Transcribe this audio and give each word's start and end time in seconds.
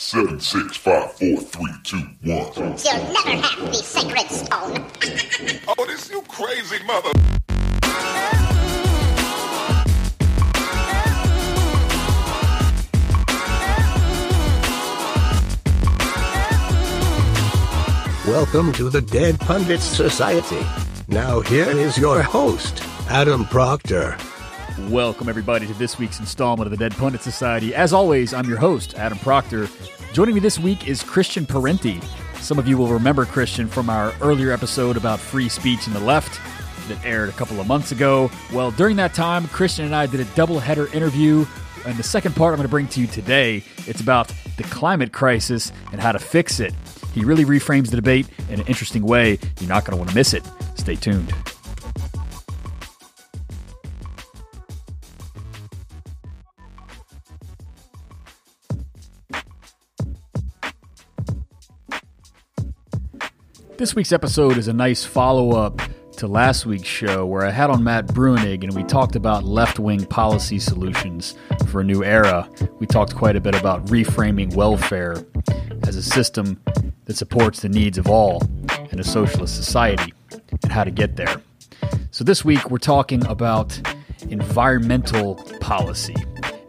Seven, 0.00 0.38
six, 0.38 0.76
five, 0.76 1.12
four, 1.14 1.38
three, 1.38 1.72
two, 1.82 1.96
one. 2.22 2.52
You'll 2.54 3.12
never 3.12 3.30
have 3.30 3.66
the 3.66 3.74
sacred 3.74 4.30
stone. 4.30 4.86
Oh, 5.76 5.84
this 5.86 6.08
you 6.08 6.22
crazy 6.28 6.76
mother. 6.84 7.10
Welcome 18.28 18.72
to 18.74 18.88
the 18.90 19.02
Dead 19.02 19.40
Pundits 19.40 19.82
Society. 19.82 20.64
Now, 21.08 21.40
here 21.40 21.68
is 21.68 21.98
your 21.98 22.22
host, 22.22 22.84
Adam 23.08 23.44
Proctor. 23.46 24.16
Welcome, 24.86 25.28
everybody, 25.28 25.66
to 25.66 25.74
this 25.74 25.98
week's 25.98 26.20
installment 26.20 26.66
of 26.66 26.70
the 26.70 26.76
Dead 26.78 26.96
Pundit 26.96 27.20
Society. 27.20 27.74
As 27.74 27.92
always, 27.92 28.32
I'm 28.32 28.48
your 28.48 28.56
host, 28.56 28.94
Adam 28.94 29.18
Proctor. 29.18 29.68
Joining 30.14 30.34
me 30.34 30.40
this 30.40 30.58
week 30.58 30.88
is 30.88 31.02
Christian 31.02 31.44
Parenti. 31.44 32.00
Some 32.36 32.58
of 32.58 32.66
you 32.66 32.78
will 32.78 32.86
remember 32.86 33.26
Christian 33.26 33.68
from 33.68 33.90
our 33.90 34.14
earlier 34.22 34.50
episode 34.50 34.96
about 34.96 35.18
free 35.18 35.48
speech 35.48 35.88
in 35.88 35.92
the 35.92 36.00
left 36.00 36.40
that 36.88 37.04
aired 37.04 37.28
a 37.28 37.32
couple 37.32 37.60
of 37.60 37.66
months 37.66 37.92
ago. 37.92 38.30
Well, 38.52 38.70
during 38.70 38.96
that 38.96 39.12
time, 39.12 39.48
Christian 39.48 39.84
and 39.84 39.94
I 39.94 40.06
did 40.06 40.20
a 40.20 40.24
double 40.36 40.58
header 40.58 40.86
interview. 40.94 41.44
And 41.84 41.98
the 41.98 42.02
second 42.02 42.34
part 42.34 42.52
I'm 42.52 42.56
going 42.56 42.68
to 42.68 42.70
bring 42.70 42.88
to 42.88 43.00
you 43.00 43.08
today, 43.08 43.64
it's 43.86 44.00
about 44.00 44.32
the 44.56 44.64
climate 44.64 45.12
crisis 45.12 45.70
and 45.92 46.00
how 46.00 46.12
to 46.12 46.18
fix 46.18 46.60
it. 46.60 46.72
He 47.12 47.24
really 47.24 47.44
reframes 47.44 47.90
the 47.90 47.96
debate 47.96 48.28
in 48.48 48.60
an 48.60 48.66
interesting 48.66 49.02
way. 49.02 49.38
You're 49.60 49.68
not 49.68 49.84
going 49.84 49.92
to 49.92 49.96
want 49.98 50.10
to 50.10 50.14
miss 50.14 50.34
it. 50.34 50.44
Stay 50.76 50.94
tuned. 50.94 51.34
This 63.78 63.94
week's 63.94 64.10
episode 64.10 64.58
is 64.58 64.66
a 64.66 64.72
nice 64.72 65.04
follow 65.04 65.52
up 65.52 65.80
to 66.16 66.26
last 66.26 66.66
week's 66.66 66.88
show 66.88 67.24
where 67.24 67.46
I 67.46 67.52
had 67.52 67.70
on 67.70 67.84
Matt 67.84 68.08
Bruenig 68.08 68.64
and 68.64 68.74
we 68.74 68.82
talked 68.82 69.14
about 69.14 69.44
left 69.44 69.78
wing 69.78 70.04
policy 70.04 70.58
solutions 70.58 71.36
for 71.68 71.82
a 71.82 71.84
new 71.84 72.02
era. 72.02 72.50
We 72.80 72.88
talked 72.88 73.14
quite 73.14 73.36
a 73.36 73.40
bit 73.40 73.54
about 73.54 73.86
reframing 73.86 74.52
welfare 74.56 75.24
as 75.84 75.94
a 75.94 76.02
system 76.02 76.60
that 77.04 77.16
supports 77.16 77.60
the 77.60 77.68
needs 77.68 77.98
of 77.98 78.08
all 78.08 78.42
in 78.90 78.98
a 78.98 79.04
socialist 79.04 79.54
society 79.54 80.12
and 80.60 80.72
how 80.72 80.82
to 80.82 80.90
get 80.90 81.14
there. 81.14 81.40
So 82.10 82.24
this 82.24 82.44
week 82.44 82.72
we're 82.72 82.78
talking 82.78 83.24
about 83.26 83.80
environmental 84.28 85.36
policy. 85.60 86.16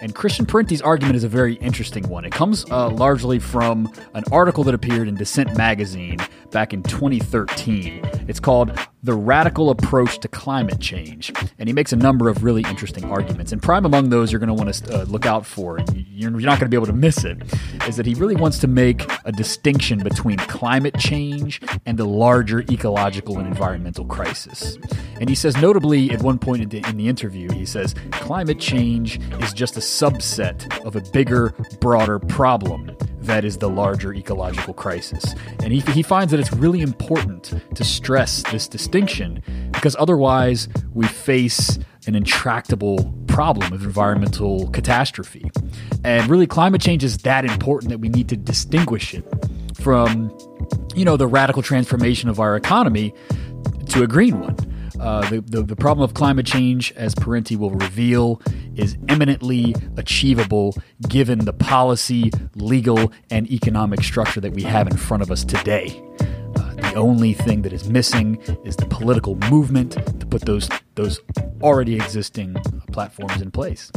And 0.02 0.16
Christian 0.16 0.46
Parenti's 0.46 0.82
argument 0.82 1.18
is 1.18 1.24
a 1.24 1.30
very 1.30 1.56
interesting 1.56 2.08
one. 2.08 2.24
It 2.24 2.32
comes 2.32 2.66
uh, 2.72 2.90
largely 2.90 3.38
from 3.38 3.92
an 4.14 4.24
article 4.32 4.64
that 4.64 4.74
appeared 4.74 5.08
in 5.08 5.16
Dissent 5.16 5.58
magazine 5.58 6.20
back 6.52 6.74
in 6.74 6.84
2013. 6.84 8.02
It's 8.28 8.40
called 8.40 8.72
The 9.02 9.14
Radical 9.14 9.70
Approach 9.70 10.20
to 10.20 10.28
Climate 10.28 10.82
Change. 10.82 11.32
And 11.58 11.70
he 11.70 11.74
makes 11.74 11.94
a 11.94 11.96
number 11.96 12.28
of 12.28 12.44
really 12.44 12.64
interesting 12.64 13.06
arguments. 13.06 13.54
And 13.54 13.64
prime 13.64 13.86
among 13.86 14.10
those 14.10 14.32
you're 14.32 14.40
going 14.40 14.48
to 14.48 14.54
want 14.54 14.74
to 14.74 15.02
uh, 15.02 15.04
look 15.06 15.26
out 15.26 15.46
for, 15.46 15.80
you're, 15.96 16.32
you're 16.32 16.42
not 16.42 16.60
going 16.60 16.66
to 16.66 16.68
be 16.70 16.76
able 16.76 16.88
to 16.88 16.94
miss 16.94 17.24
it, 17.24 17.38
is 17.88 17.96
that 17.96 18.06
he 18.06 18.14
really 18.16 18.36
wants 18.36 18.60
to 18.60 18.68
make 18.68 19.10
a 19.24 19.32
distinction 19.32 20.00
between 20.00 20.38
climate 20.38 20.98
change 20.98 21.62
and 21.86 21.98
the 21.98 22.06
larger 22.06 22.60
ecological 22.70 23.38
and 23.38 23.48
environmental 23.48 24.04
crisis. 24.04 24.78
And 25.22 25.30
he 25.30 25.36
says, 25.36 25.56
notably, 25.62 26.12
at 26.12 26.22
one 26.22 26.38
point 26.38 26.64
in 26.64 26.70
the, 26.70 26.90
in 26.90 26.98
the 26.98 27.08
interview, 27.08 27.50
he 27.54 27.66
says, 27.66 27.96
climate 28.12 28.60
change 28.60 29.20
is 29.42 29.54
just 29.54 29.78
a 29.78 29.82
subset 29.82 30.86
of 30.86 30.98
a 30.98 31.02
bigger, 31.12 31.52
broader 31.80 32.20
problem 32.20 32.96
that 33.22 33.46
is 33.46 33.58
the 33.58 33.70
larger 33.70 34.14
ecological 34.14 34.74
crisis. 34.74 35.36
And 35.62 35.74
he, 35.74 35.80
he 35.92 36.02
finds 36.02 36.32
that 36.32 36.40
it's 36.40 36.54
really 36.54 36.82
important 36.82 37.54
to 37.76 37.84
stress 37.84 38.44
this 38.52 38.68
distinction 38.68 39.44
because 39.72 39.96
otherwise 40.00 40.68
we 40.94 41.06
face 41.08 41.80
an 42.08 42.16
intractable 42.16 43.14
problem 43.28 43.72
of 43.74 43.84
environmental 43.84 44.70
catastrophe. 44.70 45.52
And 46.04 46.30
really, 46.30 46.48
climate 46.48 46.82
change 46.82 47.04
is 47.04 47.18
that 47.20 47.46
important 47.46 47.90
that 47.90 48.00
we 48.00 48.10
need 48.10 48.30
to 48.30 48.38
distinguish 48.38 49.14
it 49.14 49.26
from, 49.76 50.36
you 50.96 51.06
know, 51.06 51.18
the 51.18 51.28
radical 51.28 51.62
transformation 51.62 52.30
of 52.30 52.40
our 52.40 52.56
economy 52.56 53.14
to 53.88 54.04
a 54.04 54.08
green 54.08 54.40
one. 54.40 54.56
Uh, 55.00 55.30
the, 55.30 55.42
the, 55.42 55.64
the, 55.64 55.76
problem 55.76 56.04
of 56.04 56.14
climate 56.14 56.46
change, 56.46 56.92
as 56.94 57.16
Parenti 57.16 57.56
will 57.56 57.72
reveal, 57.72 58.42
is 58.76 58.98
eminently 59.08 59.74
achievable 59.96 60.76
given 61.08 61.40
the 61.46 61.54
policy, 61.54 62.32
legal, 62.56 63.12
and 63.32 63.50
economic 63.50 64.04
structure 64.04 64.42
that 64.42 64.52
we 64.52 64.64
have 64.64 64.88
in 64.88 64.98
front 64.98 65.24
of 65.24 65.32
us 65.32 65.46
today. 65.46 66.02
Uh, 66.58 66.74
the 66.74 66.94
only 66.96 67.34
thing 67.34 67.62
that 67.62 67.72
is 67.72 67.90
missing 67.90 68.42
is 68.66 68.76
the 68.76 68.86
political 68.86 69.36
movement 69.50 69.94
to 70.20 70.26
put 70.26 70.42
those 70.42 70.68
those 70.96 71.22
already 71.62 71.96
existing 71.96 72.56
platforms 72.92 73.42
in 73.42 73.52
place. 73.52 73.92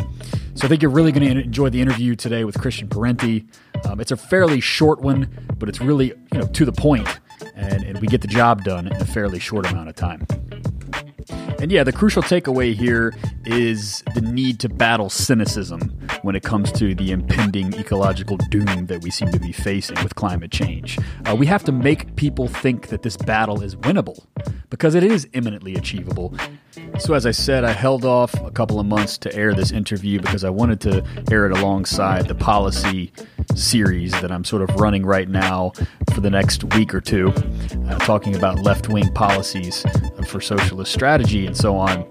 So 0.54 0.66
I 0.66 0.68
think 0.68 0.82
you're 0.82 0.90
really 0.90 1.10
going 1.10 1.34
to 1.34 1.42
enjoy 1.42 1.68
the 1.70 1.80
interview 1.80 2.14
today 2.14 2.44
with 2.44 2.60
Christian 2.60 2.88
Parenti. 2.88 3.44
Um, 3.84 4.00
it's 4.00 4.12
a 4.12 4.16
fairly 4.16 4.60
short 4.60 5.00
one, 5.00 5.28
but 5.58 5.68
it's 5.68 5.80
really 5.80 6.12
you 6.32 6.38
know 6.38 6.46
to 6.46 6.64
the 6.64 6.72
point, 6.72 7.08
and, 7.56 7.82
and 7.82 7.98
we 8.00 8.06
get 8.06 8.20
the 8.20 8.28
job 8.28 8.62
done 8.62 8.86
in 8.86 9.02
a 9.02 9.06
fairly 9.06 9.40
short 9.40 9.68
amount 9.68 9.88
of 9.88 9.96
time. 9.96 10.26
And 11.62 11.70
yeah, 11.70 11.84
the 11.84 11.92
crucial 11.92 12.24
takeaway 12.24 12.74
here 12.74 13.14
is 13.44 14.02
the 14.14 14.20
need 14.20 14.58
to 14.60 14.68
battle 14.68 15.08
cynicism 15.08 15.80
when 16.22 16.34
it 16.34 16.42
comes 16.42 16.72
to 16.72 16.92
the 16.92 17.12
impending 17.12 17.72
ecological 17.74 18.36
doom 18.50 18.86
that 18.86 19.00
we 19.02 19.12
seem 19.12 19.30
to 19.30 19.38
be 19.38 19.52
facing 19.52 19.96
with 20.02 20.16
climate 20.16 20.50
change. 20.50 20.98
Uh, 21.24 21.36
we 21.36 21.46
have 21.46 21.62
to 21.62 21.70
make 21.70 22.16
people 22.16 22.48
think 22.48 22.88
that 22.88 23.02
this 23.02 23.16
battle 23.16 23.62
is 23.62 23.76
winnable 23.76 24.26
because 24.70 24.96
it 24.96 25.04
is 25.04 25.28
imminently 25.34 25.76
achievable. 25.76 26.34
So, 26.98 27.14
as 27.14 27.26
I 27.26 27.30
said, 27.30 27.62
I 27.62 27.72
held 27.72 28.04
off 28.04 28.34
a 28.42 28.50
couple 28.50 28.80
of 28.80 28.86
months 28.86 29.16
to 29.18 29.34
air 29.34 29.54
this 29.54 29.70
interview 29.70 30.20
because 30.20 30.44
I 30.44 30.50
wanted 30.50 30.80
to 30.80 31.04
air 31.30 31.46
it 31.46 31.52
alongside 31.52 32.26
the 32.26 32.34
policy 32.34 33.12
series 33.54 34.12
that 34.12 34.32
I'm 34.32 34.44
sort 34.44 34.62
of 34.62 34.74
running 34.80 35.04
right 35.04 35.28
now 35.28 35.72
for 36.14 36.20
the 36.20 36.30
next 36.30 36.64
week 36.74 36.94
or 36.94 37.00
two, 37.00 37.32
uh, 37.88 37.98
talking 38.00 38.34
about 38.34 38.60
left 38.60 38.88
wing 38.88 39.12
policies 39.12 39.84
for 40.26 40.40
socialist 40.40 40.92
strategy 40.92 41.46
and 41.52 41.56
so 41.58 41.76
on. 41.76 42.08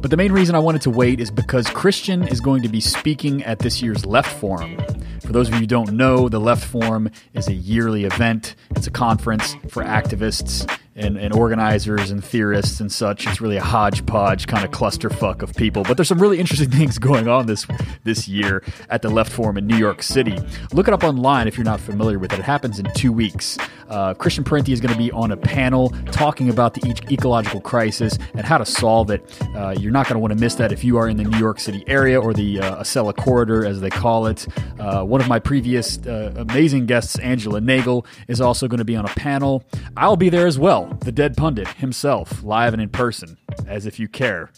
But 0.00 0.10
the 0.10 0.16
main 0.16 0.32
reason 0.32 0.54
I 0.54 0.58
wanted 0.58 0.80
to 0.82 0.90
wait 0.90 1.20
is 1.20 1.30
because 1.30 1.66
Christian 1.68 2.26
is 2.26 2.40
going 2.40 2.62
to 2.62 2.68
be 2.68 2.80
speaking 2.80 3.44
at 3.44 3.58
this 3.58 3.82
year's 3.82 4.06
Left 4.06 4.34
Forum. 4.40 4.78
For 5.20 5.32
those 5.32 5.48
of 5.48 5.54
you 5.54 5.60
who 5.60 5.66
don't 5.66 5.92
know, 5.92 6.30
the 6.30 6.40
Left 6.40 6.64
Forum 6.64 7.10
is 7.34 7.48
a 7.48 7.52
yearly 7.52 8.04
event. 8.04 8.56
It's 8.70 8.86
a 8.86 8.90
conference 8.90 9.54
for 9.68 9.84
activists 9.84 10.66
and, 10.94 11.16
and 11.16 11.32
organizers 11.32 12.10
and 12.10 12.22
theorists 12.22 12.80
and 12.80 12.92
such. 12.92 13.26
It's 13.26 13.40
really 13.40 13.56
a 13.56 13.62
hodgepodge 13.62 14.46
kind 14.46 14.64
of 14.64 14.70
clusterfuck 14.70 15.42
of 15.42 15.54
people. 15.54 15.82
But 15.84 15.96
there's 15.96 16.08
some 16.08 16.20
really 16.20 16.38
interesting 16.38 16.70
things 16.78 16.98
going 16.98 17.28
on 17.28 17.46
this 17.46 17.66
this 18.04 18.28
year 18.28 18.62
at 18.90 19.02
the 19.02 19.08
Left 19.08 19.30
Forum 19.30 19.56
in 19.56 19.66
New 19.66 19.76
York 19.76 20.02
City. 20.02 20.38
Look 20.72 20.88
it 20.88 20.94
up 20.94 21.04
online 21.04 21.48
if 21.48 21.56
you're 21.56 21.64
not 21.64 21.80
familiar 21.80 22.18
with 22.18 22.32
it. 22.32 22.38
It 22.38 22.44
happens 22.44 22.78
in 22.78 22.86
two 22.94 23.12
weeks. 23.12 23.58
Uh, 23.88 24.14
Christian 24.14 24.42
Parenti 24.42 24.72
is 24.72 24.80
going 24.80 24.92
to 24.92 24.98
be 24.98 25.10
on 25.12 25.32
a 25.32 25.36
panel 25.36 25.90
talking 26.12 26.48
about 26.48 26.74
the 26.74 26.88
e- 26.88 27.14
ecological 27.14 27.60
crisis 27.60 28.18
and 28.34 28.46
how 28.46 28.58
to 28.58 28.64
solve 28.64 29.10
it. 29.10 29.22
Uh, 29.54 29.74
you're 29.78 29.92
not 29.92 30.06
going 30.06 30.14
to 30.14 30.18
want 30.20 30.32
to 30.32 30.38
miss 30.38 30.54
that 30.54 30.72
if 30.72 30.82
you 30.82 30.96
are 30.96 31.08
in 31.08 31.16
the 31.16 31.24
New 31.24 31.38
York 31.38 31.60
City 31.60 31.84
area 31.86 32.18
or 32.18 32.32
the 32.32 32.60
uh, 32.60 32.82
Acela 32.82 33.14
corridor, 33.14 33.64
as 33.66 33.80
they 33.80 33.90
call 33.90 34.26
it. 34.26 34.46
Uh, 34.78 35.04
one 35.04 35.20
of 35.20 35.28
my 35.28 35.38
previous 35.38 35.98
uh, 36.06 36.32
amazing 36.36 36.86
guests, 36.86 37.18
Angela 37.18 37.60
Nagle, 37.60 38.06
is 38.28 38.40
also 38.40 38.66
going 38.66 38.78
to 38.78 38.84
be 38.84 38.96
on 38.96 39.04
a 39.04 39.08
panel. 39.08 39.62
I'll 39.96 40.16
be 40.16 40.30
there 40.30 40.46
as 40.46 40.58
well 40.58 40.81
the 41.00 41.12
dead 41.12 41.36
pundit 41.36 41.68
himself, 41.68 42.42
live 42.42 42.72
and 42.72 42.82
in 42.82 42.88
person, 42.88 43.38
as 43.66 43.86
if 43.86 43.98
you 43.98 44.08
care. 44.08 44.50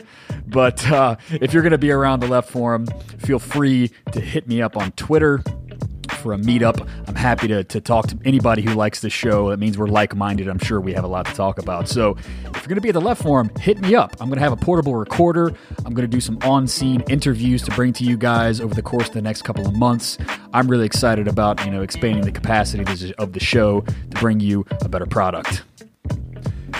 But 0.46 0.90
uh, 0.90 1.16
if 1.30 1.52
you're 1.52 1.62
going 1.62 1.72
to 1.72 1.78
be 1.78 1.90
around 1.90 2.20
the 2.20 2.28
left 2.28 2.50
forum, 2.50 2.86
feel 3.18 3.38
free 3.38 3.90
to 4.12 4.20
hit 4.20 4.46
me 4.48 4.62
up 4.62 4.76
on 4.76 4.92
Twitter 4.92 5.42
for 6.24 6.32
a 6.32 6.38
meetup. 6.38 6.88
I'm 7.06 7.14
happy 7.14 7.48
to, 7.48 7.62
to 7.64 7.80
talk 7.82 8.06
to 8.06 8.18
anybody 8.24 8.62
who 8.62 8.72
likes 8.72 9.00
the 9.00 9.10
show. 9.10 9.50
That 9.50 9.58
means 9.58 9.76
we're 9.76 9.88
like 9.88 10.16
minded. 10.16 10.48
I'm 10.48 10.58
sure 10.58 10.80
we 10.80 10.94
have 10.94 11.04
a 11.04 11.08
lot 11.08 11.26
to 11.26 11.34
talk 11.34 11.58
about. 11.58 11.86
So 11.86 12.12
if 12.12 12.54
you're 12.54 12.62
going 12.62 12.76
to 12.76 12.80
be 12.80 12.88
at 12.88 12.94
the 12.94 13.00
left 13.02 13.22
forum, 13.22 13.50
hit 13.60 13.78
me 13.78 13.94
up. 13.94 14.16
I'm 14.20 14.28
going 14.28 14.38
to 14.38 14.42
have 14.42 14.52
a 14.52 14.56
portable 14.56 14.94
recorder. 14.96 15.52
I'm 15.84 15.92
going 15.92 16.08
to 16.08 16.16
do 16.16 16.20
some 16.20 16.38
on 16.42 16.66
scene 16.66 17.02
interviews 17.08 17.62
to 17.64 17.70
bring 17.72 17.92
to 17.94 18.04
you 18.04 18.16
guys 18.16 18.58
over 18.58 18.74
the 18.74 18.82
course 18.82 19.08
of 19.08 19.14
the 19.14 19.22
next 19.22 19.42
couple 19.42 19.66
of 19.66 19.76
months. 19.76 20.16
I'm 20.54 20.66
really 20.66 20.86
excited 20.86 21.28
about 21.28 21.62
you 21.66 21.70
know 21.70 21.82
expanding 21.82 22.24
the 22.24 22.32
capacity 22.32 23.14
of 23.18 23.32
the 23.34 23.40
show 23.40 23.82
to 23.82 24.20
bring 24.20 24.40
you 24.40 24.64
a 24.80 24.88
better 24.88 25.06
product. 25.06 25.62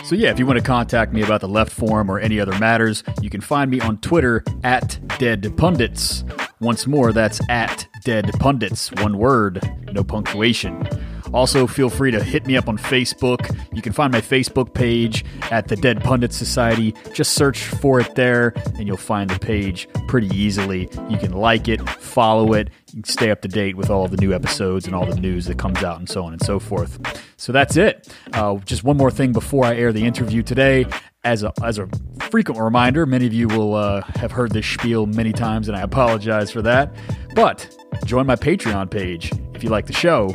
So, 0.04 0.14
yeah, 0.14 0.30
if 0.30 0.38
you 0.38 0.44
want 0.44 0.58
to 0.58 0.62
contact 0.64 1.14
me 1.14 1.22
about 1.22 1.40
the 1.40 1.48
left 1.48 1.72
forum 1.72 2.10
or 2.10 2.18
any 2.18 2.38
other 2.38 2.56
matters, 2.58 3.02
you 3.22 3.30
can 3.30 3.40
find 3.40 3.70
me 3.70 3.80
on 3.80 3.96
Twitter 3.98 4.44
at 4.62 4.98
Dead 5.18 5.56
Pundits. 5.56 6.24
Once 6.60 6.86
more, 6.86 7.10
that's 7.10 7.40
at 7.48 7.88
Dead 8.04 8.30
Pundits, 8.38 8.92
one 9.00 9.16
word, 9.16 9.62
no 9.94 10.04
punctuation. 10.04 10.86
Also, 11.34 11.66
feel 11.66 11.90
free 11.90 12.12
to 12.12 12.22
hit 12.22 12.46
me 12.46 12.56
up 12.56 12.68
on 12.68 12.78
Facebook. 12.78 13.54
You 13.72 13.82
can 13.82 13.92
find 13.92 14.12
my 14.12 14.20
Facebook 14.20 14.72
page 14.72 15.24
at 15.50 15.66
the 15.66 15.74
Dead 15.74 16.02
Pundit 16.02 16.32
Society. 16.32 16.94
Just 17.12 17.32
search 17.32 17.64
for 17.64 17.98
it 18.00 18.14
there, 18.14 18.52
and 18.78 18.86
you'll 18.86 18.96
find 18.96 19.28
the 19.28 19.38
page 19.40 19.88
pretty 20.06 20.28
easily. 20.28 20.88
You 21.08 21.18
can 21.18 21.32
like 21.32 21.66
it, 21.66 21.86
follow 21.90 22.52
it, 22.52 22.70
stay 23.04 23.32
up 23.32 23.42
to 23.42 23.48
date 23.48 23.76
with 23.76 23.90
all 23.90 24.06
the 24.06 24.16
new 24.16 24.32
episodes 24.32 24.86
and 24.86 24.94
all 24.94 25.06
the 25.06 25.20
news 25.20 25.46
that 25.46 25.58
comes 25.58 25.82
out, 25.82 25.98
and 25.98 26.08
so 26.08 26.24
on 26.24 26.32
and 26.32 26.40
so 26.40 26.60
forth. 26.60 27.00
So 27.36 27.50
that's 27.50 27.76
it. 27.76 28.08
Uh, 28.32 28.56
just 28.58 28.84
one 28.84 28.96
more 28.96 29.10
thing 29.10 29.32
before 29.32 29.64
I 29.64 29.74
air 29.74 29.92
the 29.92 30.04
interview 30.04 30.42
today. 30.42 30.86
As 31.24 31.42
a, 31.42 31.52
as 31.64 31.78
a 31.78 31.88
frequent 32.30 32.60
reminder, 32.60 33.06
many 33.06 33.26
of 33.26 33.32
you 33.32 33.48
will 33.48 33.74
uh, 33.74 34.02
have 34.16 34.30
heard 34.30 34.52
this 34.52 34.66
spiel 34.66 35.06
many 35.06 35.32
times, 35.32 35.68
and 35.68 35.76
I 35.76 35.80
apologize 35.80 36.50
for 36.50 36.62
that. 36.62 36.94
But 37.34 37.74
join 38.04 38.26
my 38.26 38.36
Patreon 38.36 38.90
page 38.90 39.32
if 39.54 39.64
you 39.64 39.70
like 39.70 39.86
the 39.86 39.94
show. 39.94 40.28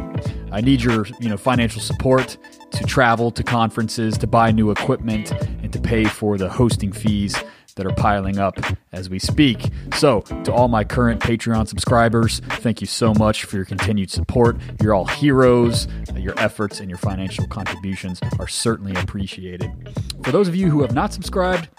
I 0.51 0.61
need 0.61 0.81
your 0.81 1.05
you 1.19 1.29
know 1.29 1.37
financial 1.37 1.81
support 1.81 2.37
to 2.71 2.83
travel 2.83 3.31
to 3.31 3.43
conferences, 3.43 4.17
to 4.19 4.27
buy 4.27 4.51
new 4.51 4.71
equipment, 4.71 5.31
and 5.31 5.71
to 5.73 5.79
pay 5.79 6.05
for 6.05 6.37
the 6.37 6.49
hosting 6.49 6.91
fees 6.91 7.35
that 7.75 7.85
are 7.85 7.93
piling 7.95 8.39
up 8.39 8.59
as 8.91 9.09
we 9.09 9.19
speak. 9.19 9.69
So, 9.93 10.21
to 10.43 10.51
all 10.51 10.67
my 10.67 10.83
current 10.83 11.21
Patreon 11.21 11.67
subscribers, 11.67 12.39
thank 12.39 12.81
you 12.81 12.87
so 12.87 13.13
much 13.13 13.45
for 13.45 13.55
your 13.55 13.65
continued 13.65 14.11
support. 14.11 14.57
You're 14.81 14.93
all 14.93 15.05
heroes. 15.05 15.87
Your 16.15 16.37
efforts 16.37 16.81
and 16.81 16.89
your 16.89 16.97
financial 16.97 17.47
contributions 17.47 18.19
are 18.37 18.47
certainly 18.47 18.93
appreciated. 18.99 19.71
For 20.23 20.31
those 20.31 20.49
of 20.49 20.55
you 20.55 20.69
who 20.69 20.81
have 20.81 20.93
not 20.93 21.13
subscribed, 21.13 21.69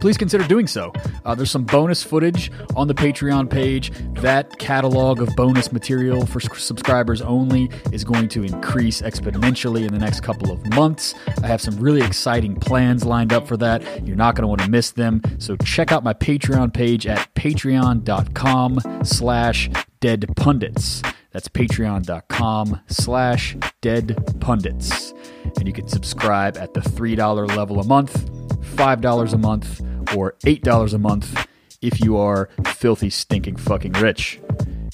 please 0.00 0.16
consider 0.16 0.46
doing 0.46 0.66
so. 0.66 0.92
Uh, 1.24 1.34
there's 1.34 1.50
some 1.50 1.64
bonus 1.64 2.02
footage 2.02 2.50
on 2.74 2.88
the 2.88 2.94
Patreon 2.94 3.50
page. 3.50 3.92
That 4.14 4.58
catalog 4.58 5.20
of 5.20 5.34
bonus 5.36 5.72
material 5.72 6.26
for 6.26 6.40
subscribers 6.40 7.20
only 7.22 7.70
is 7.92 8.04
going 8.04 8.28
to 8.28 8.44
increase 8.44 9.02
exponentially 9.02 9.86
in 9.86 9.92
the 9.92 9.98
next 9.98 10.20
couple 10.20 10.52
of 10.52 10.66
months. 10.74 11.14
I 11.42 11.46
have 11.46 11.60
some 11.60 11.78
really 11.78 12.02
exciting 12.02 12.56
plans 12.56 13.04
lined 13.04 13.32
up 13.32 13.46
for 13.46 13.56
that. 13.58 14.06
You're 14.06 14.16
not 14.16 14.34
going 14.34 14.42
to 14.42 14.48
want 14.48 14.62
to 14.62 14.70
miss 14.70 14.90
them. 14.92 15.22
So 15.38 15.56
check 15.56 15.92
out 15.92 16.04
my 16.04 16.14
Patreon 16.14 16.72
page 16.72 17.06
at 17.06 17.34
patreon.com 17.34 18.78
slash 19.04 19.70
dead 20.00 20.26
pundits. 20.36 21.02
That's 21.32 21.48
patreon.com 21.48 22.80
slash 22.86 23.56
dead 23.82 24.16
pundits. 24.40 25.12
And 25.58 25.66
you 25.66 25.72
can 25.72 25.86
subscribe 25.88 26.56
at 26.56 26.72
the 26.74 26.80
$3 26.80 27.56
level 27.56 27.78
a 27.78 27.84
month, 27.84 28.30
$5 28.66 29.32
a 29.32 29.38
month, 29.38 29.80
or 30.16 30.34
$8 30.44 30.94
a 30.94 30.98
month 30.98 31.46
if 31.82 32.00
you 32.00 32.16
are 32.16 32.48
filthy, 32.66 33.10
stinking 33.10 33.56
fucking 33.56 33.92
rich. 33.92 34.40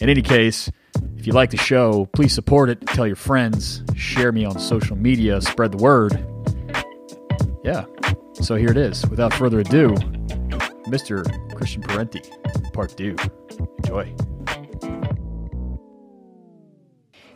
In 0.01 0.09
any 0.09 0.23
case, 0.23 0.71
if 1.17 1.27
you 1.27 1.33
like 1.33 1.51
the 1.51 1.57
show, 1.57 2.07
please 2.13 2.33
support 2.33 2.69
it, 2.69 2.81
tell 2.89 3.07
your 3.07 3.17
friends, 3.17 3.83
share 3.95 4.33
me 4.33 4.45
on 4.45 4.59
social 4.59 4.97
media, 4.97 5.41
spread 5.41 5.73
the 5.73 5.79
word. 5.79 6.13
Yeah, 7.65 7.85
so 8.35 8.57
here 8.57 8.71
it 8.71 8.77
is. 8.77 9.07
Without 9.09 9.33
further 9.35 9.61
ado, 9.61 9.91
Mr. 10.89 11.25
Christian 11.55 11.83
Parenti, 11.83 12.23
part 12.73 12.97
two. 12.97 13.17
Enjoy. 13.79 14.15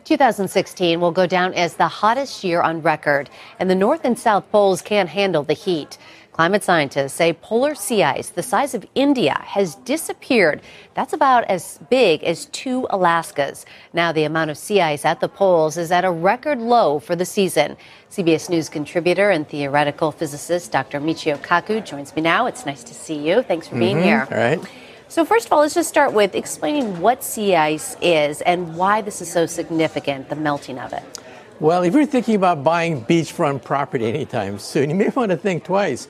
2016 0.03 1.01
will 1.01 1.11
go 1.11 1.27
down 1.27 1.53
as 1.53 1.75
the 1.75 1.87
hottest 1.87 2.41
year 2.43 2.61
on 2.61 2.81
record, 2.81 3.29
and 3.59 3.69
the 3.69 3.75
North 3.75 4.01
and 4.05 4.17
South 4.17 4.49
poles 4.51 4.81
can't 4.81 5.09
handle 5.09 5.43
the 5.43 5.53
heat. 5.53 5.97
Climate 6.37 6.63
scientists 6.63 7.13
say 7.13 7.33
polar 7.33 7.73
sea 7.73 8.03
ice 8.03 8.29
the 8.29 8.43
size 8.43 8.75
of 8.75 8.85
India 8.93 9.41
has 9.43 9.73
disappeared. 9.73 10.61
That's 10.93 11.11
about 11.11 11.45
as 11.45 11.79
big 11.89 12.23
as 12.23 12.45
two 12.45 12.85
Alaskas. 12.91 13.65
Now, 13.91 14.11
the 14.11 14.23
amount 14.23 14.51
of 14.51 14.57
sea 14.59 14.79
ice 14.79 15.03
at 15.03 15.19
the 15.19 15.29
poles 15.29 15.77
is 15.77 15.91
at 15.91 16.05
a 16.05 16.11
record 16.11 16.59
low 16.59 16.99
for 16.99 17.15
the 17.15 17.25
season. 17.25 17.75
CBS 18.11 18.51
News 18.51 18.69
contributor 18.69 19.31
and 19.31 19.49
theoretical 19.49 20.11
physicist 20.11 20.71
Dr. 20.71 21.01
Michio 21.01 21.39
Kaku 21.39 21.83
joins 21.83 22.15
me 22.15 22.21
now. 22.21 22.45
It's 22.45 22.67
nice 22.67 22.83
to 22.83 22.93
see 22.93 23.17
you. 23.17 23.41
Thanks 23.41 23.67
for 23.67 23.79
being 23.79 23.95
mm-hmm. 23.95 24.05
here. 24.05 24.27
All 24.29 24.37
right. 24.37 24.59
So, 25.07 25.25
first 25.25 25.47
of 25.47 25.53
all, 25.53 25.61
let's 25.61 25.73
just 25.73 25.89
start 25.89 26.13
with 26.13 26.35
explaining 26.35 27.01
what 27.01 27.23
sea 27.23 27.55
ice 27.55 27.97
is 27.99 28.41
and 28.41 28.75
why 28.75 29.01
this 29.01 29.23
is 29.23 29.31
so 29.31 29.47
significant, 29.47 30.29
the 30.29 30.35
melting 30.35 30.77
of 30.77 30.93
it. 30.93 31.01
Well, 31.59 31.81
if 31.81 31.95
you're 31.95 32.05
thinking 32.05 32.35
about 32.35 32.63
buying 32.63 33.03
beachfront 33.03 33.63
property 33.63 34.05
anytime 34.05 34.59
soon, 34.59 34.91
you 34.91 34.95
may 34.95 35.09
want 35.09 35.31
to 35.31 35.37
think 35.37 35.63
twice. 35.63 36.07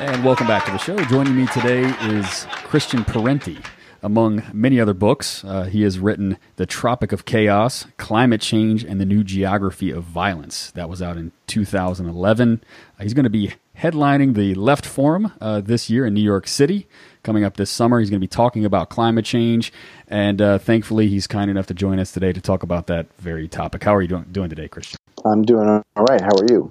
And 0.00 0.24
welcome 0.24 0.48
back 0.48 0.64
to 0.64 0.72
the 0.72 0.78
show. 0.78 0.96
Joining 1.04 1.36
me 1.36 1.46
today 1.46 1.84
is 2.16 2.46
Christian 2.64 3.04
Parenti. 3.04 3.58
Among 4.02 4.42
many 4.52 4.80
other 4.80 4.92
books, 4.92 5.44
uh, 5.44 5.62
he 5.62 5.82
has 5.82 6.00
written 6.00 6.36
The 6.56 6.66
Tropic 6.66 7.12
of 7.12 7.24
Chaos, 7.24 7.86
Climate 7.96 8.40
Change, 8.40 8.84
and 8.84 9.00
the 9.00 9.06
New 9.06 9.22
Geography 9.22 9.92
of 9.92 10.02
Violence. 10.02 10.72
That 10.72 10.88
was 10.88 11.00
out 11.00 11.16
in 11.16 11.30
2011. 11.46 12.64
Uh, 12.98 13.02
he's 13.02 13.14
going 13.14 13.24
to 13.24 13.30
be 13.30 13.54
headlining 13.78 14.34
the 14.34 14.54
Left 14.54 14.86
Forum 14.86 15.32
uh, 15.40 15.60
this 15.60 15.90
year 15.90 16.06
in 16.06 16.14
New 16.14 16.22
York 16.22 16.46
City. 16.46 16.86
Coming 17.22 17.44
up 17.44 17.56
this 17.56 17.70
summer, 17.70 18.00
he's 18.00 18.10
going 18.10 18.20
to 18.20 18.24
be 18.24 18.28
talking 18.28 18.64
about 18.64 18.90
climate 18.90 19.24
change, 19.24 19.72
and 20.08 20.42
uh, 20.42 20.58
thankfully, 20.58 21.08
he's 21.08 21.26
kind 21.26 21.50
enough 21.50 21.66
to 21.66 21.74
join 21.74 21.98
us 21.98 22.12
today 22.12 22.32
to 22.32 22.40
talk 22.40 22.62
about 22.62 22.86
that 22.88 23.06
very 23.18 23.48
topic. 23.48 23.82
How 23.82 23.94
are 23.94 24.02
you 24.02 24.08
doing, 24.08 24.26
doing 24.30 24.50
today, 24.50 24.68
Christian? 24.68 24.98
I'm 25.24 25.42
doing 25.42 25.68
all 25.68 26.04
right. 26.08 26.20
How 26.20 26.36
are 26.38 26.46
you? 26.48 26.70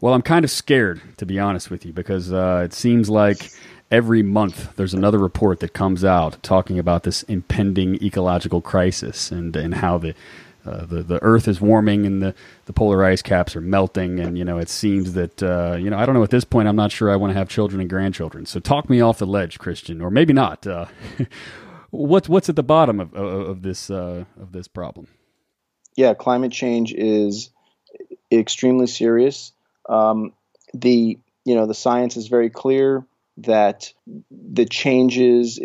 Well, 0.00 0.12
I'm 0.12 0.22
kind 0.22 0.44
of 0.44 0.50
scared, 0.50 1.00
to 1.18 1.26
be 1.26 1.38
honest 1.38 1.70
with 1.70 1.86
you, 1.86 1.92
because 1.92 2.32
uh, 2.32 2.62
it 2.64 2.74
seems 2.74 3.08
like 3.08 3.50
every 3.90 4.22
month 4.22 4.74
there's 4.76 4.92
another 4.92 5.18
report 5.18 5.60
that 5.60 5.72
comes 5.72 6.04
out 6.04 6.42
talking 6.42 6.78
about 6.78 7.04
this 7.04 7.22
impending 7.24 7.94
ecological 8.02 8.60
crisis 8.60 9.30
and, 9.30 9.54
and 9.56 9.74
how 9.76 9.96
the, 9.96 10.14
uh, 10.66 10.84
the 10.84 11.02
the 11.02 11.22
Earth 11.22 11.48
is 11.48 11.60
warming 11.60 12.06
and 12.06 12.22
the, 12.22 12.34
the 12.64 12.72
polar 12.72 13.04
ice 13.04 13.22
caps 13.22 13.54
are 13.54 13.60
melting 13.60 14.20
and 14.20 14.36
you 14.36 14.44
know 14.44 14.58
it 14.58 14.68
seems 14.68 15.12
that 15.12 15.42
uh, 15.42 15.76
you 15.78 15.90
know 15.90 15.98
I 15.98 16.06
don't 16.06 16.14
know 16.14 16.22
at 16.22 16.30
this 16.30 16.44
point 16.44 16.68
I'm 16.68 16.76
not 16.76 16.92
sure 16.92 17.10
I 17.10 17.16
want 17.16 17.32
to 17.32 17.38
have 17.38 17.48
children 17.48 17.80
and 17.80 17.88
grandchildren. 17.88 18.46
So 18.46 18.60
talk 18.60 18.90
me 18.90 19.00
off 19.00 19.18
the 19.18 19.26
ledge 19.26 19.58
Christian 19.58 20.00
or 20.00 20.10
maybe 20.10 20.32
not 20.32 20.66
uh, 20.66 20.86
what's 21.90 22.28
what's 22.28 22.48
at 22.48 22.56
the 22.56 22.62
bottom 22.62 23.00
of 23.00 23.14
of, 23.14 23.48
of 23.48 23.62
this 23.62 23.90
uh, 23.90 24.24
of 24.40 24.52
this 24.52 24.68
problem? 24.68 25.08
Yeah 25.96 26.14
climate 26.14 26.52
change 26.52 26.92
is 26.92 27.50
extremely 28.32 28.86
serious. 28.86 29.52
Um, 29.88 30.32
the 30.74 31.18
you 31.44 31.54
know 31.54 31.66
the 31.66 31.74
science 31.74 32.16
is 32.16 32.28
very 32.28 32.50
clear 32.50 33.06
that 33.38 33.92
the 34.30 34.64
changes 34.64 35.60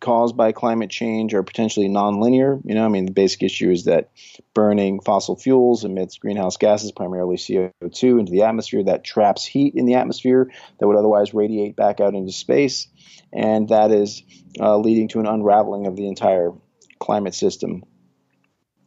caused 0.00 0.36
by 0.36 0.52
climate 0.52 0.90
change 0.90 1.34
are 1.34 1.42
potentially 1.42 1.88
nonlinear. 1.88 2.60
You 2.64 2.74
know, 2.74 2.84
I 2.84 2.88
mean, 2.88 3.06
the 3.06 3.12
basic 3.12 3.42
issue 3.42 3.70
is 3.70 3.84
that 3.84 4.10
burning 4.54 5.00
fossil 5.00 5.34
fuels 5.34 5.84
emits 5.84 6.18
greenhouse 6.18 6.56
gases, 6.56 6.92
primarily 6.92 7.36
CO2, 7.36 8.20
into 8.20 8.30
the 8.30 8.42
atmosphere 8.42 8.84
that 8.84 9.02
traps 9.02 9.44
heat 9.44 9.74
in 9.74 9.84
the 9.86 9.94
atmosphere 9.94 10.50
that 10.78 10.86
would 10.86 10.96
otherwise 10.96 11.34
radiate 11.34 11.74
back 11.74 12.00
out 12.00 12.14
into 12.14 12.32
space. 12.32 12.86
And 13.32 13.68
that 13.68 13.90
is 13.90 14.22
uh, 14.60 14.78
leading 14.78 15.08
to 15.08 15.20
an 15.20 15.26
unraveling 15.26 15.86
of 15.86 15.96
the 15.96 16.06
entire 16.06 16.52
climate 17.00 17.34
system. 17.34 17.84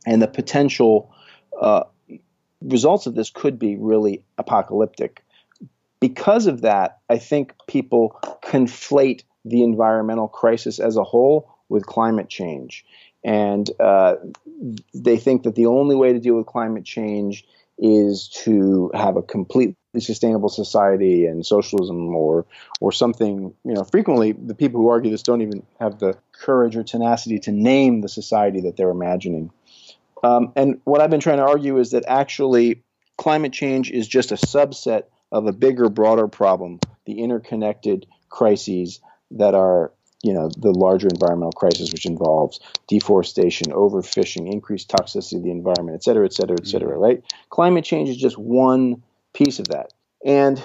And 0.05 0.22
the 0.22 0.27
potential 0.27 1.13
uh, 1.60 1.84
results 2.62 3.08
of 3.08 3.15
this 3.15 3.29
could 3.29 3.60
be 3.60 3.75
really 3.75 4.24
apocalyptic 4.38 5.24
because 6.01 6.48
of 6.48 6.62
that, 6.62 7.00
I 7.10 7.20
think 7.20 7.53
people 7.67 8.20
conflate 8.43 9.24
the 9.46 9.63
environmental 9.63 10.27
crisis 10.27 10.79
as 10.79 10.98
a 10.98 11.03
whole 11.03 11.55
with 11.70 11.86
climate 11.86 12.27
change. 12.27 12.84
And 13.24 13.70
uh, 13.79 14.15
they 14.93 15.17
think 15.17 15.43
that 15.43 15.55
the 15.55 15.67
only 15.67 15.96
way 15.96 16.12
to 16.12 16.20
deal 16.20 16.36
with 16.36 16.48
climate 16.48 16.84
change 16.84 17.46
is 17.77 18.27
to 18.27 18.91
have 18.93 19.15
a 19.15 19.22
completely 19.22 19.75
sustainable 20.00 20.50
society 20.50 21.25
and 21.25 21.46
socialism 21.46 22.15
or 22.15 22.46
or 22.79 22.91
something 22.91 23.53
you 23.65 23.74
know 23.74 23.84
frequently 23.84 24.31
the 24.31 24.55
people 24.55 24.79
who 24.79 24.88
argue 24.88 25.12
this 25.12 25.24
don't 25.24 25.41
even 25.41 25.63
have 25.79 26.00
the 26.00 26.15
courage 26.31 26.77
or 26.77 26.84
tenacity 26.84 27.39
to 27.39 27.51
name 27.51 28.01
the 28.01 28.08
society 28.08 28.62
that 28.62 28.77
they're 28.77 28.91
imagining 28.91 29.51
um, 30.24 30.53
and 30.55 30.79
what 30.86 31.01
i've 31.01 31.10
been 31.10 31.20
trying 31.20 31.38
to 31.38 31.46
argue 31.46 31.77
is 31.77 31.91
that 31.91 32.05
actually 32.08 32.84
climate 33.17 33.51
change 33.51 33.91
is 33.91 34.08
just 34.08 34.31
a 34.31 34.36
subset 34.36 35.03
of 35.31 35.47
a 35.47 35.53
bigger, 35.53 35.89
broader 35.89 36.27
problem, 36.27 36.79
the 37.05 37.19
interconnected 37.19 38.05
crises 38.29 39.00
that 39.31 39.55
are 39.55 39.91
you 40.23 40.33
know 40.33 40.50
the 40.55 40.71
larger 40.71 41.07
environmental 41.07 41.51
crisis 41.51 41.91
which 41.91 42.05
involves 42.05 42.59
deforestation 42.88 43.71
overfishing 43.71 44.51
increased 44.51 44.89
toxicity 44.89 45.38
of 45.38 45.43
the 45.43 45.50
environment 45.50 45.95
et 45.95 46.03
cetera 46.03 46.25
et 46.25 46.33
cetera 46.33 46.57
et 46.59 46.67
cetera 46.67 46.91
mm-hmm. 46.91 47.01
right? 47.01 47.23
Climate 47.50 47.83
change 47.83 48.09
is 48.09 48.17
just 48.17 48.38
one 48.38 49.01
piece 49.33 49.59
of 49.59 49.69
that. 49.69 49.93
And 50.25 50.61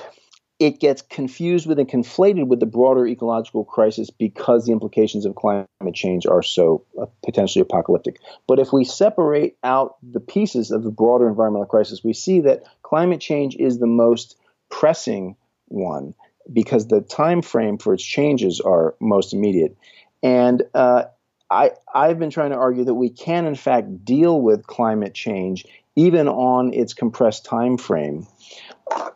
it 0.58 0.80
gets 0.80 1.02
confused 1.02 1.66
with 1.66 1.78
and 1.78 1.88
conflated 1.88 2.46
with 2.46 2.60
the 2.60 2.66
broader 2.66 3.06
ecological 3.06 3.64
crisis 3.64 4.08
because 4.08 4.64
the 4.64 4.72
implications 4.72 5.26
of 5.26 5.34
climate 5.34 5.68
change 5.92 6.26
are 6.26 6.42
so 6.42 6.82
uh, 7.00 7.04
potentially 7.22 7.60
apocalyptic. 7.60 8.18
But 8.46 8.58
if 8.58 8.72
we 8.72 8.84
separate 8.84 9.56
out 9.62 9.96
the 10.02 10.20
pieces 10.20 10.70
of 10.70 10.82
the 10.82 10.90
broader 10.90 11.28
environmental 11.28 11.66
crisis 11.66 12.02
we 12.02 12.14
see 12.14 12.40
that 12.40 12.62
climate 12.82 13.20
change 13.20 13.56
is 13.56 13.78
the 13.78 13.86
most 13.86 14.36
pressing 14.70 15.36
one 15.68 16.14
because 16.52 16.86
the 16.86 17.00
time 17.00 17.42
frame 17.42 17.78
for 17.78 17.94
its 17.94 18.04
changes 18.04 18.60
are 18.60 18.94
most 19.00 19.34
immediate 19.34 19.76
And 20.22 20.62
uh, 20.74 21.04
I, 21.50 21.72
I've 21.92 22.18
been 22.18 22.30
trying 22.30 22.50
to 22.50 22.56
argue 22.56 22.84
that 22.84 22.94
we 22.94 23.10
can, 23.10 23.46
in 23.46 23.54
fact, 23.54 24.04
deal 24.04 24.40
with 24.40 24.66
climate 24.66 25.14
change 25.14 25.66
even 25.96 26.28
on 26.28 26.74
its 26.74 26.94
compressed 26.94 27.44
time 27.44 27.78
frame. 27.78 28.26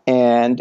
And 0.07 0.61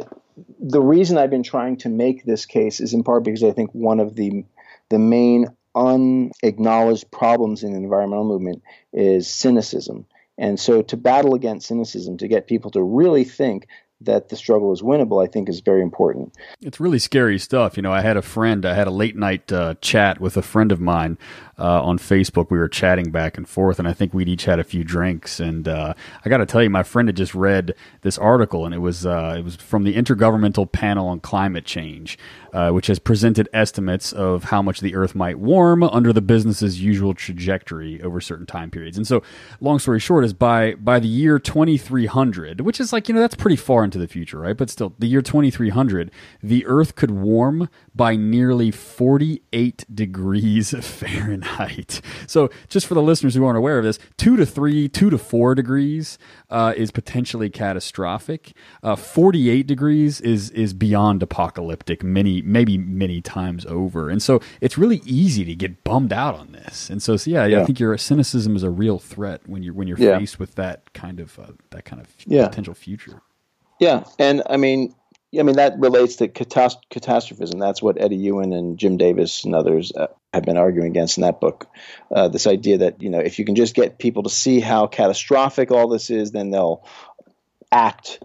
the 0.59 0.81
reason 0.81 1.17
I've 1.17 1.29
been 1.29 1.43
trying 1.43 1.77
to 1.77 1.89
make 1.89 2.23
this 2.23 2.45
case 2.45 2.79
is 2.79 2.93
in 2.93 3.03
part 3.03 3.23
because 3.23 3.43
I 3.43 3.51
think 3.51 3.71
one 3.73 3.99
of 3.99 4.15
the 4.15 4.43
the 4.89 4.99
main 4.99 5.47
unacknowledged 5.75 7.11
problems 7.11 7.63
in 7.63 7.73
the 7.73 7.77
environmental 7.77 8.25
movement 8.25 8.63
is 8.91 9.27
cynicism. 9.31 10.05
And 10.37 10.59
so 10.59 10.81
to 10.81 10.97
battle 10.97 11.35
against 11.35 11.67
cynicism, 11.67 12.17
to 12.17 12.27
get 12.27 12.47
people 12.47 12.71
to 12.71 12.81
really 12.81 13.23
think 13.23 13.67
that 14.01 14.29
the 14.29 14.35
struggle 14.35 14.71
is 14.71 14.81
winnable, 14.81 15.23
I 15.23 15.29
think 15.29 15.49
is 15.49 15.59
very 15.59 15.81
important. 15.81 16.33
It's 16.61 16.79
really 16.79 16.99
scary 16.99 17.37
stuff. 17.37 17.75
You 17.75 17.83
know, 17.83 17.91
I 17.91 18.01
had 18.01 18.15
a 18.15 18.21
friend, 18.21 18.65
I 18.65 18.73
had 18.73 18.87
a 18.87 18.91
late 18.91 19.15
night 19.15 19.51
uh, 19.51 19.75
chat 19.81 20.21
with 20.21 20.37
a 20.37 20.41
friend 20.41 20.71
of 20.71 20.79
mine 20.79 21.17
uh, 21.57 21.83
on 21.83 21.99
Facebook. 21.99 22.49
We 22.49 22.57
were 22.57 22.69
chatting 22.69 23.11
back 23.11 23.37
and 23.37 23.47
forth, 23.47 23.77
and 23.77 23.87
I 23.87 23.93
think 23.93 24.13
we'd 24.13 24.29
each 24.29 24.45
had 24.45 24.59
a 24.59 24.63
few 24.63 24.85
drinks. 24.85 25.39
And 25.41 25.67
uh, 25.67 25.93
I 26.23 26.29
got 26.29 26.37
to 26.37 26.45
tell 26.45 26.63
you, 26.63 26.69
my 26.69 26.83
friend 26.83 27.09
had 27.09 27.17
just 27.17 27.35
read 27.35 27.75
this 28.01 28.17
article, 28.17 28.65
and 28.65 28.73
it 28.73 28.79
was 28.79 29.05
uh, 29.05 29.35
it 29.37 29.43
was 29.43 29.57
from 29.57 29.83
the 29.83 29.95
Intergovernmental 29.95 30.71
Panel 30.71 31.07
on 31.07 31.19
Climate 31.19 31.65
Change, 31.65 32.17
uh, 32.53 32.71
which 32.71 32.87
has 32.87 32.99
presented 32.99 33.49
estimates 33.51 34.13
of 34.13 34.45
how 34.45 34.61
much 34.61 34.79
the 34.79 34.95
Earth 34.95 35.13
might 35.13 35.39
warm 35.39 35.83
under 35.83 36.13
the 36.13 36.21
business's 36.21 36.81
usual 36.81 37.13
trajectory 37.13 38.01
over 38.01 38.21
certain 38.21 38.45
time 38.45 38.71
periods. 38.71 38.95
And 38.95 39.05
so, 39.05 39.21
long 39.59 39.79
story 39.79 39.99
short, 39.99 40.23
is 40.23 40.33
by 40.33 40.75
by 40.75 40.99
the 40.99 41.09
year 41.09 41.37
2300, 41.37 42.61
which 42.61 42.79
is 42.79 42.93
like 42.93 43.09
you 43.09 43.15
know 43.15 43.21
that's 43.21 43.35
pretty 43.35 43.57
far 43.57 43.83
into 43.89 43.99
the 43.99 44.07
future, 44.07 44.39
right? 44.39 44.55
But 44.55 44.69
still, 44.69 44.93
the 44.99 45.07
year 45.07 45.21
2300, 45.21 46.11
the 46.43 46.65
Earth 46.65 46.95
could 46.95 47.11
warm 47.11 47.69
by 47.95 48.15
nearly 48.15 48.71
48 48.71 49.85
degrees 49.93 50.75
Fahrenheit. 50.85 52.01
So, 52.27 52.49
just 52.67 52.85
for 52.85 52.93
the 52.93 53.01
listeners 53.01 53.33
who 53.33 53.43
aren't 53.45 53.57
aware 53.57 53.79
of 53.79 53.83
this, 53.83 53.99
two 54.17 54.37
to 54.37 54.45
three, 54.45 54.87
two 54.87 55.09
to 55.09 55.17
four 55.17 55.55
degrees 55.55 56.17
uh, 56.49 56.73
is 56.77 56.91
potentially 56.91 57.49
catastrophic. 57.49 58.53
Uh, 58.83 58.95
48 58.95 59.65
degrees 59.65 60.21
is 60.21 60.51
is 60.51 60.73
beyond 60.73 61.23
apocalyptic, 61.23 62.03
many 62.03 62.41
maybe 62.43 62.77
many 62.77 63.21
times 63.21 63.65
over. 63.65 64.09
And 64.09 64.21
so, 64.21 64.39
it's 64.61 64.77
really 64.77 65.01
easy 65.05 65.43
to 65.45 65.55
get 65.55 65.83
bummed 65.83 66.13
out 66.13 66.35
on 66.35 66.51
this. 66.51 66.89
And 66.89 67.01
so, 67.01 67.17
so 67.17 67.31
yeah, 67.31 67.45
yeah, 67.45 67.61
I 67.61 67.65
think 67.65 67.79
your 67.79 67.97
cynicism 67.97 68.55
is 68.55 68.63
a 68.63 68.69
real 68.69 68.99
threat 68.99 69.41
when 69.47 69.63
you're 69.63 69.73
when 69.73 69.87
you're 69.87 69.97
yeah. 69.97 70.19
faced 70.19 70.39
with 70.39 70.55
that 70.55 70.93
kind 70.93 71.19
of 71.19 71.39
uh, 71.39 71.53
that 71.71 71.85
kind 71.85 72.01
of 72.01 72.07
yeah. 72.25 72.47
potential 72.47 72.73
future. 72.73 73.21
Yeah, 73.79 74.03
and 74.19 74.43
I 74.49 74.57
mean, 74.57 74.93
I 75.37 75.43
mean 75.43 75.55
that 75.55 75.79
relates 75.79 76.17
to 76.17 76.27
catast- 76.27 76.89
catastrophism. 76.89 77.59
That's 77.59 77.81
what 77.81 77.99
Eddie 78.01 78.17
Yuen 78.17 78.53
and 78.53 78.77
Jim 78.77 78.97
Davis 78.97 79.43
and 79.45 79.55
others 79.55 79.91
uh, 79.95 80.07
have 80.33 80.43
been 80.43 80.57
arguing 80.57 80.87
against 80.87 81.17
in 81.17 81.21
that 81.21 81.39
book. 81.39 81.67
Uh, 82.13 82.27
this 82.27 82.47
idea 82.47 82.79
that 82.79 83.01
you 83.01 83.09
know 83.09 83.19
if 83.19 83.39
you 83.39 83.45
can 83.45 83.55
just 83.55 83.75
get 83.75 83.97
people 83.97 84.23
to 84.23 84.29
see 84.29 84.59
how 84.59 84.87
catastrophic 84.87 85.71
all 85.71 85.87
this 85.87 86.09
is, 86.09 86.31
then 86.31 86.51
they'll 86.51 86.85
act 87.71 88.21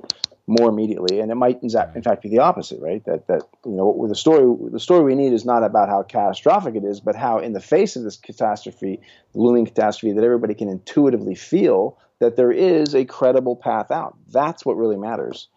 more 0.46 0.68
immediately. 0.68 1.20
And 1.20 1.30
it 1.30 1.36
might 1.36 1.62
in 1.62 1.70
fact 1.70 2.22
be 2.22 2.28
the 2.28 2.40
opposite, 2.40 2.80
right? 2.80 3.04
That 3.04 3.26
that 3.28 3.42
you 3.64 3.76
know 3.76 4.06
the 4.08 4.14
story 4.14 4.70
the 4.70 4.80
story 4.80 5.04
we 5.04 5.14
need 5.14 5.32
is 5.32 5.44
not 5.44 5.62
about 5.62 5.88
how 5.88 6.02
catastrophic 6.02 6.74
it 6.74 6.84
is, 6.84 7.00
but 7.00 7.14
how 7.14 7.38
in 7.38 7.52
the 7.52 7.60
face 7.60 7.96
of 7.96 8.02
this 8.02 8.16
catastrophe, 8.16 9.00
the 9.32 9.40
looming 9.40 9.66
catastrophe, 9.66 10.14
that 10.14 10.24
everybody 10.24 10.54
can 10.54 10.68
intuitively 10.68 11.34
feel 11.34 11.98
that 12.24 12.36
there 12.36 12.50
is 12.50 12.94
a 12.94 13.04
credible 13.04 13.54
path 13.54 13.90
out. 13.90 14.16
That's 14.32 14.64
what 14.64 14.76
really 14.76 14.96
matters. 14.96 15.48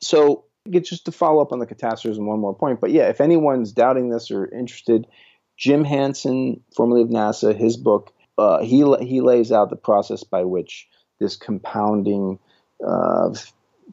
So 0.00 0.44
just 0.68 1.04
to 1.04 1.12
follow 1.12 1.42
up 1.42 1.52
on 1.52 1.58
the 1.58 1.66
catastrophism 1.66 2.26
one 2.26 2.40
more 2.40 2.54
point, 2.54 2.80
but 2.80 2.90
yeah, 2.90 3.08
if 3.08 3.20
anyone's 3.20 3.72
doubting 3.72 4.08
this 4.08 4.30
or 4.30 4.46
interested, 4.46 5.06
Jim 5.56 5.84
Hansen, 5.84 6.62
formerly 6.74 7.02
of 7.02 7.08
NASA, 7.08 7.54
his 7.54 7.76
book, 7.76 8.12
uh, 8.38 8.62
he 8.62 8.82
he 9.02 9.20
lays 9.20 9.52
out 9.52 9.68
the 9.68 9.76
process 9.76 10.24
by 10.24 10.44
which 10.44 10.88
this 11.18 11.36
compounding 11.36 12.38
uh, 12.86 13.34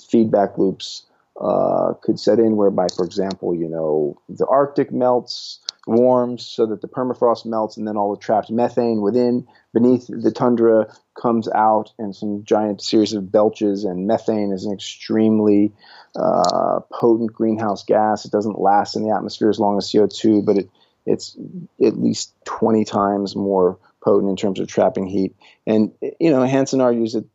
feedback 0.09 0.57
loops 0.57 1.03
uh, 1.41 1.93
could 2.01 2.19
set 2.19 2.39
in, 2.39 2.55
whereby, 2.55 2.87
for 2.95 3.03
example, 3.03 3.53
you 3.53 3.67
know, 3.67 4.17
the 4.29 4.45
Arctic 4.47 4.93
melts, 4.93 5.59
warms 5.87 6.45
so 6.45 6.65
that 6.65 6.81
the 6.81 6.87
permafrost 6.87 7.45
melts, 7.45 7.77
and 7.77 7.87
then 7.87 7.97
all 7.97 8.13
the 8.13 8.21
trapped 8.21 8.49
methane 8.49 9.01
within 9.01 9.47
beneath 9.73 10.07
the 10.07 10.31
tundra 10.31 10.93
comes 11.19 11.47
out, 11.47 11.93
and 11.97 12.15
some 12.15 12.43
giant 12.43 12.81
series 12.81 13.13
of 13.13 13.31
belches. 13.31 13.83
And 13.83 14.07
methane 14.07 14.51
is 14.51 14.65
an 14.65 14.73
extremely 14.73 15.71
uh, 16.15 16.81
potent 16.91 17.33
greenhouse 17.33 17.83
gas. 17.83 18.25
It 18.25 18.31
doesn't 18.31 18.59
last 18.59 18.95
in 18.95 19.03
the 19.03 19.15
atmosphere 19.15 19.49
as 19.49 19.59
long 19.59 19.77
as 19.77 19.87
CO2, 19.91 20.45
but 20.45 20.57
it 20.57 20.69
it's 21.05 21.37
at 21.83 21.97
least 21.97 22.33
20 22.43 22.83
times 22.83 23.33
more 23.33 23.79
potent 24.01 24.29
in 24.29 24.35
terms 24.35 24.59
of 24.59 24.67
trapping 24.67 25.07
heat. 25.07 25.35
And 25.65 25.93
you 26.19 26.29
know, 26.29 26.43
Hansen 26.43 26.81
argues 26.81 27.13
that 27.13 27.25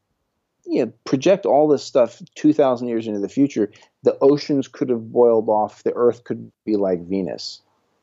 you 0.64 0.84
know, 0.84 0.92
project 1.04 1.46
all 1.46 1.68
this 1.68 1.82
stuff 1.82 2.22
2,000 2.34 2.88
years 2.88 3.06
into 3.06 3.20
the 3.20 3.28
future, 3.28 3.70
the 4.02 4.16
oceans 4.20 4.68
could 4.68 4.90
have 4.90 5.10
boiled 5.10 5.48
off, 5.48 5.82
the 5.82 5.92
Earth 5.94 6.24
could 6.24 6.52
be 6.64 6.76
like 6.76 7.06
Venus. 7.06 7.60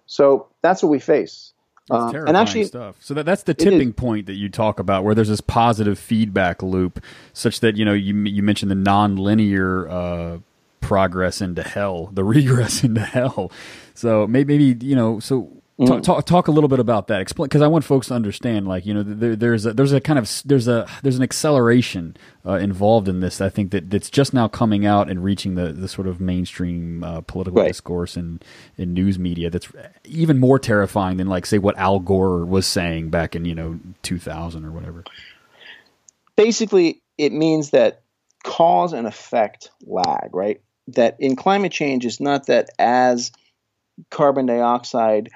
So 0.09 0.47
that's 0.63 0.81
what 0.81 0.89
we 0.89 0.99
face. 0.99 1.53
Uh, 1.91 2.11
and 2.27 2.35
actually, 2.35 2.65
stuff. 2.65 2.97
So 2.99 3.13
that 3.13 3.25
that's 3.25 3.43
the 3.43 3.53
tipping 3.53 3.93
point 3.93 4.25
that 4.25 4.33
you 4.33 4.49
talk 4.49 4.79
about, 4.79 5.03
where 5.03 5.15
there's 5.15 5.29
this 5.29 5.41
positive 5.41 5.97
feedback 5.97 6.61
loop, 6.61 7.03
such 7.33 7.61
that 7.61 7.77
you 7.77 7.85
know 7.85 7.93
you 7.93 8.15
you 8.23 8.43
mentioned 8.43 8.69
the 8.69 8.75
nonlinear 8.75 9.89
uh, 9.89 10.39
progress 10.81 11.41
into 11.41 11.63
hell, 11.63 12.07
the 12.07 12.23
regress 12.35 12.83
into 12.83 13.01
hell. 13.01 13.51
So 13.93 14.27
maybe, 14.27 14.57
maybe 14.57 14.85
you 14.85 14.95
know, 14.95 15.19
so 15.19 15.58
Talk, 15.85 15.99
mm. 15.99 16.03
talk, 16.03 16.25
talk, 16.25 16.47
a 16.49 16.51
little 16.51 16.67
bit 16.67 16.79
about 16.79 17.07
that. 17.07 17.21
Explain 17.21 17.45
because 17.45 17.61
I 17.61 17.67
want 17.67 17.85
folks 17.85 18.07
to 18.07 18.13
understand. 18.13 18.67
Like 18.67 18.85
you 18.85 18.93
know, 18.93 19.01
there, 19.01 19.37
there's 19.37 19.65
a, 19.65 19.71
there's 19.71 19.93
a 19.93 20.01
kind 20.01 20.19
of 20.19 20.29
there's 20.43 20.67
a 20.67 20.85
there's 21.03 21.15
an 21.15 21.23
acceleration 21.23 22.17
uh, 22.45 22.55
involved 22.55 23.07
in 23.07 23.21
this. 23.21 23.39
I 23.39 23.47
think 23.47 23.71
that 23.71 23.89
that's 23.89 24.09
just 24.09 24.33
now 24.33 24.49
coming 24.49 24.85
out 24.85 25.09
and 25.09 25.23
reaching 25.23 25.55
the, 25.55 25.71
the 25.71 25.87
sort 25.87 26.07
of 26.07 26.19
mainstream 26.19 27.01
uh, 27.01 27.21
political 27.21 27.61
right. 27.61 27.69
discourse 27.69 28.17
and 28.17 28.43
in 28.75 28.93
news 28.93 29.17
media. 29.17 29.49
That's 29.49 29.71
even 30.03 30.37
more 30.37 30.59
terrifying 30.59 31.15
than 31.15 31.27
like 31.27 31.45
say 31.45 31.59
what 31.59 31.77
Al 31.77 31.99
Gore 31.99 32.43
was 32.43 32.67
saying 32.67 33.09
back 33.09 33.33
in 33.33 33.45
you 33.45 33.55
know 33.55 33.79
2000 34.01 34.65
or 34.65 34.71
whatever. 34.71 35.05
Basically, 36.35 37.01
it 37.17 37.31
means 37.31 37.69
that 37.69 38.01
cause 38.43 38.91
and 38.91 39.07
effect 39.07 39.71
lag. 39.85 40.35
Right. 40.35 40.59
That 40.89 41.15
in 41.19 41.37
climate 41.37 41.71
change 41.71 42.05
is 42.05 42.19
not 42.19 42.47
that 42.47 42.69
as 42.77 43.31
carbon 44.09 44.45
dioxide 44.45 45.29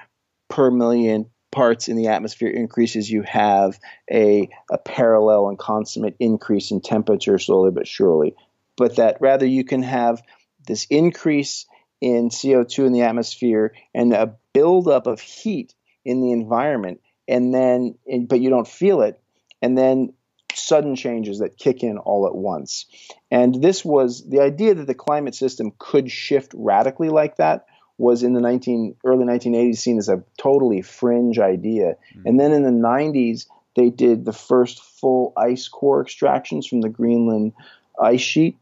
per 0.54 0.70
million 0.70 1.28
parts 1.50 1.88
in 1.88 1.96
the 1.96 2.06
atmosphere 2.06 2.48
increases, 2.48 3.10
you 3.10 3.22
have 3.22 3.76
a, 4.10 4.48
a 4.70 4.78
parallel 4.78 5.48
and 5.48 5.58
consummate 5.58 6.14
increase 6.20 6.70
in 6.70 6.80
temperature 6.80 7.40
slowly 7.40 7.72
but 7.72 7.88
surely. 7.88 8.36
But 8.76 8.96
that 8.96 9.16
rather 9.20 9.46
you 9.46 9.64
can 9.64 9.82
have 9.82 10.22
this 10.64 10.86
increase 10.90 11.66
in 12.00 12.28
CO2 12.28 12.86
in 12.86 12.92
the 12.92 13.02
atmosphere 13.02 13.74
and 13.92 14.12
a 14.12 14.36
buildup 14.52 15.08
of 15.08 15.20
heat 15.20 15.74
in 16.04 16.20
the 16.20 16.30
environment, 16.30 17.00
and 17.26 17.52
then, 17.52 17.96
but 18.28 18.40
you 18.40 18.48
don't 18.48 18.68
feel 18.68 19.02
it, 19.02 19.20
and 19.60 19.76
then 19.76 20.12
sudden 20.54 20.94
changes 20.94 21.40
that 21.40 21.56
kick 21.56 21.82
in 21.82 21.98
all 21.98 22.28
at 22.28 22.34
once. 22.34 22.86
And 23.28 23.60
this 23.60 23.84
was 23.84 24.24
the 24.28 24.40
idea 24.40 24.74
that 24.74 24.86
the 24.86 24.94
climate 24.94 25.34
system 25.34 25.72
could 25.78 26.12
shift 26.12 26.52
radically 26.54 27.08
like 27.08 27.36
that 27.36 27.66
was 27.98 28.22
in 28.22 28.32
the 28.32 28.40
19 28.40 28.96
early 29.04 29.24
1980s 29.24 29.78
seen 29.78 29.98
as 29.98 30.08
a 30.08 30.22
totally 30.36 30.82
fringe 30.82 31.38
idea. 31.38 31.96
Mm-hmm. 32.16 32.26
And 32.26 32.40
then 32.40 32.52
in 32.52 32.62
the 32.62 32.70
90s, 32.70 33.46
they 33.76 33.90
did 33.90 34.24
the 34.24 34.32
first 34.32 34.82
full 34.82 35.32
ice 35.36 35.68
core 35.68 36.02
extractions 36.02 36.66
from 36.66 36.80
the 36.80 36.88
Greenland 36.88 37.52
ice 38.00 38.20
sheet. 38.20 38.56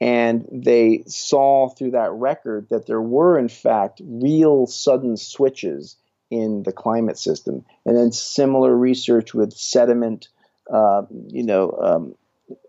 And 0.00 0.46
they 0.52 1.04
saw 1.06 1.68
through 1.68 1.92
that 1.92 2.12
record 2.12 2.68
that 2.70 2.86
there 2.86 3.00
were, 3.00 3.38
in 3.38 3.48
fact, 3.48 4.02
real 4.04 4.66
sudden 4.66 5.16
switches 5.16 5.96
in 6.30 6.64
the 6.64 6.72
climate 6.72 7.18
system. 7.18 7.64
And 7.84 7.96
then 7.96 8.12
similar 8.12 8.76
research 8.76 9.32
with 9.32 9.52
sediment, 9.52 10.28
uh, 10.70 11.02
you 11.28 11.44
know, 11.44 11.70
um, 11.80 12.14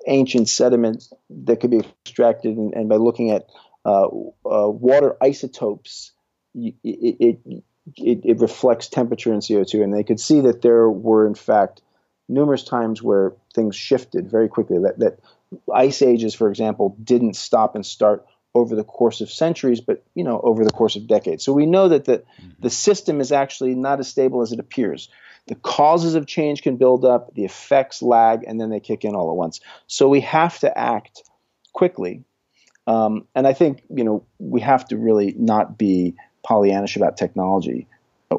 ancient 0.08 0.48
sediment 0.48 1.08
that 1.30 1.60
could 1.60 1.72
be 1.72 1.82
extracted, 2.06 2.56
and, 2.56 2.74
and 2.74 2.88
by 2.88 2.96
looking 2.96 3.32
at 3.32 3.48
uh, 3.88 4.08
uh, 4.46 4.70
water 4.70 5.16
isotopes, 5.24 6.12
it, 6.54 6.76
it, 6.84 7.40
it, 7.96 8.20
it, 8.26 8.40
reflects 8.42 8.90
temperature 8.90 9.32
and 9.32 9.42
CO2. 9.42 9.82
And 9.82 9.94
they 9.94 10.04
could 10.04 10.20
see 10.20 10.42
that 10.42 10.62
there 10.62 10.90
were, 10.90 11.26
in 11.26 11.36
fact, 11.36 11.82
numerous 12.28 12.66
times 12.66 13.02
where 13.02 13.32
things 13.56 13.78
shifted 13.78 14.30
very 14.30 14.50
quickly. 14.50 14.80
That, 14.80 15.00
that 15.00 15.20
ice 15.74 16.02
ages, 16.02 16.36
for 16.36 16.50
example, 16.50 16.98
didn't 17.02 17.38
stop 17.38 17.76
and 17.76 17.86
start 17.86 18.26
over 18.54 18.76
the 18.76 18.84
course 18.84 19.22
of 19.22 19.32
centuries, 19.32 19.80
but 19.80 20.04
you 20.16 20.26
know, 20.26 20.42
over 20.44 20.66
the 20.66 20.72
course 20.72 20.98
of 20.98 21.08
decades. 21.08 21.46
So 21.46 21.54
we 21.54 21.66
know 21.66 21.88
that 21.88 22.04
the, 22.04 22.18
mm-hmm. 22.18 22.50
the 22.60 22.70
system 22.70 23.22
is 23.22 23.32
actually 23.32 23.74
not 23.74 24.02
as 24.02 24.10
stable 24.10 24.42
as 24.42 24.52
it 24.52 24.60
appears. 24.60 25.08
The 25.46 25.56
causes 25.56 26.16
of 26.16 26.28
change 26.28 26.62
can 26.62 26.76
build 26.76 27.06
up, 27.06 27.34
the 27.36 27.46
effects 27.46 28.02
lag, 28.02 28.44
and 28.46 28.60
then 28.60 28.70
they 28.70 28.82
kick 28.82 29.06
in 29.06 29.16
all 29.16 29.30
at 29.30 29.38
once. 29.38 29.62
So 29.86 30.10
we 30.10 30.20
have 30.22 30.60
to 30.60 30.78
act 30.78 31.24
quickly 31.72 32.26
um, 32.88 33.28
and 33.36 33.46
I 33.46 33.54
think 33.54 33.84
you 33.94 34.04
know 34.04 34.26
we 34.40 34.62
have 34.62 34.88
to 34.88 34.98
really 34.98 35.36
not 35.38 35.78
be 35.78 36.16
Pollyannish 36.48 36.96
about 36.96 37.18
technology. 37.18 37.88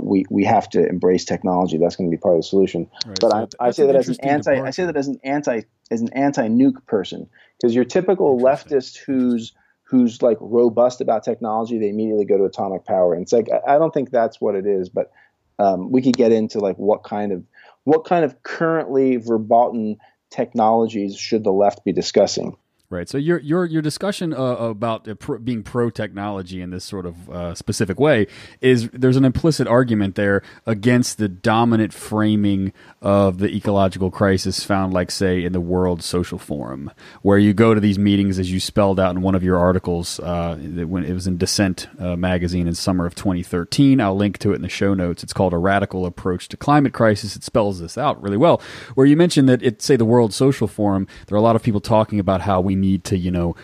we 0.00 0.25
we 0.31 0.45
have 0.45 0.69
to 0.71 0.88
embrace 0.88 1.25
technology. 1.25 1.78
That's 1.78 1.97
going 1.97 2.11
to 2.11 2.17
be 2.17 2.21
part 2.21 2.35
of 2.35 2.40
the 2.40 2.49
solution. 2.49 2.88
Right, 3.07 3.19
but 3.21 3.31
so 3.31 3.49
I, 3.61 3.69
I 3.69 3.71
say 3.71 3.83
an 3.83 3.88
that 3.88 3.97
as 3.97 4.09
an 4.09 4.17
anti. 4.23 4.61
I 4.61 4.71
say 4.71 4.87
that 4.87 4.97
as 4.97 5.07
an 5.07 5.21
anti 5.23 5.62
as 5.90 6.00
an 6.00 6.12
anti 6.14 6.49
nuke 6.49 6.85
person 6.87 7.28
because 7.61 7.75
your 7.75 7.85
typical 7.85 8.40
leftist 8.40 8.97
who's 8.97 9.52
who's 9.85 10.21
like 10.23 10.38
robust 10.40 11.00
about 11.00 11.25
technology, 11.25 11.78
they 11.78 11.88
immediately 11.88 12.25
go 12.25 12.38
to 12.38 12.45
atomic 12.45 12.85
power, 12.85 13.12
and 13.12 13.23
it's 13.23 13.33
like 13.33 13.49
I, 13.52 13.76
I 13.76 13.78
don't 13.78 13.93
think 13.93 14.11
that's 14.11 14.40
what 14.40 14.55
it 14.55 14.67
is. 14.67 14.88
But 14.88 15.12
um, 15.59 15.90
we 15.90 16.00
could 16.00 16.17
get 16.17 16.33
into 16.33 16.59
like 16.61 16.76
what 16.76 17.05
kind 17.05 17.33
of 17.33 17.45
what 17.85 18.07
kind 18.07 18.25
of 18.25 18.43
currently 18.43 19.17
verboten 19.17 19.99
technologies 20.31 21.17
should 21.17 21.45
the 21.45 21.52
left 21.52 21.85
be 21.85 21.93
discussing. 21.93 22.57
Right. 22.90 23.07
So 23.07 23.18
your 23.18 23.38
your 23.40 23.66
your 23.66 23.83
discussion 23.83 24.33
uh, 24.33 24.37
about 24.37 25.07
being 25.45 25.62
pro 25.62 25.90
technology 25.90 26.62
in 26.62 26.71
this 26.71 26.87
sort 26.87 27.04
of 27.04 27.28
uh, 27.28 27.54
specific 27.54 28.00
way 28.00 28.26
is 28.62 28.88
there's 28.95 29.18
an 29.18 29.26
implicit 29.26 29.66
argument 29.66 30.14
there 30.14 30.40
against 30.64 31.18
the 31.18 31.28
dominant 31.28 31.92
framing 31.92 32.73
of 33.02 33.40
the 33.40 33.54
ecological 33.54 34.11
crisis 34.11 34.64
found, 34.64 34.95
like 34.95 35.11
say, 35.11 35.45
in 35.45 35.52
the 35.52 35.61
World 35.61 36.02
Social 36.02 36.38
Forum, 36.38 36.90
where 37.21 37.37
you 37.37 37.52
go 37.52 37.75
to 37.75 37.80
these 37.80 37.99
meetings 37.99 38.38
as 38.38 38.50
you 38.50 38.59
spelled 38.59 38.99
out 38.99 39.14
in 39.14 39.21
one 39.21 39.35
of 39.35 39.42
your 39.42 39.59
articles 39.59 40.18
uh, 40.21 40.57
when 40.57 41.04
it 41.04 41.12
was 41.12 41.26
in 41.26 41.37
Dissent 41.37 41.88
uh, 41.99 42.16
magazine 42.16 42.66
in 42.66 42.75
summer 42.75 43.04
of 43.04 43.14
2013. 43.14 44.00
I'll 44.00 44.16
link 44.16 44.38
to 44.38 44.52
it 44.52 44.57
in 44.57 44.62
the 44.62 44.68
show 44.71 44.95
notes. 44.95 45.23
It's 45.23 45.35
called 45.35 45.52
a 45.52 45.59
radical 45.59 46.07
approach 46.07 46.49
to 46.49 46.57
climate 46.57 46.95
crisis. 46.95 47.37
It 47.37 47.45
spells 47.45 47.80
this 47.80 47.99
out 47.99 48.23
really 48.23 48.38
well. 48.38 48.62
Where 48.95 49.07
you 49.07 49.14
mentioned 49.14 49.47
that 49.50 49.62
it 49.62 49.83
say 49.83 49.97
the 49.97 50.07
World 50.07 50.33
Social 50.33 50.66
Forum, 50.66 51.07
there 51.26 51.37
are 51.37 51.38
a 51.38 51.42
lot 51.42 51.54
of 51.54 51.62
people 51.62 51.83
talking 51.83 52.18
about 52.18 52.40
how 52.40 52.62
we 52.62 52.77
need 52.78 53.04
to, 53.04 53.18
you 53.18 53.30
know, 53.30 53.56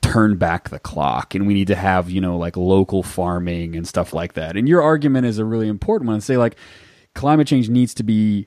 turn 0.00 0.36
back 0.36 0.68
the 0.68 0.78
clock 0.78 1.34
and 1.34 1.46
we 1.46 1.54
need 1.54 1.66
to 1.66 1.74
have, 1.74 2.10
you 2.10 2.20
know, 2.20 2.36
like 2.36 2.56
local 2.56 3.02
farming 3.02 3.74
and 3.74 3.88
stuff 3.88 4.12
like 4.12 4.34
that. 4.34 4.56
And 4.56 4.68
your 4.68 4.82
argument 4.82 5.26
is 5.26 5.38
a 5.38 5.44
really 5.44 5.68
important 5.68 6.08
one. 6.08 6.20
Say 6.20 6.36
like 6.36 6.56
climate 7.14 7.46
change 7.46 7.68
needs 7.68 7.94
to 7.94 8.02
be 8.02 8.46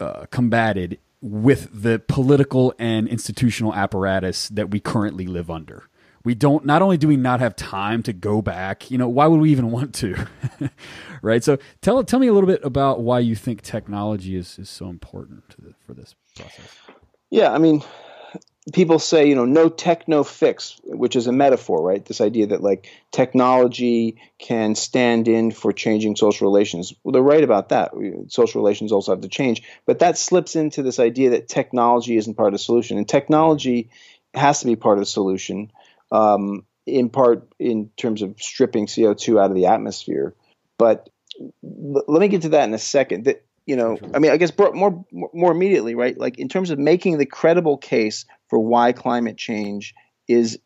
uh, 0.00 0.26
combated 0.30 0.98
with 1.20 1.82
the 1.82 2.02
political 2.08 2.74
and 2.78 3.08
institutional 3.08 3.74
apparatus 3.74 4.48
that 4.48 4.70
we 4.70 4.80
currently 4.80 5.26
live 5.26 5.50
under. 5.50 5.84
We 6.24 6.34
don't. 6.34 6.64
Not 6.64 6.82
only 6.82 6.96
do 6.96 7.08
we 7.08 7.16
not 7.16 7.40
have 7.40 7.56
time 7.56 8.02
to 8.04 8.12
go 8.12 8.42
back, 8.42 8.90
you 8.90 8.98
know, 8.98 9.08
why 9.08 9.26
would 9.26 9.40
we 9.40 9.50
even 9.50 9.70
want 9.72 9.94
to, 9.96 10.26
right? 11.22 11.42
So 11.42 11.58
tell 11.80 12.02
tell 12.04 12.20
me 12.20 12.28
a 12.28 12.32
little 12.32 12.46
bit 12.46 12.60
about 12.64 13.00
why 13.00 13.18
you 13.18 13.34
think 13.34 13.62
technology 13.62 14.36
is, 14.36 14.58
is 14.58 14.70
so 14.70 14.86
important 14.86 15.56
the, 15.58 15.74
for 15.84 15.94
this 15.94 16.14
process. 16.36 16.76
Yeah, 17.30 17.52
I 17.52 17.58
mean, 17.58 17.82
people 18.72 18.98
say, 18.98 19.28
you 19.28 19.34
know, 19.34 19.44
no 19.44 19.68
tech, 19.68 20.06
no 20.06 20.22
fix, 20.22 20.80
which 20.84 21.16
is 21.16 21.26
a 21.26 21.32
metaphor, 21.32 21.82
right? 21.82 22.04
This 22.04 22.20
idea 22.20 22.48
that 22.48 22.62
like 22.62 22.88
technology 23.10 24.18
can 24.38 24.74
stand 24.76 25.26
in 25.26 25.50
for 25.50 25.72
changing 25.72 26.14
social 26.14 26.46
relations. 26.46 26.94
Well, 27.02 27.12
they're 27.12 27.22
right 27.22 27.42
about 27.42 27.70
that. 27.70 27.92
Social 28.28 28.60
relations 28.60 28.92
also 28.92 29.12
have 29.12 29.22
to 29.22 29.28
change, 29.28 29.62
but 29.84 29.98
that 29.98 30.16
slips 30.16 30.54
into 30.54 30.82
this 30.82 31.00
idea 31.00 31.30
that 31.30 31.48
technology 31.48 32.16
isn't 32.16 32.34
part 32.34 32.48
of 32.48 32.54
the 32.54 32.58
solution, 32.58 32.98
and 32.98 33.08
technology 33.08 33.90
has 34.34 34.60
to 34.60 34.66
be 34.66 34.76
part 34.76 34.98
of 34.98 35.02
the 35.02 35.06
solution. 35.06 35.72
Um, 36.12 36.64
in 36.84 37.10
part, 37.10 37.48
in 37.58 37.90
terms 37.96 38.22
of 38.22 38.40
stripping 38.40 38.86
CO 38.86 39.14
two 39.14 39.38
out 39.38 39.50
of 39.50 39.56
the 39.56 39.66
atmosphere, 39.66 40.34
but 40.78 41.08
l- 41.40 42.04
let 42.08 42.20
me 42.20 42.28
get 42.28 42.42
to 42.42 42.50
that 42.50 42.64
in 42.64 42.74
a 42.74 42.78
second. 42.78 43.24
That 43.24 43.44
you 43.66 43.76
know, 43.76 43.98
I 44.14 44.18
mean, 44.18 44.32
I 44.32 44.36
guess 44.36 44.52
more 44.58 45.04
more 45.12 45.52
immediately, 45.52 45.94
right? 45.94 46.18
Like 46.18 46.38
in 46.38 46.48
terms 46.48 46.70
of 46.70 46.78
making 46.78 47.18
the 47.18 47.26
credible 47.26 47.78
case 47.78 48.24
for 48.48 48.58
why 48.58 48.92
climate 48.92 49.36
change 49.36 49.94
is 50.28 50.58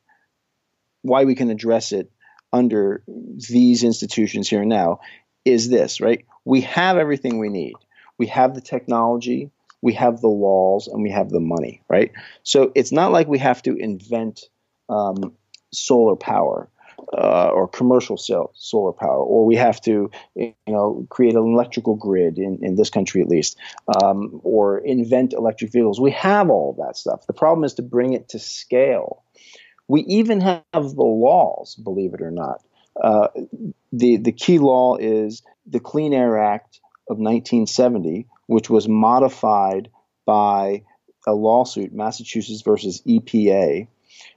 why 1.03 1.25
we 1.25 1.35
can 1.35 1.50
address 1.50 1.93
it 1.93 2.11
under 2.53 3.03
these 3.07 3.85
institutions 3.85 4.49
here 4.49 4.61
and 4.61 4.71
now 4.71 5.00
is 5.45 5.69
this, 5.69 6.00
right? 6.00 6.25
We 6.45 6.62
have 6.62 6.97
everything 6.97 7.38
we 7.38 7.49
need. 7.49 7.75
We 8.19 8.26
have 8.29 8.55
the 8.55 8.61
technology, 8.61 9.50
we 9.83 9.93
have 9.95 10.21
the 10.21 10.29
laws, 10.29 10.88
and 10.88 11.03
we 11.03 11.11
have 11.11 11.29
the 11.29 11.41
money, 11.41 11.83
right? 11.88 12.12
So 12.43 12.73
it's 12.75 12.93
not 12.93 13.12
like 13.12 13.29
we 13.29 13.38
have 13.38 13.62
to 13.62 13.76
invent 13.76 14.49
um, 14.88 15.35
solar 15.73 16.17
power 16.17 16.71
uh, 17.16 17.49
or 17.49 17.66
commercial 17.66 18.16
cell, 18.16 18.52
solar 18.54 18.92
power, 18.92 19.18
or 19.18 19.46
we 19.46 19.56
have 19.56 19.80
to, 19.80 20.11
you 20.35 20.54
know, 20.66 21.06
create 21.08 21.35
an 21.35 21.42
electrical 21.42 21.94
grid 21.94 22.38
in, 22.38 22.58
in 22.62 22.76
this 22.76 22.90
country 22.90 23.23
at 23.23 23.28
least, 23.28 23.56
um, 24.02 24.40
or 24.42 24.78
invent 24.78 25.32
electric 25.32 25.73
vehicles. 25.73 26.00
We 26.00 26.10
have 26.12 26.50
all 26.50 26.76
that 26.84 26.97
stuff. 26.97 27.26
The 27.26 27.32
problem 27.32 27.64
is 27.64 27.75
to 27.75 27.82
bring 27.82 28.12
it 28.12 28.30
to 28.30 28.38
scale. 28.38 29.23
We 29.88 30.02
even 30.02 30.41
have 30.41 30.64
the 30.73 30.80
laws, 30.82 31.75
believe 31.75 32.12
it 32.12 32.21
or 32.21 32.30
not. 32.30 32.62
Uh, 33.02 33.28
the 33.93 34.17
the 34.17 34.32
key 34.32 34.58
law 34.58 34.97
is 34.97 35.43
the 35.67 35.80
Clean 35.80 36.12
Air 36.12 36.38
Act 36.38 36.80
of 37.08 37.19
1970, 37.19 38.26
which 38.47 38.71
was 38.71 38.88
modified 38.88 39.91
by 40.25 40.82
a 41.26 41.32
lawsuit, 41.32 41.93
Massachusetts 41.93 42.62
versus 42.62 43.02
EPA. 43.06 43.88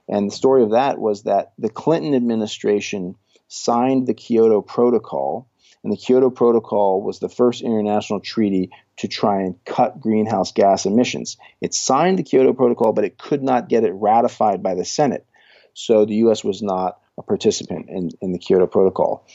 And 0.08 0.30
the 0.30 0.34
story 0.34 0.62
of 0.62 0.70
that 0.70 0.98
was 0.98 1.24
that 1.24 1.52
the 1.58 1.68
Clinton 1.68 2.14
administration 2.14 3.16
signed 3.48 4.06
the 4.06 4.14
Kyoto 4.14 4.60
Protocol, 4.62 5.48
and 5.82 5.92
the 5.92 5.96
Kyoto 5.96 6.30
Protocol 6.30 7.02
was 7.02 7.18
the 7.18 7.28
first 7.28 7.62
international 7.62 8.20
treaty 8.20 8.70
to 8.98 9.08
try 9.08 9.42
and 9.42 9.56
cut 9.64 10.00
greenhouse 10.00 10.52
gas 10.52 10.84
emissions. 10.84 11.36
It 11.60 11.74
signed 11.74 12.18
the 12.18 12.22
Kyoto 12.22 12.52
Protocol, 12.52 12.92
but 12.92 13.04
it 13.04 13.18
could 13.18 13.42
not 13.42 13.68
get 13.68 13.84
it 13.84 13.92
ratified 13.92 14.62
by 14.62 14.74
the 14.74 14.84
Senate. 14.84 15.26
So 15.72 16.04
the 16.04 16.16
U.S. 16.16 16.44
was 16.44 16.62
not 16.62 17.00
a 17.16 17.22
participant 17.22 17.88
in, 17.88 18.10
in 18.20 18.32
the 18.32 18.38
Kyoto 18.38 18.66
Protocol. 18.66 19.26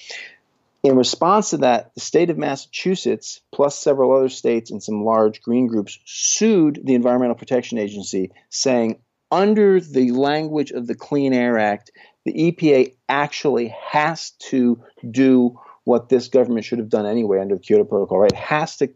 In 0.84 0.98
response 0.98 1.50
to 1.50 1.58
that, 1.58 1.96
the 1.96 2.02
state 2.02 2.30
of 2.30 2.38
Massachusetts, 2.38 3.42
plus 3.52 3.76
several 3.78 4.16
other 4.16 4.30
states 4.30 4.70
and 4.70 4.84
some 4.84 5.04
large 5.04 5.42
green 5.42 5.66
groups, 5.66 5.98
sued 6.06 6.80
the 6.84 6.94
Environmental 6.94 7.36
Protection 7.36 7.80
Agency, 7.80 8.32
saying, 8.52 9.00
under 9.36 9.82
the 9.82 10.12
language 10.12 10.72
of 10.72 10.88
the 10.88 10.96
Clean 10.96 11.34
Air 11.34 11.60
Act, 11.60 11.92
the 12.24 12.32
EPA 12.32 12.96
actually 13.10 13.76
has 13.92 14.32
to 14.50 14.82
do 15.12 15.60
what 15.84 16.08
this 16.08 16.30
government 16.30 16.64
should 16.64 16.80
have 16.80 16.90
done 16.90 17.06
anyway 17.06 17.42
under 17.42 17.56
the 17.56 17.62
Kyoto 17.62 17.84
Protocol, 17.84 18.20
right? 18.20 18.32
It 18.32 18.38
has 18.38 18.78
to 18.78 18.90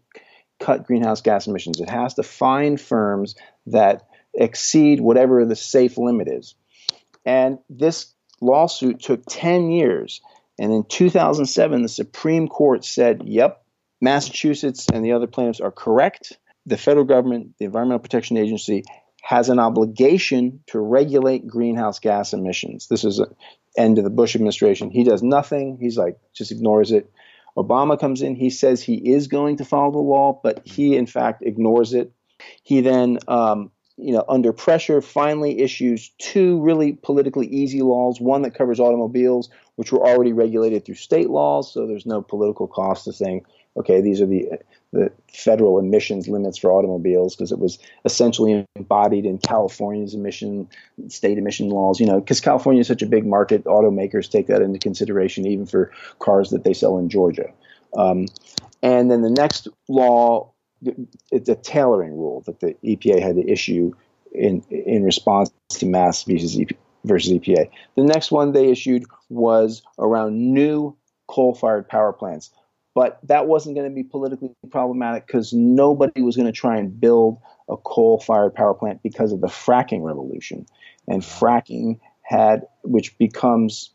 cut 0.62 0.86
greenhouse 0.86 1.22
gas 1.22 1.46
emissions. 1.46 1.82
It 1.82 1.90
has 1.90 2.14
to 2.14 2.24
find 2.24 2.80
firms 2.80 3.36
that 3.68 4.08
exceed 4.34 5.02
whatever 5.02 5.44
the 5.46 5.58
safe 5.58 5.98
limit 5.98 6.30
is. 6.30 6.56
And 7.26 7.60
this 7.70 8.14
lawsuit 8.40 9.02
took 9.02 9.24
10 9.28 9.72
years. 9.72 10.22
And 10.58 10.72
in 10.72 10.86
2007, 10.86 11.82
the 11.82 11.90
Supreme 11.90 12.48
Court 12.48 12.86
said, 12.86 13.24
yep, 13.26 13.66
Massachusetts 14.00 14.88
and 14.92 15.04
the 15.04 15.12
other 15.12 15.28
plaintiffs 15.28 15.60
are 15.60 15.72
correct. 15.72 16.38
The 16.66 16.78
federal 16.78 17.06
government, 17.06 17.56
the 17.60 17.66
Environmental 17.66 18.00
Protection 18.00 18.38
Agency, 18.38 18.86
has 19.30 19.48
an 19.50 19.60
obligation 19.60 20.60
to 20.66 20.80
regulate 20.80 21.46
greenhouse 21.46 22.00
gas 22.00 22.34
emissions. 22.34 22.88
This 22.88 23.04
is 23.04 23.18
the 23.18 23.30
end 23.78 24.00
of 24.00 24.04
the 24.04 24.10
Bush 24.10 24.34
administration. 24.34 24.90
He 24.90 25.04
does 25.04 25.22
nothing. 25.22 25.78
He's 25.80 26.00
like, 26.00 26.18
just 26.34 26.52
ignores 26.52 26.92
it. 26.92 27.12
Obama 27.56 28.00
comes 28.00 28.24
in. 28.24 28.34
He 28.34 28.50
says 28.50 28.82
he 28.82 28.96
is 28.96 29.28
going 29.28 29.58
to 29.58 29.66
follow 29.66 29.92
the 29.92 30.00
law, 30.00 30.40
but 30.42 30.66
he, 30.66 30.98
in 30.98 31.06
fact, 31.06 31.44
ignores 31.44 31.94
it. 31.94 32.12
He 32.64 32.82
then, 32.82 33.20
um, 33.28 33.70
you 33.98 34.14
know, 34.14 34.26
under 34.28 34.52
pressure, 34.52 35.00
finally 35.00 35.62
issues 35.62 36.10
two 36.18 36.60
really 36.62 36.94
politically 36.94 37.46
easy 37.46 37.84
laws. 37.84 38.20
One 38.20 38.42
that 38.42 38.56
covers 38.56 38.80
automobiles, 38.80 39.52
which 39.76 39.92
were 39.92 40.08
already 40.08 40.34
regulated 40.34 40.86
through 40.86 40.96
state 40.96 41.30
laws, 41.30 41.72
so 41.72 41.86
there's 41.86 42.08
no 42.08 42.24
political 42.24 42.68
cost 42.68 43.04
to 43.04 43.14
saying, 43.14 43.46
okay, 43.78 44.02
these 44.02 44.22
are 44.22 44.26
the 44.26 44.50
the 44.92 45.12
federal 45.32 45.78
emissions 45.78 46.28
limits 46.28 46.58
for 46.58 46.72
automobiles 46.72 47.36
because 47.36 47.52
it 47.52 47.60
was 47.60 47.78
essentially 48.06 48.66
embodied 48.76 49.26
in 49.26 49.38
California's 49.38 50.16
emission 50.16 50.68
state 51.08 51.38
emission 51.38 51.70
laws. 51.70 52.00
You 52.00 52.08
know, 52.08 52.20
because 52.20 52.42
California 52.42 52.82
is 52.82 52.88
such 52.88 53.02
a 53.02 53.08
big 53.08 53.26
market, 53.26 53.64
automakers 53.66 54.30
take 54.30 54.48
that 54.48 54.62
into 54.62 54.80
consideration 54.80 55.46
even 55.46 55.66
for 55.66 55.92
cars 56.20 56.50
that 56.50 56.64
they 56.64 56.74
sell 56.74 56.98
in 56.98 57.10
Georgia. 57.10 57.52
Um, 57.96 58.28
and 58.82 59.10
then 59.12 59.22
the 59.22 59.30
next 59.30 59.68
law, 59.88 60.52
it's 61.32 61.50
a 61.50 61.56
tailoring 61.56 62.14
rule 62.14 62.42
that 62.46 62.60
the 62.60 62.76
EPA 62.84 63.22
had 63.22 63.36
to 63.36 63.48
issue 63.48 63.94
in 64.32 64.64
in 64.70 65.04
response 65.04 65.52
to 65.70 65.86
mass 65.86 66.24
versus 66.24 66.60
EP, 66.60 66.70
versus 67.04 67.34
EPA. 67.34 67.70
The 67.96 68.04
next 68.04 68.32
one 68.32 68.52
they 68.52 68.70
issued 68.70 69.06
was 69.30 69.82
around 69.98 70.54
new 70.54 70.96
coal-fired 71.28 71.88
power 71.88 72.12
plants 72.12 72.50
but 72.96 73.20
that 73.24 73.48
wasn't 73.48 73.76
going 73.76 73.90
to 73.90 73.94
be 73.94 74.04
politically 74.04 74.52
problematic 74.72 75.28
because 75.28 75.54
nobody 75.54 76.22
was 76.22 76.36
going 76.36 76.48
to 76.48 76.52
try 76.52 76.78
and 76.78 77.00
build 77.00 77.38
a 77.70 77.78
coal-fired 77.78 78.54
power 78.54 78.74
plant 78.74 79.02
because 79.04 79.32
of 79.32 79.42
the 79.42 79.48
fracking 79.48 80.04
revolution, 80.04 80.66
and 81.08 81.22
fracking 81.22 82.00
had, 82.22 82.66
which 82.84 83.18
becomes, 83.18 83.92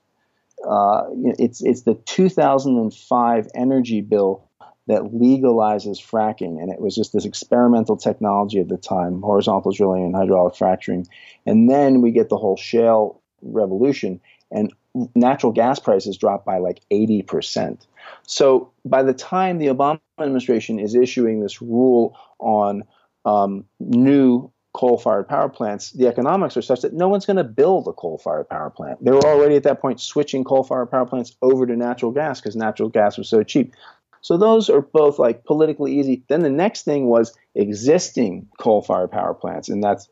uh, 0.68 1.04
it's 1.38 1.62
it's 1.62 1.82
the 1.82 1.94
2005 2.06 3.48
energy 3.54 4.00
bill 4.00 4.48
that 4.86 5.02
legalizes 5.02 5.98
fracking, 5.98 6.60
and 6.60 6.70
it 6.70 6.80
was 6.80 6.94
just 6.94 7.12
this 7.12 7.24
experimental 7.24 7.96
technology 7.96 8.60
at 8.60 8.68
the 8.68 8.76
time, 8.76 9.22
horizontal 9.22 9.72
drilling 9.72 10.04
and 10.04 10.14
hydraulic 10.14 10.54
fracturing, 10.54 11.06
and 11.46 11.70
then 11.70 12.00
we 12.00 12.10
get 12.10 12.28
the 12.28 12.36
whole 12.36 12.56
shale 12.56 13.20
revolution, 13.42 14.20
and 14.50 14.72
natural 15.14 15.52
gas 15.52 15.78
prices 15.78 16.16
dropped 16.16 16.46
by 16.46 16.58
like 16.58 16.80
80%. 16.90 17.86
So 18.26 18.70
by 18.84 19.02
the 19.02 19.14
time 19.14 19.58
the 19.58 19.66
Obama 19.66 20.00
administration 20.20 20.78
is 20.78 20.94
issuing 20.94 21.40
this 21.40 21.60
rule 21.60 22.16
on 22.38 22.84
um, 23.24 23.64
new 23.80 24.50
coal 24.72 24.98
fired 24.98 25.28
power 25.28 25.48
plants, 25.48 25.92
the 25.92 26.06
economics 26.08 26.56
are 26.56 26.62
such 26.62 26.82
that 26.82 26.92
no 26.92 27.08
one's 27.08 27.26
going 27.26 27.36
to 27.36 27.44
build 27.44 27.88
a 27.88 27.92
coal 27.92 28.18
fired 28.18 28.48
power 28.48 28.70
plant. 28.70 29.02
They 29.04 29.12
were 29.12 29.24
already 29.24 29.56
at 29.56 29.62
that 29.62 29.80
point 29.80 30.00
switching 30.00 30.44
coal 30.44 30.64
fired 30.64 30.90
power 30.90 31.06
plants 31.06 31.36
over 31.42 31.66
to 31.66 31.76
natural 31.76 32.10
gas 32.10 32.40
because 32.40 32.56
natural 32.56 32.88
gas 32.88 33.16
was 33.16 33.28
so 33.28 33.42
cheap. 33.42 33.74
So 34.20 34.38
those 34.38 34.70
are 34.70 34.80
both 34.80 35.18
like 35.18 35.44
politically 35.44 35.98
easy. 35.98 36.24
Then 36.28 36.40
the 36.40 36.50
next 36.50 36.84
thing 36.84 37.06
was 37.06 37.36
existing 37.54 38.48
coal 38.58 38.80
fired 38.82 39.12
power 39.12 39.34
plants, 39.34 39.68
and 39.68 39.82
that's 39.82 40.08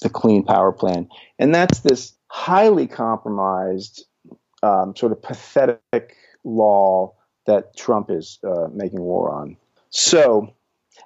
the 0.00 0.10
Clean 0.10 0.42
Power 0.42 0.72
Plan. 0.72 1.08
And 1.38 1.54
that's 1.54 1.80
this 1.80 2.12
highly 2.26 2.88
compromised, 2.88 4.04
um, 4.62 4.94
sort 4.96 5.12
of 5.12 5.22
pathetic 5.22 6.16
law 6.44 7.14
that 7.46 7.76
Trump 7.76 8.10
is 8.10 8.38
uh, 8.46 8.68
making 8.72 9.00
war 9.00 9.32
on. 9.34 9.56
So 9.90 10.54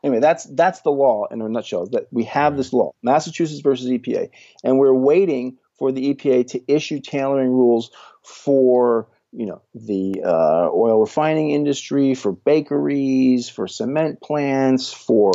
anyway, 0.03 0.21
that's 0.21 0.45
that's 0.45 0.81
the 0.81 0.91
law 0.91 1.27
in 1.31 1.41
a 1.41 1.49
nutshell. 1.49 1.87
That 1.87 2.07
we 2.11 2.25
have 2.25 2.57
this 2.57 2.73
law, 2.73 2.93
Massachusetts 3.03 3.61
versus 3.61 3.89
EPA, 3.89 4.31
and 4.65 4.79
we're 4.79 4.95
waiting 4.95 5.59
for 5.79 5.93
the 5.93 6.15
EPA 6.15 6.49
to 6.49 6.73
issue 6.73 7.01
tailoring 7.01 7.51
rules 7.51 7.91
for 8.23 9.09
you 9.33 9.47
know 9.47 9.63
the 9.75 10.23
uh, 10.25 10.69
oil 10.73 11.01
refining 11.01 11.51
industry, 11.51 12.15
for 12.15 12.33
bakeries, 12.33 13.49
for 13.49 13.67
cement 13.69 14.21
plants, 14.21 14.93
for 14.93 15.33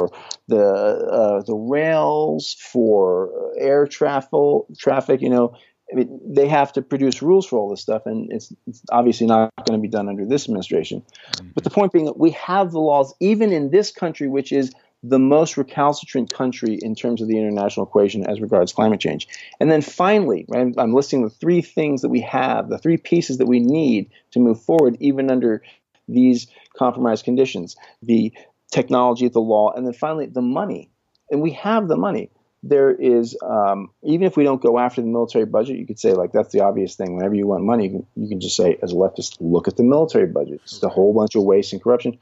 the 0.47 0.63
uh, 0.63 1.41
the 1.43 1.55
rails, 1.55 2.55
for 2.59 3.53
air 3.57 3.85
traffic. 3.85 4.31
Traffic, 4.77 5.21
you 5.21 5.29
know, 5.29 5.55
I 5.91 5.95
mean, 5.95 6.19
they 6.23 6.47
have 6.47 6.71
to 6.73 6.81
produce 6.81 7.21
rules 7.21 7.45
for 7.45 7.57
all 7.59 7.69
this 7.69 7.81
stuff, 7.81 8.05
and 8.05 8.31
it's, 8.31 8.53
it's 8.65 8.81
obviously 8.91 9.27
not 9.27 9.51
going 9.65 9.77
to 9.77 9.81
be 9.81 9.89
done 9.89 10.07
under 10.07 10.25
this 10.25 10.45
administration. 10.45 11.01
Mm-hmm. 11.01 11.49
But 11.53 11.63
the 11.63 11.69
point 11.69 11.91
being 11.91 12.05
that 12.05 12.17
we 12.17 12.31
have 12.31 12.71
the 12.71 12.79
laws, 12.79 13.13
even 13.19 13.51
in 13.51 13.71
this 13.71 13.91
country, 13.91 14.27
which 14.27 14.51
is 14.51 14.71
the 15.03 15.19
most 15.19 15.57
recalcitrant 15.57 16.31
country 16.31 16.77
in 16.81 16.93
terms 16.93 17.21
of 17.21 17.27
the 17.27 17.37
international 17.37 17.85
equation 17.85 18.25
as 18.29 18.39
regards 18.39 18.71
climate 18.71 18.99
change. 18.99 19.27
And 19.59 19.71
then 19.71 19.81
finally, 19.81 20.45
right, 20.47 20.73
I'm 20.77 20.93
listing 20.93 21.23
the 21.23 21.29
three 21.29 21.61
things 21.61 22.03
that 22.03 22.09
we 22.09 22.21
have, 22.21 22.69
the 22.69 22.77
three 22.77 22.97
pieces 22.97 23.37
that 23.39 23.47
we 23.47 23.59
need 23.59 24.11
to 24.31 24.39
move 24.39 24.61
forward, 24.61 24.97
even 24.99 25.31
under 25.31 25.63
these 26.07 26.47
compromised 26.77 27.25
conditions 27.25 27.75
the 28.03 28.31
technology, 28.71 29.27
the 29.27 29.39
law, 29.39 29.71
and 29.71 29.85
then 29.85 29.93
finally 29.93 30.27
the 30.27 30.41
money. 30.41 30.89
And 31.29 31.41
we 31.41 31.51
have 31.51 31.87
the 31.87 31.97
money. 31.97 32.29
There 32.63 32.91
is, 32.91 33.35
um, 33.41 33.89
even 34.03 34.27
if 34.27 34.37
we 34.37 34.43
don't 34.43 34.61
go 34.61 34.77
after 34.77 35.01
the 35.01 35.07
military 35.07 35.45
budget, 35.45 35.77
you 35.77 35.87
could 35.87 35.97
say, 35.97 36.13
like, 36.13 36.31
that's 36.31 36.51
the 36.51 36.61
obvious 36.61 36.95
thing. 36.95 37.15
Whenever 37.15 37.33
you 37.33 37.47
want 37.47 37.63
money, 37.63 37.85
you 37.85 37.89
can, 37.89 38.07
you 38.15 38.29
can 38.29 38.39
just 38.39 38.55
say, 38.55 38.77
as 38.83 38.91
a 38.91 38.95
leftist, 38.95 39.37
look 39.39 39.67
at 39.67 39.77
the 39.77 39.83
military 39.83 40.27
budget. 40.27 40.61
It's 40.63 40.83
a 40.83 40.89
whole 40.89 41.13
bunch 41.13 41.35
of 41.35 41.43
waste 41.43 41.73
and 41.73 41.81
corruption 41.81 42.19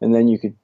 and 0.00 0.14
then 0.14 0.28
you 0.28 0.38
could 0.38 0.54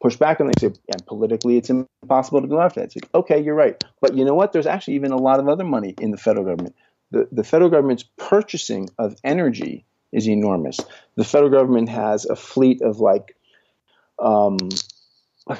push 0.00 0.16
back 0.16 0.40
and 0.40 0.48
they 0.48 0.60
say, 0.60 0.74
and 0.88 1.06
politically 1.06 1.56
it's 1.56 1.70
impossible 1.70 2.42
to 2.42 2.48
go 2.48 2.60
after 2.60 2.80
that. 2.80 2.86
It's 2.86 2.96
like, 2.96 3.14
okay, 3.14 3.42
you're 3.42 3.54
right. 3.54 3.82
But 4.00 4.16
you 4.16 4.24
know 4.24 4.34
what? 4.34 4.52
There's 4.52 4.66
actually 4.66 4.94
even 4.94 5.12
a 5.12 5.16
lot 5.16 5.38
of 5.38 5.48
other 5.48 5.64
money 5.64 5.94
in 5.98 6.10
the 6.10 6.16
federal 6.16 6.44
government. 6.44 6.74
The, 7.10 7.28
the 7.30 7.44
federal 7.44 7.70
government's 7.70 8.04
purchasing 8.16 8.88
of 8.98 9.16
energy 9.22 9.84
is 10.10 10.28
enormous. 10.28 10.80
The 11.14 11.24
federal 11.24 11.50
government 11.50 11.90
has 11.90 12.24
a 12.24 12.34
fleet 12.34 12.82
of 12.82 12.98
like, 12.98 13.36
um, 14.18 14.58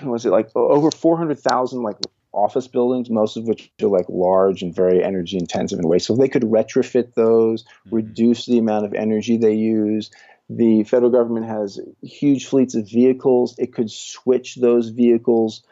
was 0.03 0.27
it 0.27 0.31
like 0.31 0.51
over 0.57 0.91
400,000 0.91 1.83
like 1.83 1.99
office 2.33 2.66
buildings, 2.66 3.11
most 3.11 3.37
of 3.37 3.45
which 3.45 3.71
are 3.83 3.88
like 3.88 4.07
large 4.09 4.62
and 4.62 4.75
very 4.75 5.03
energy 5.03 5.37
intensive 5.37 5.79
in 5.79 5.88
waste. 5.88 6.07
So 6.07 6.16
they 6.16 6.29
could 6.29 6.42
retrofit 6.42 7.14
those, 7.14 7.64
mm-hmm. 7.64 7.97
reduce 7.97 8.47
the 8.47 8.59
amount 8.59 8.87
of 8.87 8.95
energy 8.95 9.37
they 9.37 9.55
use, 9.55 10.11
the 10.57 10.85
federal 10.85 11.11
government 11.11 11.47
has 11.47 11.81
huge 12.03 12.47
fleets 12.47 12.75
of 12.75 12.88
vehicles. 12.88 13.55
It 13.59 13.73
could 13.73 13.90
switch 13.90 14.57
those 14.57 14.88
vehicles 14.88 15.62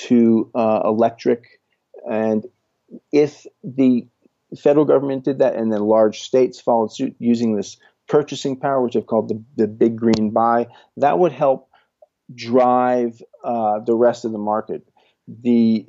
to 0.00 0.50
uh, 0.54 0.82
electric. 0.84 1.60
And 2.10 2.44
if 3.12 3.46
the 3.64 4.06
federal 4.58 4.84
government 4.84 5.24
did 5.24 5.38
that 5.38 5.56
and 5.56 5.72
then 5.72 5.80
large 5.80 6.20
states 6.20 6.60
followed 6.60 6.92
suit 6.92 7.16
using 7.18 7.56
this 7.56 7.78
purchasing 8.08 8.56
power, 8.58 8.82
which 8.82 8.96
I've 8.96 9.06
called 9.06 9.28
the, 9.28 9.42
the 9.56 9.66
big 9.66 9.96
green 9.96 10.30
buy, 10.30 10.68
that 10.98 11.18
would 11.18 11.32
help 11.32 11.70
drive 12.34 13.22
uh, 13.42 13.80
the 13.80 13.94
rest 13.94 14.24
of 14.24 14.32
the 14.32 14.38
market. 14.38 14.86
The 15.28 15.86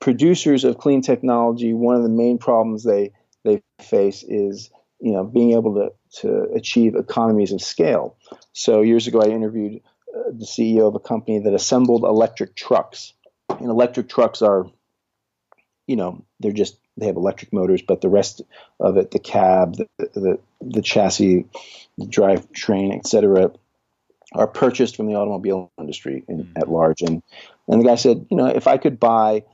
producers 0.00 0.64
of 0.64 0.78
clean 0.78 1.02
technology, 1.02 1.72
one 1.74 1.96
of 1.96 2.02
the 2.02 2.08
main 2.08 2.38
problems 2.38 2.84
they, 2.84 3.12
they 3.44 3.62
face 3.80 4.22
is 4.22 4.70
you 5.00 5.12
know 5.12 5.24
being 5.24 5.52
able 5.52 5.74
to 5.74 5.92
to 6.20 6.44
achieve 6.54 6.94
economies 6.94 7.52
of 7.52 7.60
scale. 7.60 8.16
So 8.52 8.80
years 8.80 9.06
ago, 9.06 9.20
I 9.20 9.28
interviewed 9.28 9.82
uh, 10.16 10.30
the 10.30 10.46
CEO 10.46 10.88
of 10.88 10.94
a 10.94 11.00
company 11.00 11.38
that 11.40 11.54
assembled 11.54 12.04
electric 12.04 12.54
trucks. 12.54 13.12
And 13.50 13.68
electric 13.68 14.08
trucks 14.08 14.42
are, 14.42 14.66
you 15.86 15.96
know, 15.96 16.24
they're 16.40 16.52
just 16.52 16.78
they 16.96 17.06
have 17.06 17.16
electric 17.16 17.52
motors, 17.52 17.82
but 17.82 18.00
the 18.00 18.08
rest 18.08 18.42
of 18.80 18.96
it, 18.96 19.10
the 19.10 19.18
cab, 19.18 19.76
the 19.76 19.88
the, 19.98 20.38
the 20.60 20.82
chassis, 20.82 21.46
the 21.96 22.06
drivetrain, 22.06 22.96
etc., 22.96 23.52
are 24.34 24.46
purchased 24.46 24.96
from 24.96 25.06
the 25.06 25.14
automobile 25.14 25.70
industry 25.78 26.24
in, 26.28 26.44
mm-hmm. 26.44 26.58
at 26.58 26.68
large. 26.68 27.02
And 27.02 27.22
and 27.68 27.80
the 27.80 27.86
guy 27.86 27.96
said, 27.96 28.26
you 28.30 28.36
know, 28.36 28.46
if 28.46 28.66
I 28.66 28.78
could 28.78 28.98
buy 28.98 29.44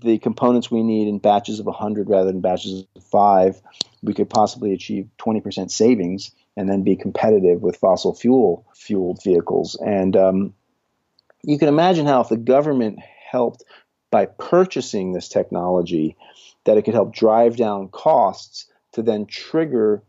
the 0.00 0.18
components 0.18 0.70
we 0.70 0.82
need 0.82 1.08
in 1.08 1.18
batches 1.18 1.60
of 1.60 1.66
100 1.66 2.08
rather 2.08 2.30
than 2.30 2.40
batches 2.40 2.86
of 2.94 3.02
five, 3.04 3.60
we 4.02 4.14
could 4.14 4.30
possibly 4.30 4.72
achieve 4.72 5.08
20% 5.18 5.70
savings 5.70 6.30
and 6.56 6.68
then 6.68 6.82
be 6.82 6.96
competitive 6.96 7.62
with 7.62 7.76
fossil 7.76 8.14
fuel 8.14 8.66
fueled 8.74 9.22
vehicles. 9.22 9.76
And 9.76 10.16
um, 10.16 10.54
you 11.42 11.58
can 11.58 11.68
imagine 11.68 12.06
how 12.06 12.20
if 12.20 12.28
the 12.28 12.36
government 12.36 12.98
helped 13.30 13.64
by 14.10 14.26
purchasing 14.26 15.12
this 15.12 15.28
technology, 15.28 16.16
that 16.64 16.76
it 16.76 16.82
could 16.82 16.94
help 16.94 17.14
drive 17.14 17.56
down 17.56 17.88
costs 17.88 18.66
to 18.92 19.02
then 19.02 19.26
trigger 19.26 20.02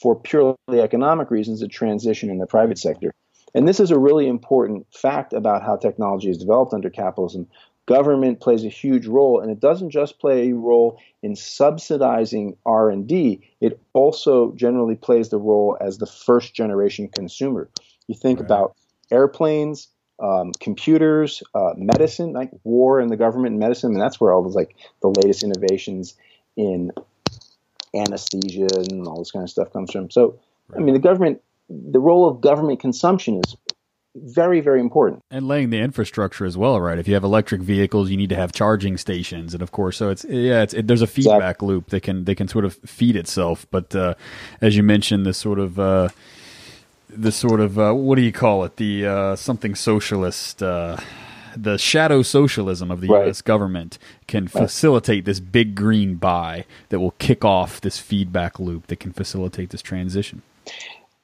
for 0.00 0.14
purely 0.14 0.56
economic 0.72 1.30
reasons 1.30 1.62
a 1.62 1.68
transition 1.68 2.30
in 2.30 2.38
the 2.38 2.46
private 2.46 2.78
sector. 2.78 3.12
And 3.54 3.66
this 3.66 3.80
is 3.80 3.90
a 3.90 3.98
really 3.98 4.28
important 4.28 4.86
fact 4.92 5.32
about 5.32 5.62
how 5.62 5.76
technology 5.76 6.30
is 6.30 6.38
developed 6.38 6.74
under 6.74 6.90
capitalism 6.90 7.48
government 7.88 8.38
plays 8.38 8.66
a 8.66 8.68
huge 8.68 9.06
role 9.06 9.40
and 9.40 9.50
it 9.50 9.60
doesn't 9.60 9.88
just 9.88 10.18
play 10.18 10.50
a 10.50 10.54
role 10.54 11.00
in 11.22 11.34
subsidizing 11.34 12.54
r&d 12.66 13.40
it 13.62 13.80
also 13.94 14.52
generally 14.52 14.94
plays 14.94 15.30
the 15.30 15.38
role 15.38 15.74
as 15.80 15.96
the 15.96 16.06
first 16.06 16.52
generation 16.52 17.08
consumer 17.08 17.66
you 18.06 18.14
think 18.14 18.40
right. 18.40 18.44
about 18.44 18.76
airplanes 19.10 19.88
um, 20.22 20.52
computers 20.60 21.42
uh, 21.54 21.72
medicine 21.76 22.34
like 22.34 22.50
war 22.62 23.00
and 23.00 23.10
the 23.10 23.16
government 23.16 23.52
and 23.52 23.58
medicine 23.58 23.92
and 23.92 24.00
that's 24.00 24.20
where 24.20 24.34
all 24.34 24.42
those 24.42 24.54
like 24.54 24.76
the 25.00 25.08
latest 25.08 25.42
innovations 25.42 26.14
in 26.58 26.92
anesthesia 27.94 28.68
and 28.74 29.06
all 29.06 29.18
this 29.18 29.30
kind 29.30 29.42
of 29.42 29.50
stuff 29.50 29.72
comes 29.72 29.90
from 29.90 30.10
so 30.10 30.38
right. 30.68 30.80
i 30.80 30.82
mean 30.82 30.94
the 30.94 31.00
government 31.00 31.40
the 31.68 32.00
role 32.00 32.28
of 32.28 32.40
government 32.40 32.80
consumption 32.80 33.40
is 33.44 33.56
very, 34.22 34.60
very 34.60 34.80
important. 34.80 35.22
And 35.30 35.46
laying 35.46 35.70
the 35.70 35.78
infrastructure 35.78 36.44
as 36.44 36.56
well, 36.56 36.80
right? 36.80 36.98
If 36.98 37.08
you 37.08 37.14
have 37.14 37.24
electric 37.24 37.60
vehicles, 37.60 38.10
you 38.10 38.16
need 38.16 38.30
to 38.30 38.36
have 38.36 38.52
charging 38.52 38.96
stations, 38.96 39.54
and 39.54 39.62
of 39.62 39.72
course, 39.72 39.96
so 39.96 40.10
it's 40.10 40.24
yeah, 40.24 40.62
it's, 40.62 40.74
it, 40.74 40.86
there's 40.86 41.02
a 41.02 41.06
feedback 41.06 41.36
exactly. 41.36 41.68
loop 41.68 41.90
that 41.90 42.00
can 42.00 42.24
they 42.24 42.34
can 42.34 42.48
sort 42.48 42.64
of 42.64 42.74
feed 42.74 43.16
itself. 43.16 43.66
But 43.70 43.94
uh, 43.94 44.14
as 44.60 44.76
you 44.76 44.82
mentioned, 44.82 45.26
this 45.26 45.38
sort 45.38 45.58
of 45.58 45.78
uh, 45.78 46.08
the 47.10 47.32
sort 47.32 47.60
of 47.60 47.78
uh, 47.78 47.92
what 47.92 48.16
do 48.16 48.22
you 48.22 48.32
call 48.32 48.64
it? 48.64 48.76
The 48.76 49.06
uh, 49.06 49.36
something 49.36 49.74
socialist. 49.74 50.62
The 51.62 51.78
shadow 51.78 52.22
socialism 52.22 52.90
of 52.90 53.00
the 53.00 53.08
right. 53.08 53.24
U.S. 53.26 53.42
government 53.42 53.98
can 54.26 54.48
facilitate 54.48 55.24
this 55.24 55.40
big 55.40 55.74
green 55.74 56.16
buy 56.16 56.64
that 56.90 57.00
will 57.00 57.12
kick 57.12 57.44
off 57.44 57.80
this 57.80 57.98
feedback 57.98 58.60
loop 58.60 58.86
that 58.88 59.00
can 59.00 59.12
facilitate 59.12 59.70
this 59.70 59.82
transition. 59.82 60.42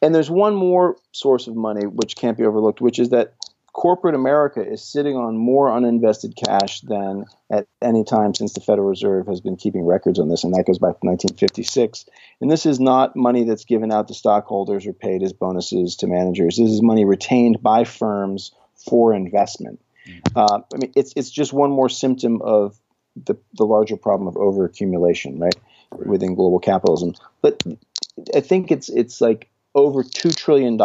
And 0.02 0.14
there's 0.14 0.30
one 0.30 0.54
more 0.54 0.96
source 1.12 1.46
of 1.46 1.56
money 1.56 1.86
which 1.86 2.16
can't 2.16 2.36
be 2.36 2.44
overlooked, 2.44 2.80
which 2.80 2.98
is 2.98 3.10
that 3.10 3.34
corporate 3.74 4.14
America 4.14 4.64
is 4.64 4.82
sitting 4.82 5.16
on 5.16 5.36
more 5.36 5.68
uninvested 5.68 6.34
cash 6.36 6.80
than 6.82 7.24
at 7.50 7.66
any 7.82 8.04
time 8.04 8.32
since 8.32 8.52
the 8.54 8.60
Federal 8.60 8.88
Reserve 8.88 9.26
has 9.26 9.40
been 9.40 9.56
keeping 9.56 9.84
records 9.84 10.18
on 10.18 10.28
this, 10.28 10.44
and 10.44 10.54
that 10.54 10.66
goes 10.66 10.78
back 10.78 11.00
to 11.00 11.06
1956. 11.06 12.06
And 12.40 12.50
this 12.50 12.66
is 12.66 12.78
not 12.78 13.16
money 13.16 13.44
that's 13.44 13.64
given 13.64 13.92
out 13.92 14.08
to 14.08 14.14
stockholders 14.14 14.86
or 14.86 14.92
paid 14.92 15.22
as 15.22 15.32
bonuses 15.32 15.96
to 15.96 16.06
managers. 16.06 16.56
This 16.56 16.70
is 16.70 16.82
money 16.82 17.04
retained 17.04 17.62
by 17.62 17.84
firms 17.84 18.52
for 18.76 19.12
investment. 19.12 19.80
Mm-hmm. 20.06 20.38
Uh, 20.38 20.60
I 20.72 20.76
mean, 20.78 20.92
it's 20.96 21.12
it's 21.16 21.30
just 21.30 21.52
one 21.52 21.70
more 21.70 21.88
symptom 21.88 22.42
of 22.42 22.78
the 23.16 23.36
the 23.54 23.64
larger 23.64 23.96
problem 23.96 24.28
of 24.28 24.34
overaccumulation, 24.34 25.40
right, 25.40 25.54
within 25.90 26.34
global 26.34 26.58
capitalism. 26.58 27.14
But 27.42 27.62
I 28.34 28.40
think 28.40 28.70
it's 28.70 28.88
it's 28.88 29.20
like 29.20 29.50
over 29.74 30.04
$2 30.04 30.36
trillion 30.36 30.76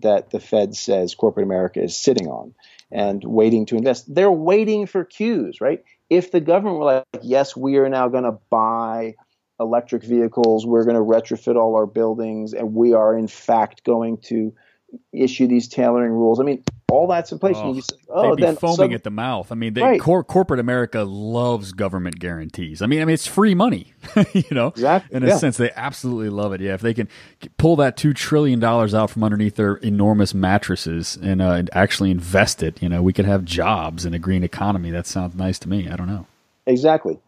that 0.00 0.30
the 0.30 0.40
Fed 0.40 0.74
says 0.74 1.14
corporate 1.14 1.44
America 1.44 1.82
is 1.82 1.94
sitting 1.94 2.26
on 2.26 2.54
and 2.90 3.22
waiting 3.22 3.66
to 3.66 3.76
invest. 3.76 4.12
They're 4.12 4.32
waiting 4.32 4.86
for 4.86 5.04
cues, 5.04 5.60
right? 5.60 5.84
If 6.08 6.30
the 6.30 6.40
government 6.40 6.78
were 6.78 6.84
like, 6.86 7.04
yes, 7.20 7.54
we 7.54 7.76
are 7.76 7.88
now 7.90 8.08
going 8.08 8.24
to 8.24 8.38
buy 8.48 9.16
electric 9.60 10.04
vehicles. 10.04 10.64
We're 10.64 10.84
going 10.84 10.96
to 10.96 11.02
retrofit 11.02 11.56
all 11.56 11.76
our 11.76 11.86
buildings, 11.86 12.54
and 12.54 12.74
we 12.74 12.94
are 12.94 13.16
in 13.16 13.28
fact 13.28 13.84
going 13.84 14.18
to 14.18 14.54
issue 15.12 15.46
these 15.46 15.68
tailoring 15.68 16.12
rules. 16.12 16.40
I 16.40 16.44
mean, 16.44 16.64
all 16.90 17.06
that's 17.06 17.32
in 17.32 17.38
place. 17.38 17.56
Oh, 17.58 17.66
and 17.68 17.76
you 17.76 17.82
say, 17.82 17.96
oh, 18.08 18.30
They'd 18.30 18.36
be 18.36 18.42
then 18.44 18.56
foaming 18.56 18.76
some- 18.76 18.92
at 18.94 19.04
the 19.04 19.10
mouth. 19.10 19.52
I 19.52 19.54
mean, 19.54 19.74
they, 19.74 19.82
Right. 19.82 20.00
cor- 20.00 20.24
corporate 20.24 20.58
America 20.58 21.02
loves 21.02 21.72
government 21.72 22.18
guarantees. 22.18 22.80
I 22.80 22.86
mean, 22.86 23.02
I 23.02 23.04
mean, 23.04 23.14
it's 23.14 23.26
free 23.26 23.54
money. 23.54 23.92
you 24.32 24.44
know, 24.50 24.68
Exactly, 24.68 25.16
In 25.16 25.22
a 25.22 25.28
yeah. 25.28 25.36
sense, 25.36 25.58
they 25.58 25.70
absolutely 25.76 26.30
love 26.30 26.52
it. 26.54 26.60
Yeah, 26.62 26.74
if 26.74 26.80
they 26.80 26.94
can 26.94 27.08
pull 27.58 27.76
that 27.76 27.96
two 27.98 28.14
trillion 28.14 28.58
dollars 28.58 28.94
out 28.94 29.10
from 29.10 29.22
underneath 29.22 29.56
their 29.56 29.74
enormous 29.76 30.32
mattresses 30.34 31.18
and, 31.22 31.42
uh, 31.42 31.50
and 31.52 31.70
actually 31.74 32.10
invest 32.10 32.62
it, 32.62 32.82
you 32.82 32.88
know, 32.88 33.02
we 33.02 33.12
could 33.12 33.26
have 33.26 33.44
jobs 33.44 34.06
in 34.06 34.14
a 34.14 34.18
green 34.18 34.42
economy. 34.42 34.90
That 34.90 35.06
sounds 35.06 35.34
nice 35.34 35.58
to 35.60 35.68
me. 35.68 35.88
I 35.90 35.96
don't 35.96 36.08
know. 36.08 36.26
Exactly. 36.66 37.18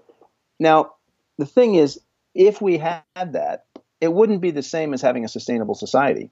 Now, 0.59 0.93
the 1.39 1.47
thing 1.47 1.75
is, 1.75 2.01
if 2.35 2.63
we 2.63 2.79
had 2.79 3.03
that, 3.17 3.65
it 4.01 4.13
wouldn't 4.13 4.41
be 4.41 4.51
the 4.53 4.63
same 4.63 4.95
as 4.95 5.03
having 5.03 5.25
a 5.25 5.29
sustainable 5.29 5.75
society. 5.75 6.31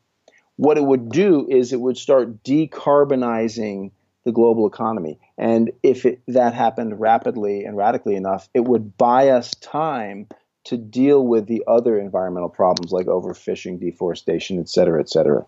What 0.59 0.77
it 0.77 0.85
would 0.85 1.11
do 1.11 1.47
is 1.49 1.73
it 1.73 1.81
would 1.81 1.97
start 1.97 2.43
decarbonizing 2.43 3.93
the 4.25 4.33
global 4.33 4.67
economy. 4.67 5.21
And 5.39 5.71
if 5.85 6.05
it, 6.05 6.21
that 6.27 6.53
happened 6.53 6.99
rapidly 6.99 7.65
and 7.65 7.77
radically 7.77 8.17
enough, 8.17 8.49
it 8.53 8.65
would 8.65 8.97
buy 8.99 9.29
us 9.29 9.53
time 9.61 10.27
to 10.65 10.77
deal 10.77 11.25
with 11.25 11.47
the 11.47 11.63
other 11.69 11.97
environmental 11.97 12.49
problems 12.49 12.91
like 12.91 13.07
overfishing, 13.07 13.79
deforestation, 13.79 14.59
et 14.59 14.69
cetera, 14.69 15.01
et 15.01 15.09
cetera. 15.09 15.47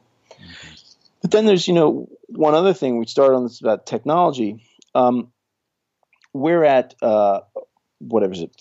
But 1.23 1.33
then 1.33 1.45
there's, 1.45 1.67
you 1.67 1.75
know, 1.75 2.09
one 2.29 2.55
other 2.55 2.73
thing. 2.73 2.97
We 2.97 3.07
started 3.07 3.35
on 3.35 3.43
this 3.43 3.61
about 3.61 3.87
technology. 3.87 4.65
Um, 4.95 5.33
we're 6.33 6.65
at 6.65 6.95
uh, 7.03 7.41
whatever 7.99 8.33
is 8.33 8.43
it, 8.43 8.57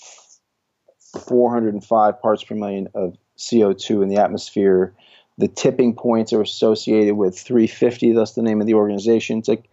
405 1.28 2.20
parts 2.20 2.44
per 2.44 2.56
million 2.56 2.88
of 2.96 3.16
CO2 3.38 4.02
in 4.02 4.10
the 4.10 4.18
atmosphere. 4.18 4.96
The 5.40 5.48
tipping 5.48 5.96
points 5.96 6.34
are 6.34 6.42
associated 6.42 7.16
with 7.16 7.40
350. 7.40 8.12
That's 8.12 8.34
the 8.34 8.44
name 8.44 8.62
of 8.62 8.68
the 8.68 8.76
organization. 8.76 9.40
It's 9.40 9.48
like 9.48 9.70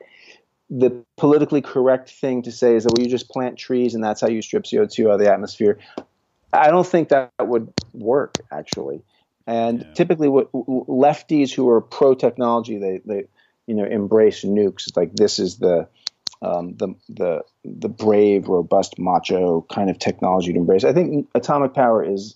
the 0.70 1.04
politically 1.16 1.60
correct 1.60 2.10
thing 2.10 2.42
to 2.42 2.52
say 2.52 2.74
is 2.74 2.84
that 2.84 2.92
well, 2.92 3.04
you 3.04 3.10
just 3.10 3.28
plant 3.28 3.58
trees 3.58 3.94
and 3.94 4.02
that's 4.02 4.20
how 4.20 4.28
you 4.28 4.42
strip 4.42 4.64
CO2 4.64 5.06
out 5.06 5.14
of 5.14 5.20
the 5.20 5.30
atmosphere. 5.30 5.78
I 6.52 6.70
don't 6.70 6.86
think 6.86 7.10
that 7.10 7.30
would 7.40 7.72
work 7.92 8.40
actually. 8.50 9.02
And 9.46 9.86
typically, 9.94 10.28
what 10.28 10.50
lefties 10.52 11.52
who 11.52 11.68
are 11.68 11.80
pro 11.80 12.14
technology, 12.14 12.78
they, 12.78 13.00
they 13.04 13.24
you 13.66 13.74
know 13.74 13.84
embrace 13.84 14.44
nukes. 14.44 14.88
It's 14.88 14.96
like 14.96 15.14
this 15.14 15.38
is 15.38 15.58
the 15.58 15.88
um, 16.42 16.76
the 16.76 16.94
the 17.08 17.44
the 17.64 17.88
brave, 17.88 18.48
robust, 18.48 18.98
macho 18.98 19.64
kind 19.72 19.88
of 19.88 19.98
technology 19.98 20.52
to 20.52 20.58
embrace. 20.58 20.82
I 20.82 20.92
think 20.92 21.28
atomic 21.34 21.74
power 21.74 22.04
is 22.04 22.34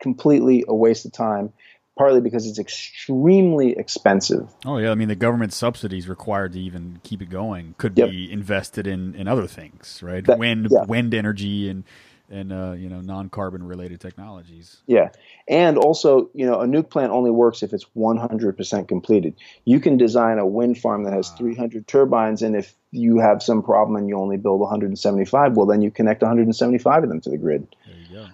completely 0.00 0.64
a 0.66 0.74
waste 0.74 1.04
of 1.04 1.12
time, 1.12 1.52
partly 1.96 2.20
because 2.20 2.46
it's 2.46 2.58
extremely 2.58 3.72
expensive. 3.76 4.48
Oh 4.64 4.78
yeah, 4.78 4.90
I 4.90 4.94
mean 4.94 5.08
the 5.08 5.16
government 5.16 5.52
subsidies 5.52 6.08
required 6.08 6.52
to 6.52 6.60
even 6.60 7.00
keep 7.02 7.22
it 7.22 7.30
going 7.30 7.74
could 7.78 7.96
Yep. 7.96 8.10
be 8.10 8.30
invested 8.32 8.86
in, 8.86 9.14
in 9.14 9.28
other 9.28 9.46
things, 9.46 10.00
right? 10.02 10.24
That- 10.24 10.38
wind 10.38 10.68
yeah. 10.70 10.84
wind 10.84 11.14
energy 11.14 11.68
and 11.68 11.84
and 12.28 12.52
uh, 12.52 12.72
you 12.72 12.88
know 12.88 13.00
non 13.00 13.28
carbon 13.28 13.62
related 13.66 14.00
technologies. 14.00 14.78
Yeah. 14.86 15.10
And 15.48 15.78
also, 15.78 16.28
you 16.34 16.44
know, 16.46 16.60
a 16.60 16.66
nuke 16.66 16.90
plant 16.90 17.12
only 17.12 17.30
works 17.30 17.62
if 17.62 17.72
it's 17.72 17.86
100% 17.96 18.88
completed. 18.88 19.34
You 19.64 19.78
can 19.78 19.96
design 19.96 20.38
a 20.38 20.46
wind 20.46 20.78
farm 20.78 21.04
that 21.04 21.12
has 21.12 21.30
300 21.30 21.86
turbines, 21.86 22.42
and 22.42 22.56
if 22.56 22.74
you 22.90 23.18
have 23.18 23.42
some 23.44 23.62
problem 23.62 23.96
and 23.96 24.08
you 24.08 24.16
only 24.18 24.38
build 24.38 24.60
175, 24.60 25.56
well, 25.56 25.66
then 25.66 25.82
you 25.82 25.92
connect 25.92 26.22
175 26.22 27.04
of 27.04 27.08
them 27.08 27.20
to 27.20 27.30
the 27.30 27.38
grid. 27.38 27.68
There 27.86 27.94
you 27.96 28.16
go. 28.16 28.26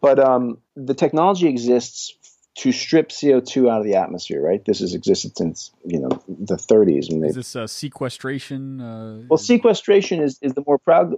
But 0.00 0.18
um, 0.18 0.58
the 0.74 0.94
technology 0.94 1.46
exists 1.46 2.16
to 2.58 2.72
strip 2.72 3.10
CO2 3.10 3.70
out 3.70 3.78
of 3.78 3.84
the 3.84 3.94
atmosphere, 3.94 4.42
right? 4.42 4.64
This 4.64 4.80
has 4.80 4.94
existed 4.94 5.36
since, 5.36 5.70
you 5.84 6.00
know, 6.00 6.08
the 6.28 6.56
30s. 6.56 7.10
When 7.10 7.20
they, 7.20 7.28
Is 7.28 7.36
this 7.36 7.56
uh, 7.56 7.66
sequestration? 7.66 8.80
Uh, 8.80 9.22
well, 9.28 9.38
sequestration 9.38 10.20
is, 10.20 10.38
is 10.42 10.54
the 10.54 10.64
more 10.66 10.78
proud. 10.78 11.14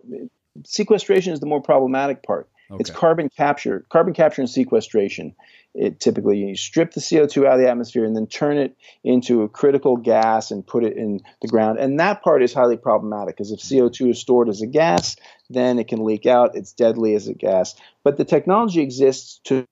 Sequestration 0.65 1.33
is 1.33 1.41
the 1.41 1.47
more 1.47 1.63
problematic 1.63 2.23
part. 2.23 2.49
It's 2.79 2.91
carbon 2.91 3.29
capture, 3.29 3.85
carbon 3.91 4.15
capture 4.15 4.41
and 4.41 4.49
sequestration. 4.49 5.35
It 5.75 6.01
typically 6.01 6.39
you 6.39 6.55
strip 6.55 6.93
the 6.93 7.01
CO2 7.01 7.47
out 7.47 7.55
of 7.55 7.61
the 7.61 7.71
atmosphere 7.71 8.05
and 8.05 8.15
then 8.15 8.27
turn 8.27 8.59
it 8.59 8.77
into 9.03 9.43
a 9.43 9.49
critical 9.49 9.97
gas 9.97 10.51
and 10.51 10.67
put 10.67 10.85
it 10.85 10.97
in 10.97 11.21
the 11.41 11.49
ground. 11.49 11.79
And 11.79 11.99
that 11.99 12.23
part 12.23 12.43
is 12.43 12.53
highly 12.53 12.77
problematic 12.77 13.37
because 13.37 13.53
if 13.53 13.61
mm-hmm. 13.61 13.87
CO2 13.87 14.11
is 14.11 14.21
stored 14.21 14.49
as 14.49 14.61
a 14.61 14.67
gas, 14.67 15.17
then 15.49 15.79
it 15.79 15.89
can 15.89 16.05
leak 16.05 16.27
out. 16.27 16.55
It's 16.55 16.73
deadly 16.73 17.15
as 17.15 17.29
a 17.29 17.35
gas. 17.35 17.75
But 18.05 18.19
the 18.19 18.25
technology 18.25 18.83
exists 18.83 19.41
to 19.45 19.67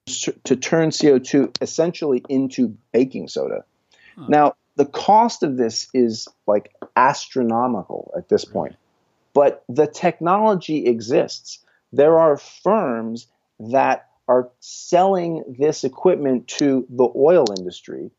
to 0.44 0.56
turn 0.56 0.90
CO2 0.90 1.56
essentially 1.60 2.22
into 2.28 2.76
baking 2.92 3.28
soda. 3.28 3.64
Now, 4.28 4.54
the 4.76 4.84
cost 4.84 5.42
of 5.42 5.56
this 5.56 5.88
is 5.94 6.28
like 6.46 6.74
astronomical 6.94 8.12
at 8.18 8.28
this 8.28 8.44
point 8.44 8.76
but 9.32 9.64
the 9.68 9.86
technology 9.86 10.86
exists. 10.86 11.64
There 11.92 12.18
are 12.18 12.36
firms 12.36 13.26
that 13.58 14.08
are 14.30 14.48
selling 14.60 15.42
this 15.58 15.82
equipment 15.82 16.46
to 16.46 16.86
the 16.88 17.08
oil 17.16 17.44
industry 17.58 18.12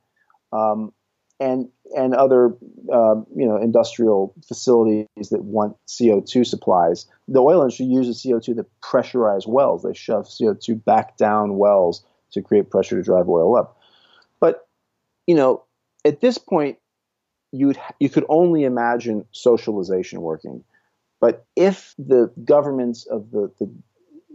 um, 0.52 0.91
and 1.39 1.69
and 1.95 2.13
other 2.13 2.47
um, 2.91 3.26
you 3.34 3.47
know 3.47 3.56
industrial 3.56 4.34
facilities 4.45 5.08
that 5.32 5.43
want 5.43 5.78
CO2 5.88 6.45
supplies. 6.45 7.08
The 7.30 7.41
oil 7.41 7.62
industry 7.62 7.86
uses 7.86 8.21
CO2 8.21 8.58
to 8.58 8.65
pressurize 8.84 9.47
wells. 9.47 9.84
They 9.84 9.93
shove 9.93 10.26
CO2 10.26 10.84
back 10.84 11.15
down 11.15 11.58
wells 11.58 12.04
to 12.34 12.41
create 12.41 12.69
pressure 12.69 12.97
to 12.97 13.04
drive 13.04 13.30
oil 13.30 13.56
up. 13.56 13.80
But 14.41 14.67
you 15.28 15.36
know, 15.36 15.63
at 16.04 16.19
this 16.19 16.38
point, 16.38 16.78
you'd 17.54 17.80
you 18.02 18.10
could 18.10 18.26
only 18.28 18.65
imagine 18.65 19.26
socialization 19.32 20.19
working. 20.19 20.65
But 21.21 21.45
if 21.56 21.93
the 21.97 22.34
governments 22.43 23.06
of 23.06 23.32
the, 23.32 23.50
the 23.60 23.71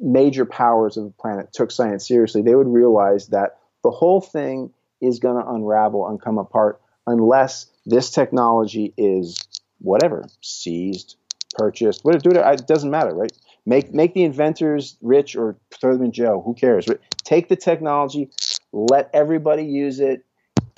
major 0.01 0.45
powers 0.45 0.97
of 0.97 1.05
the 1.05 1.11
planet 1.11 1.53
took 1.53 1.71
science 1.71 2.07
seriously, 2.07 2.43
they 2.43 2.55
would 2.55 2.69
realize 2.69 3.29
that 3.29 3.59
the 3.83 3.91
whole 3.91 4.21
thing 4.21 4.71
is 5.01 5.19
going 5.19 5.43
to 5.43 5.51
unravel 5.51 6.09
and 6.09 6.21
come 6.21 6.39
apart 6.39 6.81
unless 7.07 7.67
this 7.85 8.11
technology 8.11 8.93
is 8.97 9.37
whatever 9.79 10.27
seized, 10.41 11.17
purchased, 11.55 12.05
whatever. 12.05 12.23
Do 12.23 12.31
it. 12.31 12.61
It 12.61 12.67
doesn't 12.67 12.91
matter, 12.91 13.15
right? 13.15 13.33
Make 13.65 13.93
make 13.93 14.15
the 14.15 14.23
inventors 14.23 14.97
rich 15.03 15.37
or 15.37 15.57
throw 15.81 15.95
them 15.95 16.07
in 16.07 16.13
jail. 16.13 16.43
Who 16.45 16.55
cares? 16.55 16.87
Take 17.25 17.49
the 17.49 17.57
technology, 17.57 18.31
let 18.73 19.11
everybody 19.13 19.65
use 19.65 20.01
it, 20.01 20.25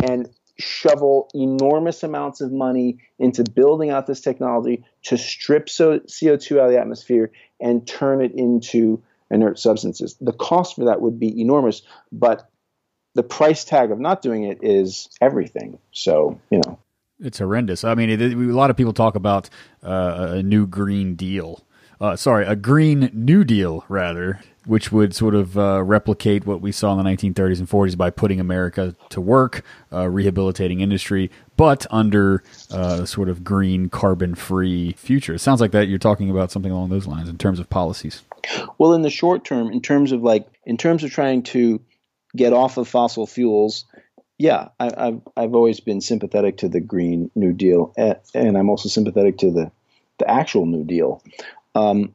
and 0.02 0.28
shovel 0.58 1.28
enormous 1.34 2.02
amounts 2.02 2.40
of 2.40 2.50
money 2.50 2.98
into 3.18 3.44
building 3.44 3.90
out 3.90 4.06
this 4.06 4.20
technology 4.20 4.84
to 5.04 5.16
strip 5.16 5.68
so- 5.68 6.00
CO2 6.00 6.58
out 6.58 6.66
of 6.66 6.72
the 6.72 6.80
atmosphere 6.80 7.30
and 7.60 7.86
turn 7.86 8.22
it 8.22 8.32
into 8.32 9.02
inert 9.30 9.58
substances. 9.58 10.16
The 10.20 10.32
cost 10.32 10.76
for 10.76 10.86
that 10.86 11.00
would 11.00 11.18
be 11.20 11.40
enormous, 11.40 11.82
but 12.12 12.48
the 13.14 13.22
price 13.22 13.64
tag 13.64 13.90
of 13.90 13.98
not 13.98 14.22
doing 14.22 14.44
it 14.44 14.58
is 14.62 15.08
everything. 15.20 15.78
So, 15.92 16.40
you 16.50 16.60
know, 16.66 16.78
It's 17.20 17.38
horrendous. 17.38 17.82
I 17.84 17.94
mean, 17.94 18.10
it, 18.10 18.20
it- 18.22 18.32
a 18.34 18.36
lot 18.36 18.70
of 18.70 18.76
people 18.76 18.92
talk 18.92 19.16
about 19.16 19.48
uh, 19.82 20.34
a 20.38 20.42
new 20.42 20.66
Green 20.66 21.14
Deal. 21.16 21.64
Uh, 22.00 22.14
sorry, 22.14 22.46
a 22.46 22.54
Green 22.54 23.10
New 23.12 23.42
Deal, 23.42 23.84
rather, 23.88 24.40
which 24.66 24.92
would 24.92 25.14
sort 25.14 25.34
of 25.34 25.58
uh, 25.58 25.82
replicate 25.82 26.46
what 26.46 26.60
we 26.60 26.70
saw 26.70 26.92
in 26.92 27.04
the 27.04 27.10
1930s 27.10 27.58
and 27.58 27.68
40s 27.68 27.96
by 27.96 28.10
putting 28.10 28.38
America 28.38 28.94
to 29.08 29.20
work, 29.20 29.64
uh, 29.92 30.08
rehabilitating 30.08 30.80
industry, 30.80 31.30
but 31.56 31.86
under 31.90 32.44
uh, 32.70 33.04
sort 33.04 33.28
of 33.28 33.42
green, 33.42 33.88
carbon 33.88 34.36
free 34.36 34.92
future. 34.92 35.34
It 35.34 35.40
sounds 35.40 35.60
like 35.60 35.72
that 35.72 35.88
you're 35.88 35.98
talking 35.98 36.30
about 36.30 36.52
something 36.52 36.70
along 36.70 36.90
those 36.90 37.06
lines 37.06 37.28
in 37.28 37.36
terms 37.36 37.58
of 37.58 37.68
policies. 37.68 38.22
Well, 38.78 38.92
in 38.92 39.02
the 39.02 39.10
short 39.10 39.44
term, 39.44 39.72
in 39.72 39.80
terms 39.80 40.12
of 40.12 40.22
like, 40.22 40.46
in 40.64 40.76
terms 40.76 41.02
of 41.02 41.10
trying 41.10 41.42
to 41.44 41.80
get 42.36 42.52
off 42.52 42.76
of 42.76 42.86
fossil 42.86 43.26
fuels, 43.26 43.86
yeah, 44.38 44.68
I, 44.78 44.90
I've 44.96 45.20
I've 45.36 45.54
always 45.56 45.80
been 45.80 46.00
sympathetic 46.00 46.58
to 46.58 46.68
the 46.68 46.80
Green 46.80 47.28
New 47.34 47.52
Deal, 47.52 47.92
and 47.96 48.56
I'm 48.56 48.70
also 48.70 48.88
sympathetic 48.88 49.38
to 49.38 49.50
the 49.50 49.72
the 50.18 50.30
actual 50.30 50.66
New 50.66 50.84
Deal. 50.84 51.22
Um, 51.78 52.14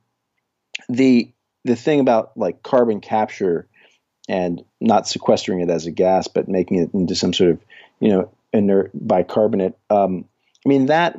the 0.90 1.32
the 1.66 1.76
thing 1.76 2.00
about 2.00 2.36
like 2.36 2.64
carbon 2.64 3.00
capture 3.00 3.68
and 4.28 4.64
not 4.82 5.08
sequestering 5.08 5.62
it 5.62 5.70
as 5.70 5.86
a 5.86 5.92
gas, 5.92 6.28
but 6.28 6.48
making 6.48 6.80
it 6.80 6.94
into 6.94 7.16
some 7.16 7.34
sort 7.34 7.52
of 7.52 7.60
you 8.00 8.10
know 8.10 8.32
inert 8.52 8.92
bicarbonate. 8.94 9.76
Um, 9.90 10.26
I 10.66 10.70
mean 10.70 10.88
that 10.88 11.18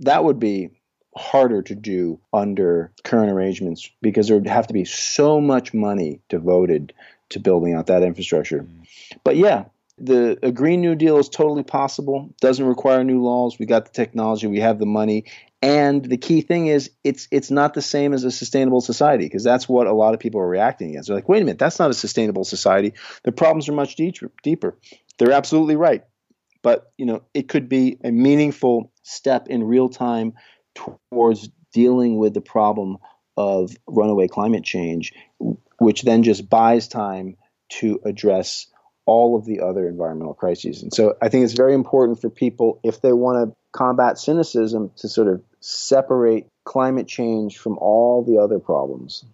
that 0.00 0.24
would 0.24 0.38
be 0.38 0.70
harder 1.16 1.62
to 1.62 1.74
do 1.74 2.18
under 2.32 2.90
current 3.04 3.30
arrangements 3.30 3.88
because 4.02 4.26
there 4.26 4.36
would 4.36 4.48
have 4.48 4.66
to 4.66 4.74
be 4.74 4.84
so 4.84 5.40
much 5.40 5.72
money 5.72 6.20
devoted 6.28 6.92
to 7.28 7.38
building 7.38 7.74
out 7.74 7.86
that 7.86 8.02
infrastructure. 8.02 8.66
But 9.22 9.36
yeah, 9.36 9.64
the 9.98 10.38
a 10.42 10.50
Green 10.50 10.80
New 10.80 10.94
Deal 10.94 11.18
is 11.18 11.28
totally 11.28 11.62
possible. 11.62 12.34
Doesn't 12.40 12.66
require 12.66 13.04
new 13.04 13.22
laws. 13.22 13.58
We 13.58 13.66
got 13.66 13.84
the 13.86 13.92
technology. 13.92 14.46
We 14.46 14.60
have 14.60 14.78
the 14.78 14.86
money. 14.86 15.24
And 15.64 16.04
the 16.04 16.18
key 16.18 16.42
thing 16.42 16.66
is, 16.66 16.90
it's 17.04 17.26
it's 17.30 17.50
not 17.50 17.72
the 17.72 17.80
same 17.80 18.12
as 18.12 18.22
a 18.24 18.30
sustainable 18.30 18.82
society 18.82 19.24
because 19.24 19.44
that's 19.44 19.66
what 19.66 19.86
a 19.86 19.94
lot 19.94 20.12
of 20.12 20.20
people 20.20 20.42
are 20.42 20.46
reacting 20.46 20.90
against. 20.90 21.08
They're 21.08 21.16
like, 21.16 21.28
wait 21.28 21.40
a 21.40 21.44
minute, 21.46 21.58
that's 21.58 21.78
not 21.78 21.90
a 21.90 21.94
sustainable 21.94 22.44
society. 22.44 22.92
The 23.22 23.32
problems 23.32 23.66
are 23.70 23.72
much 23.72 23.96
deeper. 23.96 24.30
Deeper. 24.42 24.76
They're 25.18 25.32
absolutely 25.32 25.76
right, 25.76 26.04
but 26.62 26.92
you 26.98 27.06
know, 27.06 27.22
it 27.32 27.48
could 27.48 27.70
be 27.70 27.98
a 28.04 28.10
meaningful 28.10 28.92
step 29.04 29.48
in 29.48 29.64
real 29.64 29.88
time 29.88 30.34
towards 30.74 31.48
dealing 31.72 32.18
with 32.18 32.34
the 32.34 32.42
problem 32.42 32.98
of 33.38 33.70
runaway 33.86 34.28
climate 34.28 34.64
change, 34.64 35.14
which 35.78 36.02
then 36.02 36.24
just 36.24 36.50
buys 36.50 36.88
time 36.88 37.36
to 37.70 38.00
address 38.04 38.66
all 39.06 39.36
of 39.36 39.46
the 39.46 39.60
other 39.60 39.88
environmental 39.88 40.34
crises. 40.34 40.82
And 40.82 40.92
so 40.92 41.14
I 41.22 41.28
think 41.30 41.44
it's 41.44 41.54
very 41.54 41.74
important 41.74 42.20
for 42.20 42.28
people, 42.28 42.80
if 42.82 43.00
they 43.00 43.12
want 43.12 43.48
to 43.48 43.56
combat 43.72 44.18
cynicism, 44.18 44.90
to 44.96 45.08
sort 45.08 45.28
of 45.28 45.42
separate 45.64 46.46
climate 46.64 47.08
change 47.08 47.56
from 47.56 47.78
all 47.78 48.22
the 48.22 48.38
other 48.38 48.58
problems. 48.58 49.24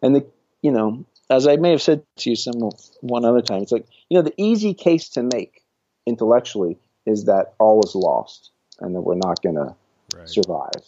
And 0.00 0.14
the, 0.14 0.26
you 0.62 0.70
know, 0.70 1.04
as 1.28 1.48
I 1.48 1.56
may 1.56 1.72
have 1.72 1.82
said 1.82 2.04
to 2.18 2.30
you 2.30 2.36
some 2.36 2.70
one 3.00 3.24
other 3.24 3.42
time, 3.42 3.62
it's 3.62 3.72
like, 3.72 3.86
you 4.08 4.16
know, 4.16 4.22
the 4.22 4.34
easy 4.36 4.72
case 4.72 5.08
to 5.10 5.22
make 5.22 5.64
intellectually 6.06 6.78
is 7.06 7.24
that 7.24 7.54
all 7.58 7.82
is 7.84 7.94
lost 7.96 8.52
and 8.78 8.94
that 8.94 9.00
we're 9.00 9.16
not 9.16 9.42
going 9.42 9.56
right. 9.56 9.74
to 10.12 10.26
survive. 10.26 10.82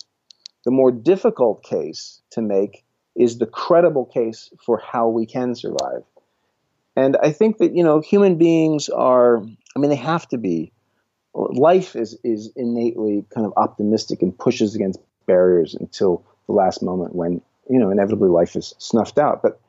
The 0.64 0.70
more 0.70 0.92
difficult 0.92 1.64
case 1.64 2.20
to 2.30 2.40
make 2.40 2.84
is 3.16 3.38
the 3.38 3.46
credible 3.46 4.04
case 4.06 4.50
for 4.64 4.78
how 4.78 5.08
we 5.08 5.26
can 5.26 5.56
survive. 5.56 6.04
And 6.94 7.16
I 7.20 7.32
think 7.32 7.58
that, 7.58 7.74
you 7.74 7.82
know, 7.82 8.00
human 8.00 8.36
beings 8.36 8.88
are, 8.88 9.42
I 9.74 9.78
mean, 9.78 9.90
they 9.90 9.96
have 9.96 10.28
to 10.28 10.38
be. 10.38 10.72
Life 11.34 11.96
is, 11.96 12.18
is 12.24 12.50
innately 12.56 13.24
kind 13.34 13.46
of 13.46 13.52
optimistic 13.56 14.22
and 14.22 14.36
pushes 14.36 14.74
against 14.74 15.00
barriers 15.26 15.74
until 15.74 16.24
the 16.46 16.52
last 16.52 16.82
moment 16.82 17.14
when, 17.14 17.40
you 17.68 17.78
know, 17.78 17.90
inevitably 17.90 18.28
life 18.28 18.56
is 18.56 18.74
snuffed 18.78 19.18
out. 19.18 19.42
But 19.42 19.60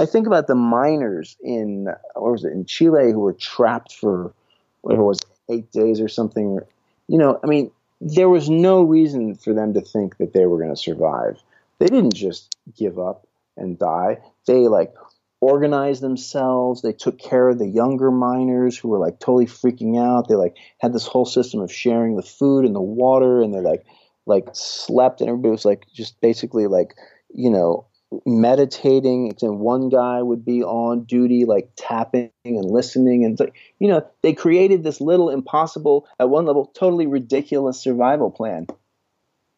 I 0.00 0.06
think 0.06 0.26
about 0.26 0.46
the 0.46 0.54
miners 0.54 1.36
in, 1.42 1.88
or 2.14 2.32
was 2.32 2.44
it, 2.44 2.52
in 2.52 2.64
Chile 2.64 3.12
who 3.12 3.20
were 3.20 3.34
trapped 3.34 3.92
for, 3.92 4.32
whatever 4.80 5.02
it 5.02 5.06
was, 5.06 5.20
eight 5.50 5.70
days 5.70 6.00
or 6.00 6.08
something. 6.08 6.60
You 7.08 7.18
know, 7.18 7.38
I 7.44 7.46
mean, 7.46 7.70
there 8.00 8.28
was 8.28 8.48
no 8.48 8.82
reason 8.82 9.34
for 9.34 9.52
them 9.52 9.74
to 9.74 9.80
think 9.80 10.16
that 10.16 10.32
they 10.32 10.46
were 10.46 10.58
going 10.58 10.74
to 10.74 10.76
survive. 10.76 11.42
They 11.78 11.86
didn't 11.86 12.14
just 12.14 12.56
give 12.76 12.98
up 12.98 13.26
and 13.56 13.78
die. 13.78 14.18
They 14.46 14.66
like 14.68 14.94
organized 15.42 16.00
themselves. 16.02 16.82
They 16.82 16.92
took 16.92 17.18
care 17.18 17.48
of 17.48 17.58
the 17.58 17.66
younger 17.66 18.12
miners 18.12 18.78
who 18.78 18.88
were 18.88 18.98
like 18.98 19.18
totally 19.18 19.46
freaking 19.46 19.98
out. 20.00 20.28
They 20.28 20.36
like 20.36 20.56
had 20.78 20.94
this 20.94 21.06
whole 21.06 21.26
system 21.26 21.60
of 21.60 21.70
sharing 21.70 22.16
the 22.16 22.22
food 22.22 22.64
and 22.64 22.74
the 22.74 22.80
water, 22.80 23.42
and 23.42 23.52
they 23.52 23.60
like 23.60 23.84
like 24.24 24.48
slept, 24.52 25.20
and 25.20 25.28
everybody 25.28 25.50
was 25.50 25.64
like 25.64 25.84
just 25.92 26.18
basically 26.20 26.68
like 26.68 26.94
you 27.34 27.50
know 27.50 27.86
meditating. 28.24 29.34
And 29.42 29.58
one 29.58 29.88
guy 29.88 30.22
would 30.22 30.44
be 30.44 30.62
on 30.62 31.04
duty, 31.04 31.44
like 31.44 31.70
tapping 31.76 32.30
and 32.44 32.70
listening. 32.70 33.24
And 33.24 33.38
like, 33.40 33.54
you 33.80 33.88
know, 33.88 34.06
they 34.22 34.32
created 34.32 34.84
this 34.84 35.00
little 35.00 35.28
impossible, 35.28 36.06
at 36.20 36.30
one 36.30 36.46
level, 36.46 36.70
totally 36.74 37.08
ridiculous 37.08 37.80
survival 37.80 38.30
plan. 38.30 38.68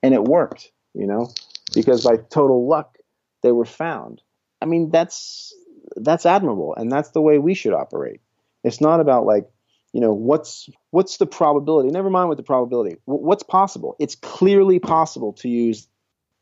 And 0.03 0.15
it 0.15 0.25
worked, 0.25 0.71
you 0.95 1.07
know, 1.07 1.31
because 1.75 2.05
by 2.05 2.17
total 2.17 2.67
luck, 2.67 2.97
they 3.43 3.53
were 3.53 3.67
found. 3.67 4.23
I 4.63 4.67
mean, 4.67 4.91
that's 4.91 5.55
that's 5.97 6.27
admirable, 6.27 6.75
and 6.75 6.91
that's 6.91 7.11
the 7.11 7.21
way 7.21 7.39
we 7.39 7.55
should 7.55 7.73
operate. 7.73 8.21
It's 8.63 8.81
not 8.81 9.01
about 9.01 9.27
like, 9.27 9.49
you 9.93 10.01
know, 10.01 10.13
what's 10.13 10.69
what's 10.91 11.19
the 11.19 11.27
probability? 11.27 11.91
Never 11.91 12.11
mind 12.11 12.29
what 12.29 12.37
the 12.37 12.43
probability. 12.43 12.97
What's 13.05 13.43
possible? 13.43 13.97
It's 13.99 14.17
clearly 14.17 14.79
possible 14.79 15.35
to 15.35 15.49
use 15.49 15.87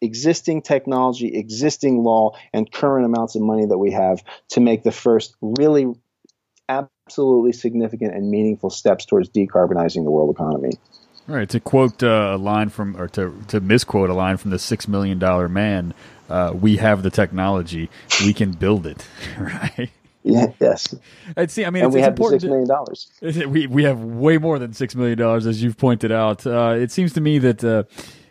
existing 0.01 0.63
technology, 0.63 1.37
existing 1.37 2.03
law, 2.03 2.37
and 2.53 2.71
current 2.71 3.07
amounts 3.07 3.35
of 3.37 3.43
money 3.43 3.67
that 3.67 3.79
we 3.79 3.93
have 3.93 4.23
to 4.51 4.61
make 4.61 4.83
the 4.83 4.93
first 4.93 5.37
really 5.41 5.87
absolutely 6.69 7.53
significant 7.53 8.15
and 8.15 8.31
meaningful 8.31 8.71
steps 8.71 9.05
towards 9.05 9.29
decarbonizing 9.31 10.05
the 10.05 10.11
world 10.11 10.35
economy. 10.35 10.73
All 11.29 11.37
right. 11.37 11.49
To 11.51 11.61
quote 11.61 12.03
uh, 12.03 12.33
a 12.35 12.37
line 12.37 12.69
from, 12.69 12.97
or 12.97 13.07
to, 13.09 13.33
to 13.49 13.61
misquote 13.61 14.11
a 14.11 14.15
line 14.15 14.37
from 14.37 14.51
the 14.51 14.59
Six 14.59 14.89
Million 14.89 15.19
Dollar 15.19 15.49
Man, 15.49 15.95
uh, 16.33 16.53
we 16.53 16.77
have 16.79 17.03
the 17.03 17.11
technology, 17.11 17.91
we 18.25 18.33
can 18.33 18.53
build 18.53 18.87
it, 18.87 19.07
right? 19.39 19.91
Yeah, 20.25 20.47
yes. 20.61 20.95
I'd 21.37 21.51
see. 21.51 21.65
I 21.65 21.71
mean, 21.71 21.85
and 21.85 21.91
it's, 21.91 21.95
we 21.95 22.01
have 22.01 22.17
six 22.17 22.45
million 22.45 22.69
dollars. 22.69 23.11
We 23.21 23.67
we 23.67 23.85
have 23.85 23.99
way 24.01 24.39
more 24.39 24.59
than 24.59 24.73
six 24.73 24.95
million 24.95 25.19
dollars, 25.19 25.47
as 25.47 25.63
you've 25.63 25.77
pointed 25.77 26.13
out. 26.13 26.47
Uh, 26.47 26.77
it 26.79 26.91
seems 26.93 27.13
to 27.15 27.21
me 27.21 27.39
that 27.41 27.65
uh, 27.65 27.83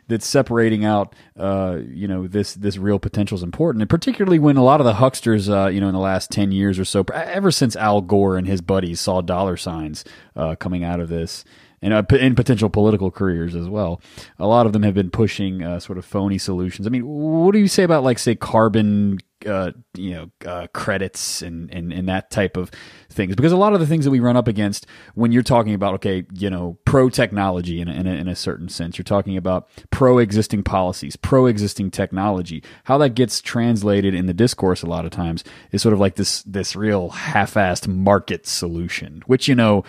that 0.08 0.24
separating 0.24 0.86
out, 0.86 1.14
uh, 1.38 1.80
you 1.86 2.08
know, 2.08 2.28
this 2.28 2.54
this 2.54 2.78
real 2.78 2.98
potential 2.98 3.36
is 3.36 3.44
important, 3.44 3.82
and 3.82 3.90
particularly 3.90 4.40
when 4.40 4.56
a 4.58 4.64
lot 4.64 4.80
of 4.80 4.86
the 4.86 4.94
hucksters, 4.94 5.50
uh, 5.50 5.68
you 5.68 5.82
know, 5.82 5.88
in 5.88 5.94
the 5.94 6.00
last 6.00 6.32
ten 6.32 6.52
years 6.52 6.80
or 6.80 6.86
so, 6.86 7.04
ever 7.14 7.52
since 7.52 7.76
Al 7.76 8.02
Gore 8.02 8.38
and 8.38 8.48
his 8.48 8.62
buddies 8.62 9.02
saw 9.02 9.22
dollar 9.22 9.58
signs 9.58 10.06
uh, 10.36 10.56
coming 10.56 10.84
out 10.86 11.02
of 11.02 11.10
this, 11.10 11.44
and 11.82 11.94
uh, 11.94 12.04
in 12.12 12.36
potential 12.36 12.70
political 12.70 13.10
careers 13.10 13.56
as 13.56 13.68
well. 13.68 14.02
A 14.40 14.48
lot 14.48 14.66
of 14.66 14.74
them 14.74 14.84
have 14.84 14.94
been 14.94 15.10
pushing 15.10 15.64
uh, 15.64 15.80
sort 15.80 15.98
of 15.98 16.06
phony 16.06 16.38
solutions. 16.38 16.86
I 16.86 16.90
mean, 16.90 17.06
what 17.06 17.54
do 17.54 17.60
you 17.60 17.68
say 17.68 17.84
about 17.84 18.04
like 18.04 18.20
say 18.20 18.36
carbon, 18.36 19.18
uh, 19.48 19.72
you 19.96 20.12
know, 20.12 20.32
uh, 20.46 20.68
credits 20.74 21.42
and, 21.42 21.74
and 21.74 21.92
and 21.92 22.08
that 22.08 22.30
type 22.30 22.56
of 22.56 22.70
things? 23.10 23.36
Because 23.36 23.52
a 23.52 23.58
lot 23.58 23.74
of 23.74 23.80
the 23.80 23.88
things 23.88 24.06
that 24.06 24.12
we 24.12 24.20
run 24.20 24.38
up 24.38 24.48
against 24.48 24.86
when 25.16 25.32
you're 25.32 25.42
talking 25.42 25.74
about 25.74 25.96
okay, 25.96 26.24
you 26.34 26.50
know, 26.50 26.78
pro 26.86 27.10
technology 27.10 27.82
in 27.82 27.88
a, 27.88 27.94
in 27.94 28.06
a, 28.06 28.12
in 28.12 28.28
a 28.28 28.36
certain 28.36 28.70
sense, 28.70 28.98
you're 28.98 29.04
talking 29.04 29.36
about 29.36 29.68
pro 29.90 30.20
existing 30.20 30.64
policies, 30.64 31.16
pro 31.16 31.48
existing 31.48 31.90
technology. 31.90 32.64
How 32.84 33.00
that 33.00 33.16
gets 33.16 33.42
translated 33.42 34.14
in 34.14 34.28
the 34.28 34.34
discourse 34.34 34.84
a 34.84 34.88
lot 34.88 35.06
of 35.06 35.12
times 35.12 35.44
is 35.72 35.82
sort 35.82 35.94
of 35.94 36.00
like 36.00 36.16
this 36.16 36.44
this 36.44 36.76
real 36.76 37.10
half-assed 37.10 37.88
market 37.88 38.46
solution, 38.46 39.24
which 39.26 39.48
you 39.48 39.56
know 39.56 39.84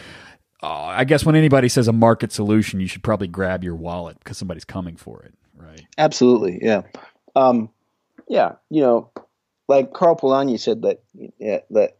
uh, 0.62 0.66
I 0.66 1.04
guess 1.04 1.24
when 1.24 1.34
anybody 1.34 1.68
says 1.68 1.88
a 1.88 1.92
market 1.92 2.32
solution, 2.32 2.80
you 2.80 2.86
should 2.86 3.02
probably 3.02 3.28
grab 3.28 3.64
your 3.64 3.74
wallet 3.74 4.18
because 4.18 4.38
somebody's 4.38 4.64
coming 4.64 4.96
for 4.96 5.22
it, 5.22 5.34
right? 5.56 5.82
Absolutely, 5.98 6.60
yeah, 6.62 6.82
um, 7.34 7.70
yeah. 8.28 8.52
You 8.70 8.82
know, 8.82 9.10
like 9.68 9.92
Karl 9.92 10.16
Polanyi 10.16 10.60
said 10.60 10.82
that 10.82 11.02
yeah, 11.38 11.60
that 11.70 11.96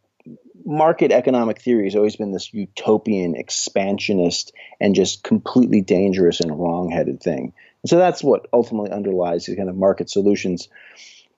market 0.64 1.10
economic 1.10 1.60
theory 1.60 1.84
has 1.84 1.96
always 1.96 2.16
been 2.16 2.30
this 2.30 2.54
utopian, 2.54 3.34
expansionist, 3.34 4.52
and 4.80 4.94
just 4.94 5.24
completely 5.24 5.80
dangerous 5.80 6.40
and 6.40 6.56
wrong-headed 6.56 7.20
thing. 7.20 7.52
And 7.82 7.90
so 7.90 7.98
that's 7.98 8.22
what 8.22 8.46
ultimately 8.52 8.92
underlies 8.92 9.46
these 9.46 9.56
kind 9.56 9.68
of 9.68 9.76
market 9.76 10.08
solutions. 10.08 10.68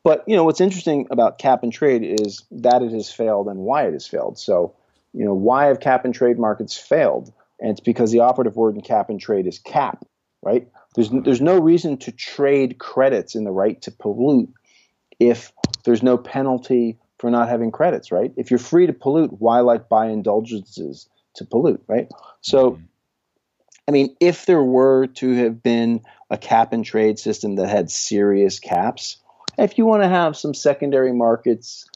But 0.02 0.24
you 0.26 0.36
know, 0.36 0.44
what's 0.44 0.60
interesting 0.60 1.06
about 1.10 1.38
cap 1.38 1.62
and 1.62 1.72
trade 1.72 2.02
is 2.20 2.44
that 2.50 2.82
it 2.82 2.92
has 2.92 3.10
failed 3.10 3.48
and 3.48 3.60
why 3.60 3.86
it 3.86 3.94
has 3.94 4.06
failed. 4.06 4.38
So 4.38 4.74
you 5.14 5.24
know, 5.24 5.34
why 5.34 5.66
have 5.66 5.80
cap 5.80 6.04
and 6.04 6.14
trade 6.14 6.38
markets 6.38 6.76
failed? 6.76 7.32
And 7.60 7.70
it's 7.70 7.80
because 7.80 8.10
the 8.10 8.20
operative 8.20 8.56
word 8.56 8.74
in 8.74 8.82
cap 8.82 9.08
and 9.08 9.20
trade 9.20 9.46
is 9.46 9.58
cap, 9.58 10.04
right? 10.42 10.68
There's 10.94 11.10
there's 11.10 11.40
no 11.40 11.58
reason 11.58 11.96
to 11.98 12.12
trade 12.12 12.78
credits 12.78 13.34
in 13.34 13.44
the 13.44 13.52
right 13.52 13.80
to 13.82 13.90
pollute 13.90 14.52
if 15.18 15.52
there's 15.84 16.02
no 16.02 16.18
penalty 16.18 16.98
for 17.18 17.30
not 17.30 17.48
having 17.48 17.70
credits, 17.70 18.12
right? 18.12 18.32
If 18.36 18.50
you're 18.50 18.58
free 18.58 18.86
to 18.86 18.92
pollute, 18.92 19.40
why 19.40 19.60
like 19.60 19.88
buy 19.88 20.08
indulgences 20.08 21.08
to 21.36 21.44
pollute, 21.44 21.82
right? 21.88 22.08
So 22.40 22.80
I 23.86 23.92
mean, 23.92 24.16
if 24.20 24.46
there 24.46 24.62
were 24.62 25.08
to 25.08 25.32
have 25.44 25.62
been 25.62 26.02
a 26.30 26.38
cap 26.38 26.72
and 26.72 26.84
trade 26.84 27.18
system 27.18 27.56
that 27.56 27.68
had 27.68 27.90
serious 27.90 28.58
caps, 28.58 29.18
if 29.58 29.78
you 29.78 29.84
want 29.84 30.02
to 30.02 30.08
have 30.08 30.36
some 30.36 30.54
secondary 30.54 31.12
markets, 31.12 31.86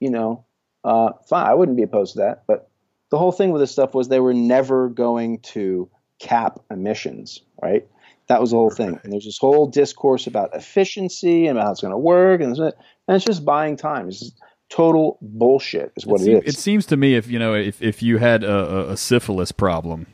you 0.00 0.10
know, 0.10 0.45
uh, 0.86 1.12
fine, 1.28 1.46
I 1.46 1.54
wouldn't 1.54 1.76
be 1.76 1.82
opposed 1.82 2.14
to 2.14 2.20
that. 2.20 2.44
But 2.46 2.70
the 3.10 3.18
whole 3.18 3.32
thing 3.32 3.50
with 3.50 3.60
this 3.60 3.72
stuff 3.72 3.92
was 3.92 4.08
they 4.08 4.20
were 4.20 4.32
never 4.32 4.88
going 4.88 5.40
to 5.40 5.90
cap 6.20 6.60
emissions, 6.70 7.42
right? 7.60 7.86
That 8.28 8.40
was 8.40 8.50
the 8.50 8.56
whole 8.56 8.70
thing. 8.70 8.98
And 9.02 9.12
there's 9.12 9.24
this 9.24 9.38
whole 9.38 9.66
discourse 9.66 10.26
about 10.26 10.54
efficiency 10.54 11.46
and 11.46 11.58
about 11.58 11.66
how 11.66 11.72
it's 11.72 11.80
going 11.80 11.92
to 11.92 11.98
work, 11.98 12.40
and, 12.40 12.56
and 12.56 12.72
it's 13.08 13.24
just 13.24 13.44
buying 13.44 13.76
time. 13.76 14.08
It's 14.08 14.20
just 14.20 14.40
total 14.68 15.18
bullshit, 15.20 15.92
is 15.96 16.06
what 16.06 16.20
it, 16.20 16.28
it 16.28 16.44
is. 16.44 16.54
It 16.54 16.58
seems 16.58 16.86
to 16.86 16.96
me 16.96 17.14
if 17.16 17.28
you 17.28 17.38
know 17.38 17.54
if 17.54 17.82
if 17.82 18.02
you 18.02 18.18
had 18.18 18.44
a, 18.44 18.90
a 18.90 18.96
syphilis 18.96 19.52
problem 19.52 20.06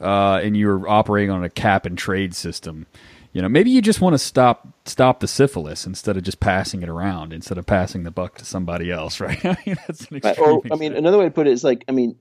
uh, 0.00 0.40
and 0.42 0.56
you 0.56 0.66
were 0.66 0.88
operating 0.88 1.30
on 1.30 1.42
a 1.42 1.50
cap 1.50 1.86
and 1.86 1.96
trade 1.96 2.34
system, 2.34 2.86
you 3.32 3.40
know, 3.40 3.48
maybe 3.48 3.70
you 3.70 3.80
just 3.80 4.00
want 4.00 4.14
to 4.14 4.18
stop 4.18 4.68
stop 4.84 5.20
the 5.20 5.28
syphilis 5.28 5.86
instead 5.86 6.16
of 6.16 6.22
just 6.22 6.40
passing 6.40 6.82
it 6.82 6.88
around, 6.88 7.32
instead 7.32 7.58
of 7.58 7.66
passing 7.66 8.02
the 8.02 8.10
buck 8.10 8.36
to 8.38 8.44
somebody 8.44 8.90
else, 8.90 9.20
right? 9.20 9.42
I 9.44 9.56
mean, 9.66 9.76
that's 9.86 10.06
an 10.06 10.18
extreme 10.18 10.48
or, 10.48 10.62
I 10.70 10.76
mean, 10.76 10.94
another 10.94 11.18
way 11.18 11.24
to 11.24 11.30
put 11.30 11.46
it 11.46 11.52
is 11.52 11.64
like, 11.64 11.84
I 11.88 11.92
mean, 11.92 12.16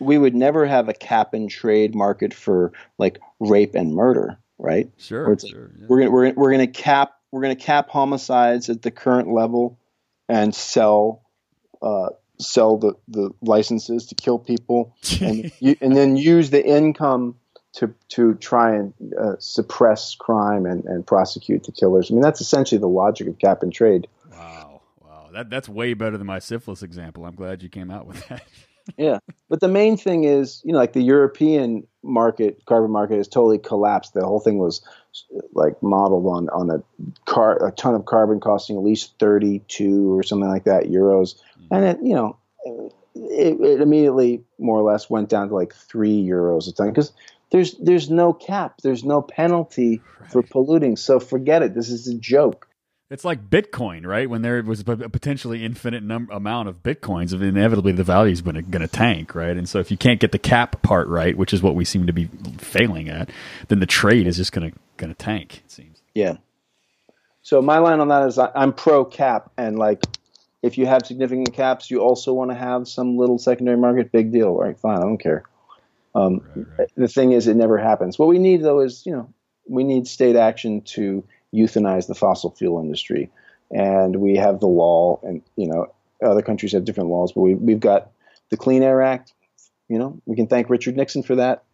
we 0.00 0.18
would 0.18 0.34
never 0.34 0.66
have 0.66 0.88
a 0.88 0.94
cap 0.94 1.34
and 1.34 1.50
trade 1.50 1.94
market 1.94 2.34
for 2.34 2.72
like 2.98 3.18
rape 3.40 3.74
and 3.74 3.94
murder, 3.94 4.38
right? 4.58 4.90
Sure. 4.96 5.38
Sure 5.38 5.70
yeah. 5.78 5.86
We're 5.88 5.98
gonna 5.98 6.10
we're 6.10 6.32
we're 6.32 6.50
gonna 6.50 6.66
cap 6.66 7.14
we're 7.30 7.42
gonna 7.42 7.56
cap 7.56 7.90
homicides 7.90 8.70
at 8.70 8.82
the 8.82 8.90
current 8.90 9.32
level 9.32 9.78
and 10.28 10.54
sell 10.54 11.22
uh, 11.82 12.10
sell 12.38 12.78
the, 12.78 12.94
the 13.08 13.30
licenses 13.42 14.06
to 14.06 14.14
kill 14.14 14.38
people, 14.38 14.96
and, 15.20 15.52
you, 15.60 15.76
and 15.80 15.96
then 15.96 16.16
use 16.16 16.50
the 16.50 16.64
income 16.64 17.36
to 17.74 17.92
to 18.08 18.34
try 18.34 18.74
and 18.74 18.94
uh, 19.20 19.34
suppress 19.38 20.14
crime 20.14 20.64
and, 20.64 20.84
and 20.84 21.06
prosecute 21.06 21.64
the 21.64 21.72
killers. 21.72 22.10
I 22.10 22.14
mean, 22.14 22.22
that's 22.22 22.40
essentially 22.40 22.78
the 22.78 22.88
logic 22.88 23.26
of 23.26 23.38
cap 23.38 23.62
and 23.62 23.72
trade. 23.72 24.06
Wow, 24.30 24.82
wow, 25.00 25.28
that 25.32 25.50
that's 25.50 25.68
way 25.68 25.94
better 25.94 26.16
than 26.16 26.26
my 26.26 26.38
syphilis 26.38 26.82
example. 26.82 27.26
I'm 27.26 27.34
glad 27.34 27.62
you 27.62 27.68
came 27.68 27.90
out 27.90 28.06
with 28.06 28.26
that. 28.28 28.44
yeah, 28.96 29.18
but 29.48 29.60
the 29.60 29.68
main 29.68 29.96
thing 29.96 30.24
is, 30.24 30.62
you 30.64 30.72
know, 30.72 30.78
like 30.78 30.92
the 30.92 31.02
European 31.02 31.86
market, 32.04 32.64
carbon 32.66 32.92
market, 32.92 33.16
has 33.16 33.28
totally 33.28 33.58
collapsed. 33.58 34.14
The 34.14 34.24
whole 34.24 34.40
thing 34.40 34.58
was 34.58 34.80
like 35.52 35.80
modeled 35.82 36.26
on 36.26 36.48
on 36.50 36.70
a 36.70 36.82
car, 37.24 37.64
a 37.66 37.72
ton 37.72 37.94
of 37.94 38.04
carbon 38.04 38.38
costing 38.38 38.76
at 38.76 38.82
least 38.82 39.18
thirty 39.18 39.60
two 39.66 40.16
or 40.16 40.22
something 40.22 40.48
like 40.48 40.64
that 40.64 40.84
euros, 40.84 41.34
and 41.70 41.84
it, 41.84 41.98
you 42.02 42.14
know. 42.14 42.36
It, 43.16 43.60
it 43.60 43.80
immediately 43.80 44.42
more 44.58 44.76
or 44.76 44.82
less 44.82 45.08
went 45.08 45.28
down 45.28 45.48
to 45.48 45.54
like 45.54 45.72
three 45.72 46.20
euros 46.20 46.68
a 46.68 46.72
ton 46.72 46.88
because 46.88 47.12
there's 47.54 47.74
there's 47.78 48.10
no 48.10 48.32
cap, 48.32 48.80
there's 48.82 49.04
no 49.04 49.22
penalty 49.22 50.02
right. 50.20 50.32
for 50.32 50.42
polluting. 50.42 50.96
So 50.96 51.20
forget 51.20 51.62
it. 51.62 51.72
This 51.72 51.88
is 51.88 52.08
a 52.08 52.14
joke. 52.14 52.66
It's 53.10 53.24
like 53.24 53.48
Bitcoin, 53.48 54.04
right? 54.04 54.28
When 54.28 54.42
there 54.42 54.60
was 54.64 54.80
a 54.80 54.84
potentially 54.84 55.64
infinite 55.64 56.02
num- 56.02 56.30
amount 56.32 56.68
of 56.68 56.82
Bitcoins, 56.82 57.32
inevitably 57.32 57.92
the 57.92 58.02
value 58.02 58.32
is 58.32 58.40
going 58.42 58.64
to 58.64 58.88
tank, 58.88 59.36
right? 59.36 59.56
And 59.56 59.68
so 59.68 59.78
if 59.78 59.92
you 59.92 59.96
can't 59.96 60.18
get 60.18 60.32
the 60.32 60.38
cap 60.38 60.82
part 60.82 61.06
right, 61.06 61.36
which 61.36 61.52
is 61.52 61.62
what 61.62 61.76
we 61.76 61.84
seem 61.84 62.08
to 62.08 62.12
be 62.12 62.28
failing 62.58 63.08
at, 63.08 63.30
then 63.68 63.78
the 63.78 63.86
trade 63.86 64.26
is 64.26 64.36
just 64.36 64.50
going 64.50 64.72
to 64.72 64.78
going 64.96 65.14
to 65.14 65.16
tank. 65.16 65.62
It 65.64 65.70
seems. 65.70 66.02
Yeah. 66.12 66.38
So 67.42 67.62
my 67.62 67.78
line 67.78 68.00
on 68.00 68.08
that 68.08 68.26
is 68.26 68.36
I'm 68.36 68.72
pro 68.72 69.04
cap, 69.04 69.52
and 69.56 69.78
like 69.78 70.02
if 70.60 70.76
you 70.76 70.86
have 70.86 71.06
significant 71.06 71.52
caps, 71.52 71.88
you 71.88 72.00
also 72.00 72.32
want 72.32 72.50
to 72.50 72.56
have 72.56 72.88
some 72.88 73.16
little 73.16 73.38
secondary 73.38 73.76
market. 73.76 74.10
Big 74.10 74.32
deal, 74.32 74.56
right? 74.56 74.76
Fine, 74.76 74.98
I 74.98 75.02
don't 75.02 75.18
care. 75.18 75.44
Um, 76.14 76.42
right, 76.54 76.66
right. 76.78 76.90
The 76.96 77.08
thing 77.08 77.32
is, 77.32 77.46
it 77.46 77.56
never 77.56 77.78
happens. 77.78 78.18
What 78.18 78.28
we 78.28 78.38
need, 78.38 78.62
though, 78.62 78.80
is 78.80 79.04
you 79.04 79.12
know 79.12 79.32
we 79.68 79.84
need 79.84 80.06
state 80.06 80.36
action 80.36 80.82
to 80.82 81.24
euthanize 81.52 82.06
the 82.06 82.14
fossil 82.14 82.50
fuel 82.50 82.80
industry, 82.80 83.30
and 83.70 84.16
we 84.16 84.36
have 84.36 84.60
the 84.60 84.66
law, 84.68 85.20
and 85.22 85.42
you 85.56 85.66
know 85.66 85.92
other 86.22 86.42
countries 86.42 86.72
have 86.72 86.84
different 86.84 87.10
laws, 87.10 87.32
but 87.32 87.40
we, 87.42 87.54
we've 87.54 87.80
got 87.80 88.10
the 88.50 88.56
Clean 88.56 88.82
Air 88.82 89.02
Act. 89.02 89.32
You 89.88 89.98
know, 89.98 90.20
we 90.24 90.36
can 90.36 90.46
thank 90.46 90.70
Richard 90.70 90.96
Nixon 90.96 91.22
for 91.22 91.36
that, 91.36 91.64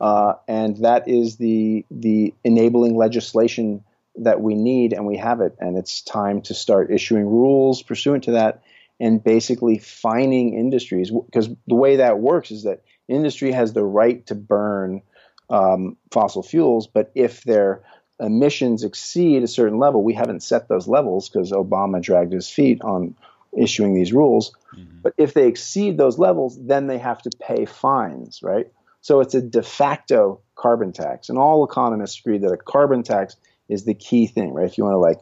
uh, 0.00 0.34
and 0.48 0.76
that 0.78 1.08
is 1.08 1.36
the 1.36 1.84
the 1.90 2.34
enabling 2.44 2.96
legislation 2.96 3.84
that 4.16 4.40
we 4.40 4.54
need, 4.54 4.92
and 4.92 5.06
we 5.06 5.16
have 5.16 5.40
it, 5.40 5.54
and 5.60 5.76
it's 5.76 6.02
time 6.02 6.42
to 6.42 6.54
start 6.54 6.90
issuing 6.90 7.26
rules 7.26 7.82
pursuant 7.82 8.24
to 8.24 8.32
that, 8.32 8.62
and 8.98 9.22
basically 9.22 9.78
fining 9.78 10.54
industries 10.54 11.10
because 11.10 11.48
the 11.66 11.74
way 11.74 11.96
that 11.96 12.18
works 12.18 12.50
is 12.50 12.64
that 12.64 12.82
industry 13.08 13.52
has 13.52 13.72
the 13.72 13.84
right 13.84 14.24
to 14.26 14.34
burn 14.34 15.02
um, 15.50 15.96
fossil 16.10 16.42
fuels, 16.42 16.86
but 16.86 17.10
if 17.14 17.44
their 17.44 17.82
emissions 18.18 18.82
exceed 18.82 19.42
a 19.42 19.48
certain 19.48 19.78
level, 19.78 20.02
we 20.02 20.14
haven't 20.14 20.42
set 20.42 20.68
those 20.68 20.88
levels 20.88 21.28
because 21.28 21.52
Obama 21.52 22.00
dragged 22.00 22.32
his 22.32 22.48
feet 22.48 22.80
on 22.82 23.14
issuing 23.56 23.94
these 23.94 24.12
rules. 24.12 24.52
Mm-hmm. 24.76 24.98
But 25.02 25.14
if 25.18 25.34
they 25.34 25.46
exceed 25.46 25.98
those 25.98 26.18
levels, 26.18 26.58
then 26.60 26.86
they 26.86 26.98
have 26.98 27.22
to 27.22 27.30
pay 27.40 27.64
fines, 27.64 28.42
right? 28.42 28.66
So 29.00 29.20
it's 29.20 29.34
a 29.34 29.42
de 29.42 29.62
facto 29.62 30.40
carbon 30.56 30.92
tax. 30.92 31.28
And 31.28 31.38
all 31.38 31.64
economists 31.64 32.18
agree 32.18 32.38
that 32.38 32.52
a 32.52 32.56
carbon 32.56 33.02
tax 33.02 33.36
is 33.68 33.84
the 33.84 33.94
key 33.94 34.26
thing, 34.26 34.52
right? 34.52 34.66
If 34.66 34.78
you 34.78 34.84
want 34.84 34.94
to 34.94 34.98
like 34.98 35.20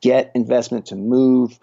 get 0.00 0.30
investment 0.34 0.86
to 0.86 0.96
move 0.96 1.58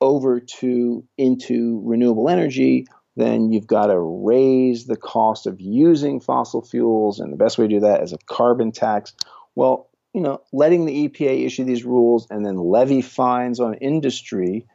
over 0.00 0.40
to 0.40 1.04
into 1.16 1.80
renewable 1.84 2.28
energy 2.28 2.86
then 3.16 3.50
you've 3.50 3.66
got 3.66 3.86
to 3.86 3.98
raise 3.98 4.86
the 4.86 4.96
cost 4.96 5.46
of 5.46 5.60
using 5.60 6.20
fossil 6.20 6.62
fuels. 6.62 7.18
And 7.18 7.32
the 7.32 7.36
best 7.36 7.58
way 7.58 7.66
to 7.66 7.74
do 7.74 7.80
that 7.80 8.02
is 8.02 8.12
a 8.12 8.18
carbon 8.26 8.72
tax. 8.72 9.14
Well, 9.54 9.88
you 10.12 10.20
know, 10.20 10.42
letting 10.52 10.86
the 10.86 11.08
EPA 11.08 11.44
issue 11.44 11.64
these 11.64 11.84
rules 11.84 12.26
and 12.30 12.44
then 12.44 12.56
levy 12.56 13.02
fines 13.02 13.60
on 13.60 13.74
industry 13.74 14.66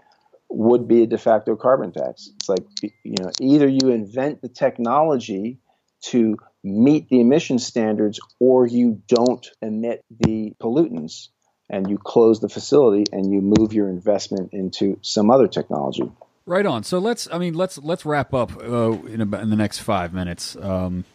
would 0.49 0.87
be 0.87 1.03
a 1.03 1.07
de 1.07 1.17
facto 1.17 1.55
carbon 1.55 1.91
tax. 1.91 2.29
It's 2.35 2.49
like, 2.49 2.65
you 2.81 3.15
know, 3.19 3.31
either 3.39 3.67
you 3.67 3.89
invent 3.89 4.41
the 4.41 4.49
technology 4.49 5.59
to 6.05 6.37
meet 6.63 7.09
the 7.09 7.21
emission 7.21 7.59
standards 7.59 8.19
or 8.39 8.67
you 8.67 9.01
don't 9.07 9.47
emit 9.61 10.03
the 10.09 10.53
pollutants 10.61 11.29
and 11.69 11.89
you 11.89 11.97
close 11.97 12.39
the 12.39 12.49
facility 12.49 13.05
and 13.11 13.31
you 13.31 13.41
move 13.41 13.73
your 13.73 13.87
investment 13.87 14.49
into 14.51 14.99
some 15.01 15.31
other 15.31 15.47
technology. 15.47 16.03
Right 16.45 16.65
on. 16.65 16.83
So 16.83 16.99
let's. 16.99 17.27
I 17.31 17.37
mean, 17.37 17.53
let's 17.53 17.77
let's 17.77 18.05
wrap 18.05 18.33
up 18.33 18.57
uh, 18.57 18.93
in 19.03 19.21
about 19.21 19.41
in 19.43 19.49
the 19.49 19.55
next 19.55 19.79
five 19.79 20.13
minutes. 20.13 20.55
Um, 20.55 21.05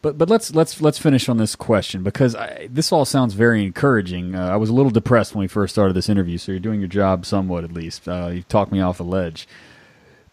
but 0.00 0.18
but 0.18 0.28
let's 0.28 0.54
let's 0.54 0.80
let's 0.80 0.98
finish 0.98 1.28
on 1.28 1.38
this 1.38 1.56
question 1.56 2.02
because 2.02 2.34
I, 2.34 2.68
this 2.70 2.92
all 2.92 3.04
sounds 3.04 3.34
very 3.34 3.64
encouraging. 3.64 4.34
Uh, 4.34 4.48
I 4.48 4.56
was 4.56 4.68
a 4.68 4.72
little 4.74 4.90
depressed 4.90 5.34
when 5.34 5.40
we 5.40 5.48
first 5.48 5.74
started 5.74 5.94
this 5.94 6.08
interview, 6.08 6.38
so 6.38 6.52
you're 6.52 6.60
doing 6.60 6.80
your 6.80 6.88
job 6.88 7.24
somewhat 7.24 7.64
at 7.64 7.72
least. 7.72 8.08
Uh, 8.08 8.30
you 8.32 8.42
talked 8.42 8.72
me 8.72 8.80
off 8.80 8.98
the 8.98 9.04
ledge. 9.04 9.46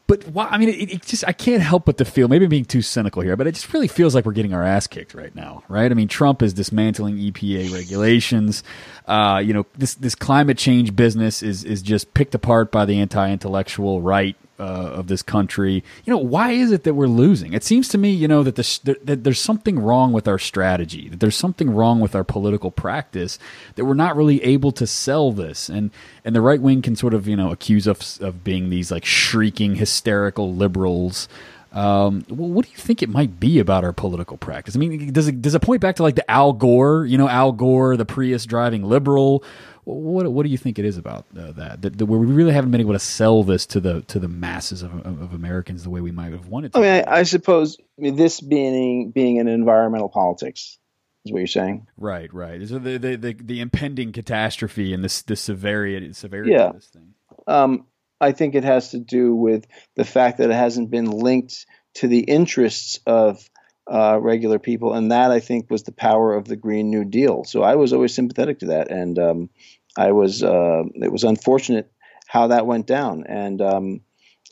But 0.09 0.27
why, 0.29 0.47
I 0.47 0.57
mean, 0.57 0.69
it, 0.69 0.91
it, 0.91 1.05
just 1.05 1.23
I 1.27 1.33
can't 1.33 1.61
help 1.61 1.85
but 1.85 1.99
to 1.99 2.05
feel 2.05 2.27
maybe 2.27 2.45
I'm 2.45 2.49
being 2.49 2.65
too 2.65 2.81
cynical 2.81 3.21
here, 3.21 3.37
but 3.37 3.45
it 3.45 3.53
just 3.53 3.71
really 3.71 3.87
feels 3.87 4.15
like 4.15 4.25
we're 4.25 4.31
getting 4.31 4.55
our 4.55 4.63
ass 4.63 4.87
kicked 4.87 5.13
right 5.13 5.33
now, 5.35 5.61
right? 5.69 5.91
I 5.91 5.93
mean, 5.93 6.07
Trump 6.07 6.41
is 6.41 6.51
dismantling 6.51 7.17
EPA 7.17 7.71
regulations. 7.71 8.63
Uh, 9.05 9.39
you 9.45 9.53
know, 9.53 9.67
this 9.77 9.93
this 9.93 10.15
climate 10.15 10.57
change 10.57 10.95
business 10.95 11.43
is 11.43 11.63
is 11.63 11.83
just 11.83 12.15
picked 12.15 12.33
apart 12.33 12.71
by 12.71 12.85
the 12.85 12.99
anti-intellectual 12.99 14.01
right 14.01 14.35
uh, 14.59 14.63
of 14.63 15.07
this 15.07 15.21
country. 15.21 15.83
You 16.05 16.11
know, 16.11 16.17
why 16.17 16.51
is 16.51 16.71
it 16.71 16.83
that 16.83 16.93
we're 16.93 17.07
losing? 17.07 17.53
It 17.53 17.63
seems 17.63 17.87
to 17.89 17.97
me, 17.97 18.11
you 18.11 18.27
know, 18.27 18.43
that, 18.43 18.55
the, 18.55 18.97
that 19.03 19.23
there's 19.23 19.39
something 19.39 19.79
wrong 19.79 20.11
with 20.11 20.27
our 20.27 20.37
strategy, 20.37 21.07
that 21.09 21.19
there's 21.19 21.35
something 21.35 21.71
wrong 21.71 21.99
with 21.99 22.15
our 22.15 22.23
political 22.23 22.69
practice, 22.69 23.39
that 23.75 23.85
we're 23.85 23.93
not 23.93 24.15
really 24.15 24.43
able 24.43 24.71
to 24.73 24.85
sell 24.85 25.31
this. 25.31 25.69
And 25.69 25.91
and 26.25 26.35
the 26.35 26.41
right 26.41 26.61
wing 26.61 26.81
can 26.81 26.95
sort 26.95 27.13
of, 27.13 27.27
you 27.27 27.35
know, 27.35 27.51
accuse 27.51 27.87
us 27.87 28.19
of 28.19 28.43
being 28.43 28.69
these 28.69 28.91
like 28.91 29.05
shrieking, 29.05 29.75
hysterical 29.75 30.53
liberals. 30.53 31.27
Um, 31.71 32.25
well, 32.29 32.49
what 32.49 32.65
do 32.65 32.71
you 32.71 32.77
think 32.77 33.03
it 33.03 33.09
might 33.09 33.39
be 33.39 33.59
about 33.59 33.83
our 33.83 33.93
political 33.93 34.37
practice? 34.37 34.75
I 34.75 34.79
mean, 34.79 35.13
does 35.13 35.27
it 35.27 35.41
does 35.41 35.55
it 35.55 35.61
point 35.61 35.81
back 35.81 35.95
to 35.97 36.03
like 36.03 36.15
the 36.15 36.29
Al 36.29 36.53
Gore, 36.53 37.05
you 37.05 37.17
know, 37.17 37.29
Al 37.29 37.51
Gore, 37.51 37.95
the 37.95 38.05
Prius 38.05 38.45
driving 38.45 38.83
liberal, 38.83 39.43
what 39.95 40.31
what 40.31 40.43
do 40.43 40.49
you 40.49 40.57
think 40.57 40.79
it 40.79 40.85
is 40.85 40.97
about 40.97 41.25
uh, 41.37 41.51
that? 41.53 41.81
that? 41.81 41.97
that 41.97 42.05
we 42.05 42.17
really 42.17 42.53
haven't 42.53 42.71
been 42.71 42.81
able 42.81 42.93
to 42.93 42.99
sell 42.99 43.43
this 43.43 43.65
to 43.67 43.79
the 43.79 44.01
to 44.03 44.19
the 44.19 44.27
masses 44.27 44.81
of, 44.81 44.93
of, 45.05 45.21
of 45.21 45.33
Americans 45.33 45.83
the 45.83 45.89
way 45.89 46.01
we 46.01 46.11
might 46.11 46.31
have 46.31 46.47
wanted. 46.47 46.73
to. 46.73 46.79
I 46.79 46.81
mean, 46.81 47.03
I, 47.07 47.19
I 47.19 47.23
suppose 47.23 47.77
I 47.79 48.01
mean, 48.01 48.15
this 48.15 48.41
being 48.41 49.11
being 49.11 49.39
an 49.39 49.47
environmental 49.47 50.09
politics 50.09 50.77
is 51.25 51.31
what 51.31 51.39
you're 51.39 51.47
saying. 51.47 51.87
Right, 51.97 52.33
right. 52.33 52.67
So 52.67 52.79
the 52.79 52.97
the, 52.97 53.15
the, 53.15 53.33
the 53.33 53.61
impending 53.61 54.11
catastrophe 54.11 54.93
and 54.93 55.03
this 55.03 55.21
the 55.21 55.35
severity 55.35 56.13
severity 56.13 56.51
yeah. 56.51 56.69
of 56.69 56.75
this 56.75 56.87
thing. 56.87 57.13
Um, 57.47 57.85
I 58.21 58.33
think 58.33 58.55
it 58.55 58.63
has 58.63 58.91
to 58.91 58.99
do 58.99 59.33
with 59.35 59.65
the 59.95 60.05
fact 60.05 60.39
that 60.39 60.49
it 60.49 60.55
hasn't 60.55 60.89
been 60.89 61.09
linked 61.09 61.65
to 61.95 62.07
the 62.07 62.19
interests 62.19 62.99
of 63.05 63.49
uh, 63.89 64.19
regular 64.21 64.59
people, 64.59 64.93
and 64.93 65.11
that 65.11 65.31
I 65.31 65.39
think 65.39 65.71
was 65.71 65.83
the 65.83 65.91
power 65.91 66.35
of 66.35 66.45
the 66.45 66.55
Green 66.55 66.89
New 66.89 67.05
Deal. 67.05 67.43
So 67.43 67.63
I 67.63 67.75
was 67.75 67.91
always 67.91 68.13
sympathetic 68.13 68.59
to 68.59 68.67
that, 68.67 68.91
and 68.91 69.17
um, 69.17 69.49
I 69.99 70.13
was 70.13 70.41
uh, 70.41 70.83
it 70.95 71.11
was 71.11 71.25
unfortunate 71.25 71.91
how 72.25 72.47
that 72.47 72.65
went 72.65 72.87
down, 72.87 73.25
and 73.27 73.61
um, 73.61 74.01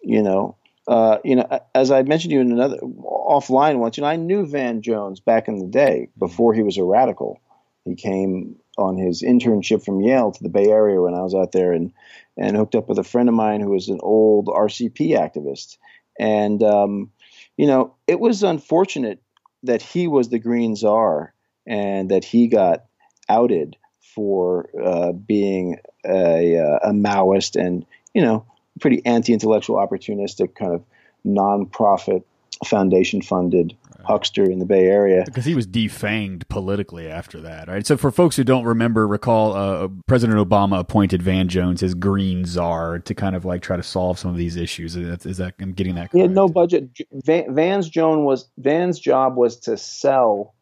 you 0.03 0.21
know, 0.21 0.57
uh, 0.89 1.19
you 1.23 1.37
know, 1.37 1.61
as 1.73 1.89
I 1.89 2.03
mentioned 2.03 2.31
to 2.31 2.35
you 2.35 2.41
in 2.41 2.51
another 2.51 2.79
offline 2.79 3.77
once, 3.77 3.95
you 3.95 4.01
know, 4.01 4.09
I 4.09 4.17
knew 4.17 4.45
Van 4.45 4.81
Jones 4.81 5.21
back 5.21 5.47
in 5.47 5.59
the 5.59 5.67
day 5.67 6.09
before 6.19 6.53
he 6.53 6.63
was 6.63 6.77
a 6.77 6.83
radical. 6.83 7.39
He 7.85 7.95
came 7.95 8.57
on 8.77 8.97
his 8.97 9.23
internship 9.23 9.85
from 9.85 10.01
Yale 10.01 10.33
to 10.33 10.43
the 10.43 10.49
Bay 10.49 10.67
Area 10.67 11.01
when 11.01 11.13
I 11.13 11.21
was 11.21 11.33
out 11.33 11.53
there, 11.53 11.71
and 11.71 11.93
and 12.35 12.57
hooked 12.57 12.75
up 12.75 12.89
with 12.89 12.99
a 12.99 13.03
friend 13.05 13.29
of 13.29 13.35
mine 13.35 13.61
who 13.61 13.69
was 13.69 13.87
an 13.87 14.01
old 14.03 14.47
RCP 14.47 15.11
activist, 15.11 15.77
and 16.19 16.61
um, 16.61 17.09
you 17.55 17.67
know, 17.67 17.95
it 18.05 18.19
was 18.19 18.43
unfortunate 18.43 19.21
that 19.63 19.81
he 19.81 20.09
was 20.09 20.27
the 20.27 20.39
Green 20.39 20.75
Czar 20.75 21.33
and 21.65 22.11
that 22.11 22.25
he 22.25 22.47
got 22.47 22.83
outed 23.29 23.77
for 24.17 24.67
uh, 24.83 25.11
being 25.11 25.77
a, 26.03 26.57
uh, 26.57 26.89
a 26.89 26.91
Maoist 26.91 27.55
and, 27.55 27.85
you 28.15 28.21
know, 28.23 28.43
pretty 28.81 29.05
anti 29.05 29.31
intellectual, 29.31 29.75
opportunistic 29.75 30.55
kind 30.55 30.73
of 30.73 30.83
nonprofit, 31.23 32.23
foundation 32.65 33.21
funded 33.21 33.77
huckster 34.03 34.43
in 34.43 34.57
the 34.57 34.65
Bay 34.65 34.87
Area. 34.87 35.21
Because 35.23 35.45
he 35.45 35.53
was 35.53 35.67
defanged 35.67 36.47
politically 36.47 37.07
after 37.07 37.41
that, 37.41 37.67
right? 37.67 37.85
So 37.85 37.95
for 37.95 38.09
folks 38.09 38.35
who 38.35 38.43
don't 38.43 38.63
remember, 38.63 39.07
recall 39.07 39.53
uh, 39.53 39.87
President 40.07 40.39
Obama 40.39 40.79
appointed 40.79 41.21
Van 41.21 41.47
Jones 41.47 41.83
as 41.83 41.93
Green 41.93 42.43
Czar 42.43 42.97
to 42.97 43.13
kind 43.13 43.35
of 43.35 43.45
like 43.45 43.61
try 43.61 43.77
to 43.77 43.83
solve 43.83 44.17
some 44.17 44.31
of 44.31 44.37
these 44.37 44.55
issues. 44.55 44.95
Is 44.95 45.07
that, 45.07 45.29
is 45.29 45.37
that 45.37 45.53
I'm 45.59 45.73
getting 45.73 45.93
that? 45.93 46.09
Correct? 46.09 46.15
He 46.15 46.21
had 46.21 46.31
no 46.31 46.47
budget. 46.47 46.89
Van, 47.11 47.53
Van's 47.53 47.87
Joan 47.87 48.23
was 48.23 48.49
Van's 48.57 48.99
job 48.99 49.37
was 49.37 49.59
to 49.59 49.77
sell 49.77 50.55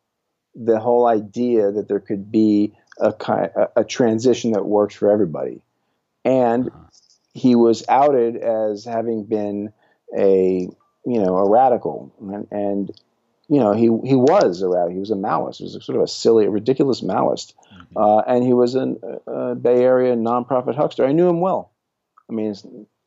the 0.55 0.79
whole 0.79 1.05
idea 1.05 1.71
that 1.71 1.87
there 1.87 1.99
could 1.99 2.31
be 2.31 2.73
a, 2.99 3.13
kind 3.13 3.51
a 3.75 3.83
transition 3.83 4.51
that 4.51 4.65
works 4.65 4.95
for 4.95 5.11
everybody. 5.11 5.61
And 6.23 6.71
he 7.33 7.55
was 7.55 7.83
outed 7.89 8.37
as 8.37 8.85
having 8.85 9.25
been 9.25 9.73
a 10.17 10.69
you 11.05 11.19
know 11.19 11.37
a 11.37 11.49
radical, 11.49 12.11
and, 12.19 12.47
and 12.49 13.01
you 13.47 13.59
know 13.59 13.73
he 13.73 13.83
he 14.07 14.15
was 14.15 14.61
a 14.61 14.69
radical. 14.69 14.93
He 14.93 14.99
was 14.99 15.11
a 15.11 15.15
Maoist. 15.15 15.57
He 15.57 15.65
was 15.65 15.75
a, 15.75 15.81
sort 15.81 15.97
of 15.97 16.03
a 16.03 16.07
silly, 16.07 16.47
ridiculous 16.47 17.01
Maoist, 17.01 17.53
mm-hmm. 17.71 17.97
uh, 17.97 18.21
and 18.21 18.43
he 18.43 18.53
was 18.53 18.75
a, 18.75 18.95
a 19.27 19.55
Bay 19.55 19.83
Area 19.83 20.15
nonprofit 20.15 20.75
huckster. 20.75 21.05
I 21.05 21.11
knew 21.11 21.27
him 21.27 21.41
well. 21.41 21.71
I 22.29 22.33
mean, 22.33 22.55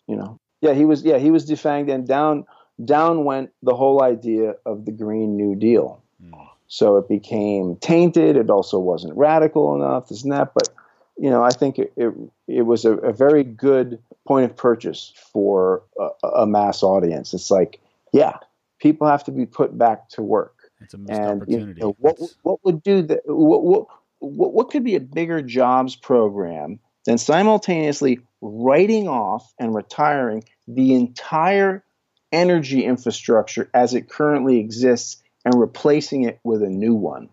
you 0.07 0.17
know, 0.17 0.39
yeah, 0.61 0.75
he 0.75 0.85
was 0.85 1.03
yeah 1.03 1.19
he 1.19 1.31
was 1.31 1.49
defanged, 1.49 1.93
and 1.93 2.07
down 2.07 2.47
down 2.85 3.25
went 3.25 3.51
the 3.63 3.75
whole 3.75 4.03
idea 4.03 4.55
of 4.65 4.85
the 4.85 4.93
Green 4.93 5.37
New 5.37 5.57
Deal. 5.57 6.03
Mm. 6.23 6.49
So 6.69 6.99
it 6.99 7.09
became 7.09 7.77
tainted. 7.77 8.37
It 8.37 8.51
also 8.51 8.79
wasn't 8.79 9.17
radical 9.17 9.75
enough, 9.75 10.09
this 10.09 10.23
and 10.23 10.33
that. 10.33 10.53
But 10.55 10.69
you 11.17 11.31
know, 11.31 11.43
I 11.43 11.51
think 11.51 11.79
it 11.79 11.93
it, 11.97 12.13
it 12.47 12.63
was 12.63 12.85
a, 12.85 12.93
a, 12.99 13.13
very 13.13 13.43
good 13.43 13.99
point 14.27 14.51
of 14.51 14.57
purchase 14.57 15.13
for 15.33 15.83
a, 15.99 16.29
a, 16.29 16.47
mass 16.47 16.83
audience. 16.83 17.35
It's 17.35 17.51
like, 17.51 17.81
yeah, 18.13 18.37
people 18.79 19.09
have 19.09 19.25
to 19.25 19.33
be 19.33 19.47
put 19.47 19.77
back 19.77 20.11
to 20.11 20.23
work. 20.23 20.71
It's 20.81 20.95
a 20.95 20.99
missed 20.99 21.19
and, 21.19 21.43
opportunity. 21.43 21.81
You 21.81 21.87
know, 21.87 21.97
what 21.99 22.19
what 22.43 22.65
would 22.65 22.83
do 22.83 23.03
that? 23.03 23.21
What, 23.25 23.65
what 23.65 23.87
what 24.19 24.53
what 24.53 24.71
could 24.71 24.85
be 24.85 24.95
a 24.95 25.01
bigger 25.01 25.41
jobs 25.41 25.97
program 25.97 26.79
than 27.07 27.17
simultaneously 27.17 28.21
writing 28.43 29.09
off 29.09 29.55
and 29.59 29.75
retiring 29.75 30.45
the 30.69 30.95
entire 30.95 31.83
energy 32.31 32.85
infrastructure 32.85 33.71
as 33.73 33.95
it 33.95 34.11
currently 34.11 34.59
exists 34.59 35.23
and 35.45 35.55
replacing 35.59 36.25
it 36.25 36.41
with 36.45 36.63
a 36.63 36.69
new 36.69 36.95
one? 36.95 37.29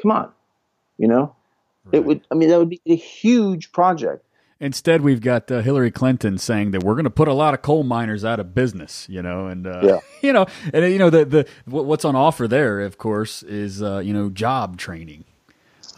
Come 0.00 0.10
on, 0.10 0.32
you 0.96 1.08
know, 1.08 1.34
right. 1.84 1.94
it 1.94 2.04
would. 2.04 2.26
I 2.30 2.34
mean, 2.34 2.48
that 2.50 2.58
would 2.58 2.70
be 2.70 2.80
a 2.86 2.96
huge 2.96 3.72
project. 3.72 4.24
Instead, 4.60 5.02
we've 5.02 5.20
got 5.20 5.50
uh, 5.52 5.60
Hillary 5.60 5.92
Clinton 5.92 6.36
saying 6.36 6.72
that 6.72 6.82
we're 6.82 6.94
going 6.94 7.04
to 7.04 7.10
put 7.10 7.28
a 7.28 7.32
lot 7.32 7.54
of 7.54 7.62
coal 7.62 7.84
miners 7.84 8.24
out 8.24 8.40
of 8.40 8.56
business, 8.56 9.06
you 9.08 9.22
know, 9.22 9.46
and 9.46 9.68
uh, 9.68 9.80
yeah. 9.84 9.98
you 10.22 10.32
know, 10.32 10.46
and 10.72 10.92
you 10.92 10.98
know 10.98 11.10
the 11.10 11.24
the 11.24 11.46
what's 11.64 12.04
on 12.04 12.16
offer 12.16 12.48
there, 12.48 12.80
of 12.80 12.98
course, 12.98 13.42
is 13.44 13.82
uh, 13.82 13.98
you 13.98 14.12
know 14.12 14.30
job 14.30 14.76
training. 14.76 15.24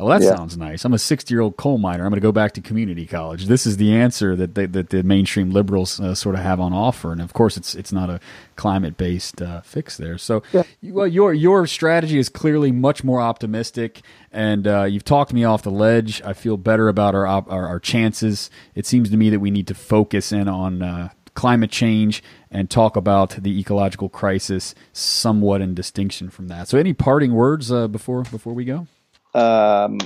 Oh, 0.01 0.09
that 0.09 0.23
yeah. 0.23 0.35
sounds 0.35 0.57
nice. 0.57 0.85
I'm 0.85 0.95
a 0.95 0.99
60 0.99 1.33
year 1.33 1.43
old 1.43 1.59
coal 1.59 1.77
miner. 1.77 2.05
I'm 2.05 2.11
going 2.11 2.21
to 2.21 2.27
go 2.27 2.33
back 2.33 2.53
to 2.53 2.63
community 2.63 3.07
college. 3.07 3.47
This 3.47 3.67
is 3.67 3.77
the 3.77 3.95
answer 3.95 4.35
that 4.35 4.55
they, 4.55 4.65
that 4.67 4.89
the 4.89 5.03
mainstream 5.03 5.51
liberals 5.51 6.01
uh, 6.01 6.15
sort 6.15 6.35
of 6.35 6.41
have 6.41 6.59
on 6.59 6.73
offer, 6.73 7.13
and 7.13 7.21
of 7.21 7.35
course, 7.35 7.57
it's 7.59 7.75
it's 7.75 7.93
not 7.93 8.09
a 8.09 8.19
climate 8.57 8.97
based 8.97 9.43
uh, 9.43 9.61
fix 9.61 9.99
there. 9.99 10.17
So, 10.17 10.43
yeah. 10.53 10.63
well, 10.83 11.07
your 11.07 11.35
your 11.35 11.67
strategy 11.67 12.19
is 12.19 12.31
clearly 12.31 12.73
much 12.73 13.05
more 13.05 13.21
optimistic, 13.21 14.01
and 14.33 14.67
uh, 14.67 14.85
you've 14.85 15.05
talked 15.05 15.35
me 15.35 15.45
off 15.45 15.63
the 15.63 15.71
ledge. 15.71 16.23
I 16.23 16.33
feel 16.33 16.57
better 16.57 16.89
about 16.89 17.15
our, 17.15 17.27
our, 17.27 17.67
our 17.69 17.79
chances. 17.79 18.51
It 18.75 18.87
seems 18.87 19.11
to 19.11 19.19
me 19.19 19.29
that 19.31 19.41
we 19.41 19.51
need 19.51 19.67
to 19.67 19.75
focus 19.75 20.33
in 20.33 20.49
on 20.49 20.81
uh, 20.81 21.11
climate 21.35 21.71
change 21.71 22.23
and 22.51 22.71
talk 22.71 22.97
about 22.97 23.31
the 23.43 23.61
ecological 23.61 24.09
crisis 24.09 24.75
somewhat 24.95 25.61
in 25.61 25.75
distinction 25.75 26.31
from 26.31 26.49
that. 26.49 26.69
So, 26.69 26.79
any 26.79 26.95
parting 26.95 27.35
words 27.35 27.71
uh, 27.71 27.87
before 27.87 28.23
before 28.23 28.55
we 28.55 28.65
go? 28.65 28.87
Um, 29.35 29.99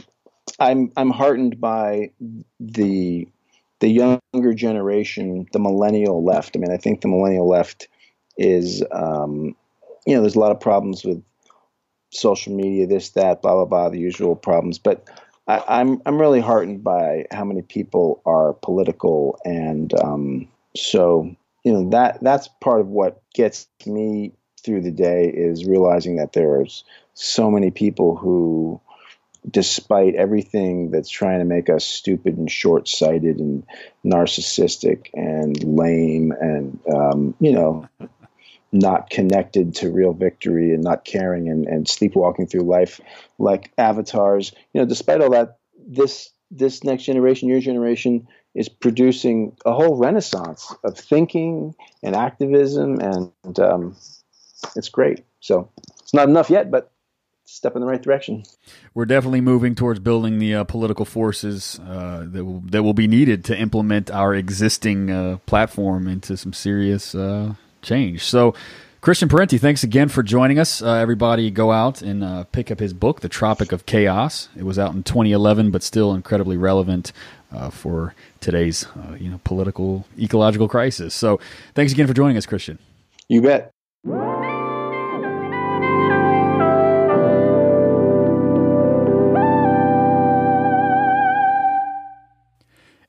I'm 0.59 0.93
I'm 0.97 1.11
heartened 1.11 1.61
by 1.61 2.11
the 2.61 3.29
the 3.81 3.89
younger 3.89 4.55
generation, 4.55 5.47
the 5.53 5.59
millennial 5.59 6.25
left. 6.25 6.57
I 6.57 6.61
mean, 6.61 6.71
I 6.71 6.77
think 6.77 7.01
the 7.01 7.09
millennial 7.09 7.49
left 7.49 7.89
is, 8.39 8.83
um, 8.91 9.55
you 10.07 10.15
know, 10.15 10.21
there's 10.21 10.37
a 10.37 10.41
lot 10.41 10.53
of 10.53 10.61
problems 10.61 11.05
with 11.05 11.23
social 12.11 12.55
media, 12.55 12.87
this, 12.87 13.11
that, 13.11 13.43
blah, 13.43 13.55
blah, 13.55 13.65
blah, 13.65 13.89
the 13.91 13.99
usual 13.99 14.37
problems. 14.37 14.79
But 14.79 15.09
I, 15.47 15.57
am 15.57 15.63
I'm, 15.69 16.03
I'm 16.07 16.21
really 16.21 16.41
heartened 16.41 16.83
by 16.83 17.27
how 17.31 17.45
many 17.45 17.63
people 17.63 18.23
are 18.25 18.55
political, 18.55 19.39
and 19.45 19.93
um, 20.01 20.49
so 20.75 21.35
you 21.65 21.73
know 21.73 21.91
that 21.91 22.19
that's 22.23 22.49
part 22.63 22.81
of 22.81 22.89
what 22.89 23.23
gets 23.35 23.69
me 23.85 24.33
through 24.65 24.81
the 24.81 24.91
day 24.91 25.27
is 25.29 25.67
realizing 25.67 26.17
that 26.17 26.33
there's 26.33 26.85
so 27.13 27.51
many 27.51 27.71
people 27.71 28.17
who 28.17 28.81
despite 29.49 30.15
everything 30.15 30.91
that's 30.91 31.11
trying 31.11 31.41
to 31.41 31.45
make 31.45 31.69
us 31.69 31.85
stupid 31.85 32.37
and 32.37 32.51
short 32.51 32.89
sighted 32.89 33.39
and 33.39 33.65
narcissistic 34.05 35.11
and 35.15 35.63
lame 35.63 36.33
and, 36.33 36.81
um, 36.93 37.35
you 37.41 37.53
know, 37.53 37.89
not 38.73 39.09
connected 39.09 39.77
to 39.77 39.91
real 39.91 40.13
victory 40.13 40.75
and 40.75 40.83
not 40.83 41.05
caring 41.05 41.49
and, 41.49 41.67
and 41.67 41.89
sleepwalking 41.89 42.47
through 42.47 42.63
life 42.63 43.01
like 43.39 43.71
avatars. 43.79 44.53
You 44.73 44.81
know, 44.81 44.87
despite 44.87 45.21
all 45.21 45.31
that, 45.31 45.59
this 45.87 46.31
this 46.51 46.85
next 46.85 47.05
generation, 47.05 47.49
your 47.49 47.61
generation, 47.61 48.27
is 48.55 48.69
producing 48.69 49.57
a 49.65 49.73
whole 49.73 49.97
renaissance 49.97 50.73
of 50.85 50.97
thinking 50.99 51.75
and 52.03 52.15
activism, 52.15 53.01
and 53.01 53.59
um, 53.59 53.97
it's 54.77 54.89
great. 54.89 55.25
So 55.41 55.71
it's 56.01 56.15
not 56.15 56.29
enough 56.29 56.51
yet, 56.51 56.71
but 56.71 56.91
step 57.45 57.75
in 57.75 57.81
the 57.81 57.87
right 57.87 58.03
direction. 58.03 58.43
We're 58.95 59.07
definitely 59.07 59.41
moving 59.41 59.75
towards 59.75 60.01
building 60.01 60.39
the 60.39 60.55
uh, 60.55 60.65
political 60.65 61.05
forces 61.05 61.81
uh, 61.87 62.25
that 62.27 62.45
will 62.45 62.61
that 62.67 62.83
will 62.83 62.95
be 62.95 63.07
needed 63.07 63.45
to 63.47 63.59
implement 63.59 64.11
our 64.11 64.35
existing 64.35 65.11
uh, 65.11 65.39
platform 65.47 66.09
into 66.09 66.37
some 66.37 66.53
serious 66.53 67.15
uh, 67.15 67.55
change. 67.83 68.23
So. 68.25 68.55
Christian 69.01 69.29
Parenti, 69.29 69.59
thanks 69.59 69.85
again 69.85 70.09
for 70.09 70.23
joining 70.23 70.59
us. 70.59 70.81
Uh, 70.81 70.95
everybody, 70.95 71.51
go 71.51 71.73
out 71.73 72.01
and 72.01 72.25
uh, 72.25 72.45
pick 72.45 72.71
up 72.71 72.79
his 72.79 72.95
book, 72.95 73.21
The 73.21 73.29
Tropic 73.29 73.71
of 73.71 73.85
Chaos. 73.85 74.49
It 74.57 74.63
was 74.63 74.79
out 74.79 74.95
in 74.95 75.03
2011, 75.03 75.71
but 75.71 75.83
still 75.83 76.15
incredibly 76.15 76.57
relevant 76.57 77.13
for 77.71 78.15
today's, 78.41 78.87
you 79.19 79.29
know, 79.29 79.43
political 79.45 80.07
ecological 80.19 80.69
crisis. 80.69 81.13
So, 81.13 81.39
thanks 81.75 81.93
again 81.93 82.07
for 82.07 82.15
joining 82.15 82.39
us, 82.39 82.47
Christian. 82.47 82.79
You 83.29 83.43
bet. 83.43 83.74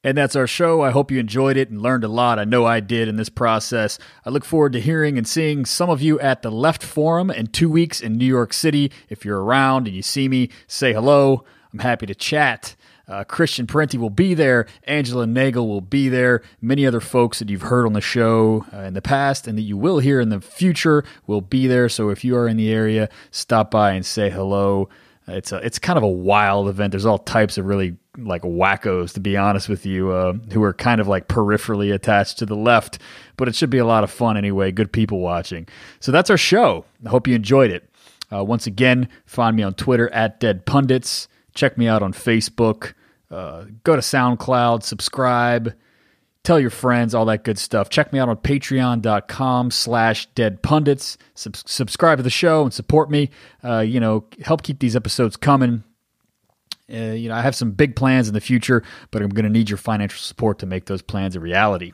And 0.06 0.16
that's 0.16 0.36
our 0.36 0.46
show. 0.46 0.84
I 0.84 0.92
hope 0.92 1.10
you 1.10 1.20
enjoyed 1.20 1.58
it 1.58 1.72
and 1.72 1.82
learned 1.82 2.04
a 2.04 2.08
lot. 2.08 2.38
I 2.38 2.44
know 2.44 2.64
I 2.64 2.80
did 2.80 3.08
in 3.08 3.16
this 3.16 3.28
process. 3.28 3.98
I 4.24 4.30
look 4.30 4.46
forward 4.46 4.74
to 4.74 4.80
hearing 4.80 5.18
and 5.18 5.28
seeing 5.28 5.66
some 5.66 5.90
of 5.90 6.00
you 6.00 6.20
at 6.20 6.44
the 6.44 6.52
Left 6.52 6.84
Forum 6.84 7.32
in 7.32 7.48
two 7.48 7.72
weeks 7.72 8.02
in 8.02 8.16
New 8.16 8.26
York 8.26 8.54
City. 8.54 8.92
If 9.10 9.26
you're 9.26 9.44
around 9.44 9.88
and 9.88 9.96
you 9.96 10.04
see 10.04 10.30
me, 10.30 10.50
say 10.68 10.94
hello. 10.94 11.44
I'm 11.74 11.80
happy 11.80 12.06
to 12.06 12.14
chat. 12.14 12.76
Uh, 13.08 13.24
Christian 13.24 13.66
Parenti 13.66 13.98
will 13.98 14.12
be 14.12 14.36
there. 14.36 14.68
Angela 14.84 15.26
Nagle 15.26 15.68
will 15.68 15.82
be 15.82 16.08
there. 16.08 16.44
Many 16.62 16.86
other 16.86 17.02
folks 17.02 17.40
that 17.40 17.50
you've 17.50 17.64
heard 17.64 17.88
on 17.88 17.94
the 17.94 18.00
show 18.02 18.68
uh, 18.72 18.82
in 18.82 18.94
the 18.94 19.02
past 19.02 19.48
and 19.48 19.58
that 19.58 19.64
you 19.64 19.76
will 19.76 19.98
hear 19.98 20.22
in 20.22 20.30
the 20.30 20.40
future 20.40 21.04
will 21.26 21.42
be 21.42 21.66
there. 21.66 21.90
So 21.90 22.10
if 22.10 22.24
you 22.24 22.38
are 22.38 22.48
in 22.48 22.58
the 22.58 22.72
area, 22.72 23.10
stop 23.32 23.72
by 23.72 23.94
and 23.94 24.06
say 24.06 24.30
hello. 24.30 24.88
It's 25.28 25.52
a, 25.52 25.58
it's 25.58 25.80
kind 25.80 25.98
of 25.98 26.04
a 26.04 26.08
wild 26.08 26.68
event. 26.68 26.92
There's 26.92 27.06
all 27.06 27.18
types 27.18 27.58
of 27.58 27.66
really 27.66 27.98
like 28.18 28.44
wackos, 28.44 29.14
to 29.14 29.20
be 29.20 29.36
honest 29.36 29.68
with 29.68 29.86
you, 29.86 30.12
uh, 30.12 30.34
who 30.54 30.64
are 30.64 30.74
kind 30.74 31.02
of 31.02 31.08
like 31.08 31.28
peripherally 31.28 31.94
attached 31.94 32.38
to 32.40 32.46
the 32.46 32.56
left. 32.56 33.00
But 33.38 33.48
it 33.48 33.56
should 33.56 33.70
be 33.70 33.80
a 33.80 33.86
lot 33.86 34.04
of 34.04 34.12
fun 34.12 34.38
anyway. 34.38 34.72
Good 34.72 34.92
people 34.92 35.20
watching. 35.20 35.68
So 36.00 36.12
that's 36.12 36.30
our 36.30 36.38
show. 36.38 36.86
I 37.06 37.10
hope 37.10 37.28
you 37.28 37.36
enjoyed 37.36 37.72
it. 37.72 37.90
Uh, 38.32 38.44
once 38.44 38.68
again, 38.68 39.10
find 39.26 39.56
me 39.56 39.64
on 39.64 39.74
Twitter 39.74 40.10
at 40.14 40.40
Dead 40.40 40.66
Pundits. 40.66 41.28
Check 41.54 41.78
me 41.78 41.88
out 41.88 42.04
on 42.04 42.14
Facebook. 42.14 42.94
Uh, 43.32 43.66
go 43.84 43.96
to 43.96 44.02
SoundCloud, 44.02 44.84
subscribe, 44.84 45.74
tell 46.46 46.60
your 46.60 46.70
friends, 46.70 47.14
all 47.14 47.26
that 47.26 47.44
good 47.44 47.58
stuff. 47.58 47.90
Check 47.90 48.14
me 48.14 48.20
out 48.20 48.30
on 48.30 48.38
patreon.com 48.38 49.72
slash 49.72 50.28
dead 50.28 50.62
pundits. 50.62 51.18
Sub- 51.34 51.56
subscribe 51.58 52.20
to 52.20 52.24
the 52.24 52.30
show 52.30 52.64
and 52.64 52.74
support 52.74 53.10
me. 53.10 53.32
Uh, 53.64 53.80
you 53.80 54.00
know, 54.00 54.26
help 54.44 54.64
keep 54.64 54.80
these 54.80 54.96
episodes 54.96 55.36
coming. 55.36 55.84
Uh, 56.92 57.14
you 57.14 57.30
know, 57.30 57.36
I 57.36 57.42
have 57.42 57.56
some 57.56 57.72
big 57.72 57.96
plans 57.96 58.28
in 58.28 58.34
the 58.36 58.42
future, 58.42 58.84
but 59.10 59.22
I'm 59.22 59.30
going 59.30 59.46
to 59.46 59.50
need 59.50 59.70
your 59.70 59.78
financial 59.78 60.20
support 60.20 60.60
to 60.60 60.68
make 60.68 60.86
those 60.86 61.02
plans 61.02 61.36
a 61.36 61.40
reality. 61.40 61.94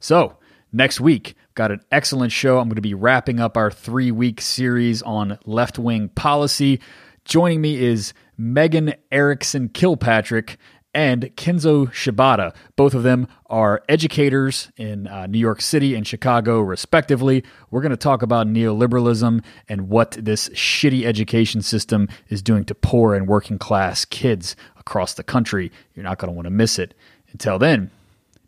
So, 0.00 0.38
next 0.72 0.98
week, 0.98 1.34
got 1.54 1.70
an 1.70 1.80
excellent 1.92 2.32
show. 2.32 2.58
I'm 2.58 2.68
going 2.68 2.76
to 2.76 2.80
be 2.80 2.94
wrapping 2.94 3.38
up 3.38 3.58
our 3.58 3.70
three 3.70 4.10
week 4.10 4.40
series 4.40 5.02
on 5.02 5.38
left 5.44 5.78
wing 5.78 6.08
policy. 6.08 6.80
Joining 7.26 7.60
me 7.60 7.82
is 7.82 8.14
Megan 8.38 8.94
Erickson 9.12 9.68
Kilpatrick 9.68 10.56
and 10.92 11.22
Kenzo 11.36 11.88
Shibata. 11.88 12.54
Both 12.76 12.94
of 12.94 13.02
them 13.02 13.28
are 13.46 13.82
educators 13.88 14.70
in 14.76 15.06
uh, 15.06 15.26
New 15.26 15.38
York 15.38 15.60
City 15.60 15.94
and 15.94 16.06
Chicago, 16.06 16.60
respectively. 16.60 17.44
We're 17.70 17.82
going 17.82 17.90
to 17.90 17.96
talk 17.96 18.22
about 18.22 18.46
neoliberalism 18.46 19.42
and 19.68 19.88
what 19.88 20.12
this 20.12 20.48
shitty 20.50 21.04
education 21.04 21.62
system 21.62 22.08
is 22.28 22.42
doing 22.42 22.64
to 22.64 22.74
poor 22.74 23.14
and 23.14 23.28
working 23.28 23.58
class 23.58 24.04
kids 24.04 24.56
across 24.76 25.14
the 25.14 25.22
country. 25.22 25.70
You're 25.94 26.04
not 26.04 26.18
going 26.18 26.30
to 26.30 26.34
want 26.34 26.46
to 26.46 26.50
miss 26.50 26.78
it. 26.78 26.94
Until 27.32 27.58
then, 27.58 27.90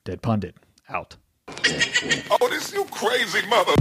Dead 0.05 0.23
Pundit, 0.23 0.57
out. 0.89 1.17
Oh, 1.49 2.49
this 2.49 2.73
you 2.73 2.85
crazy 2.87 3.47
mother. 3.47 3.75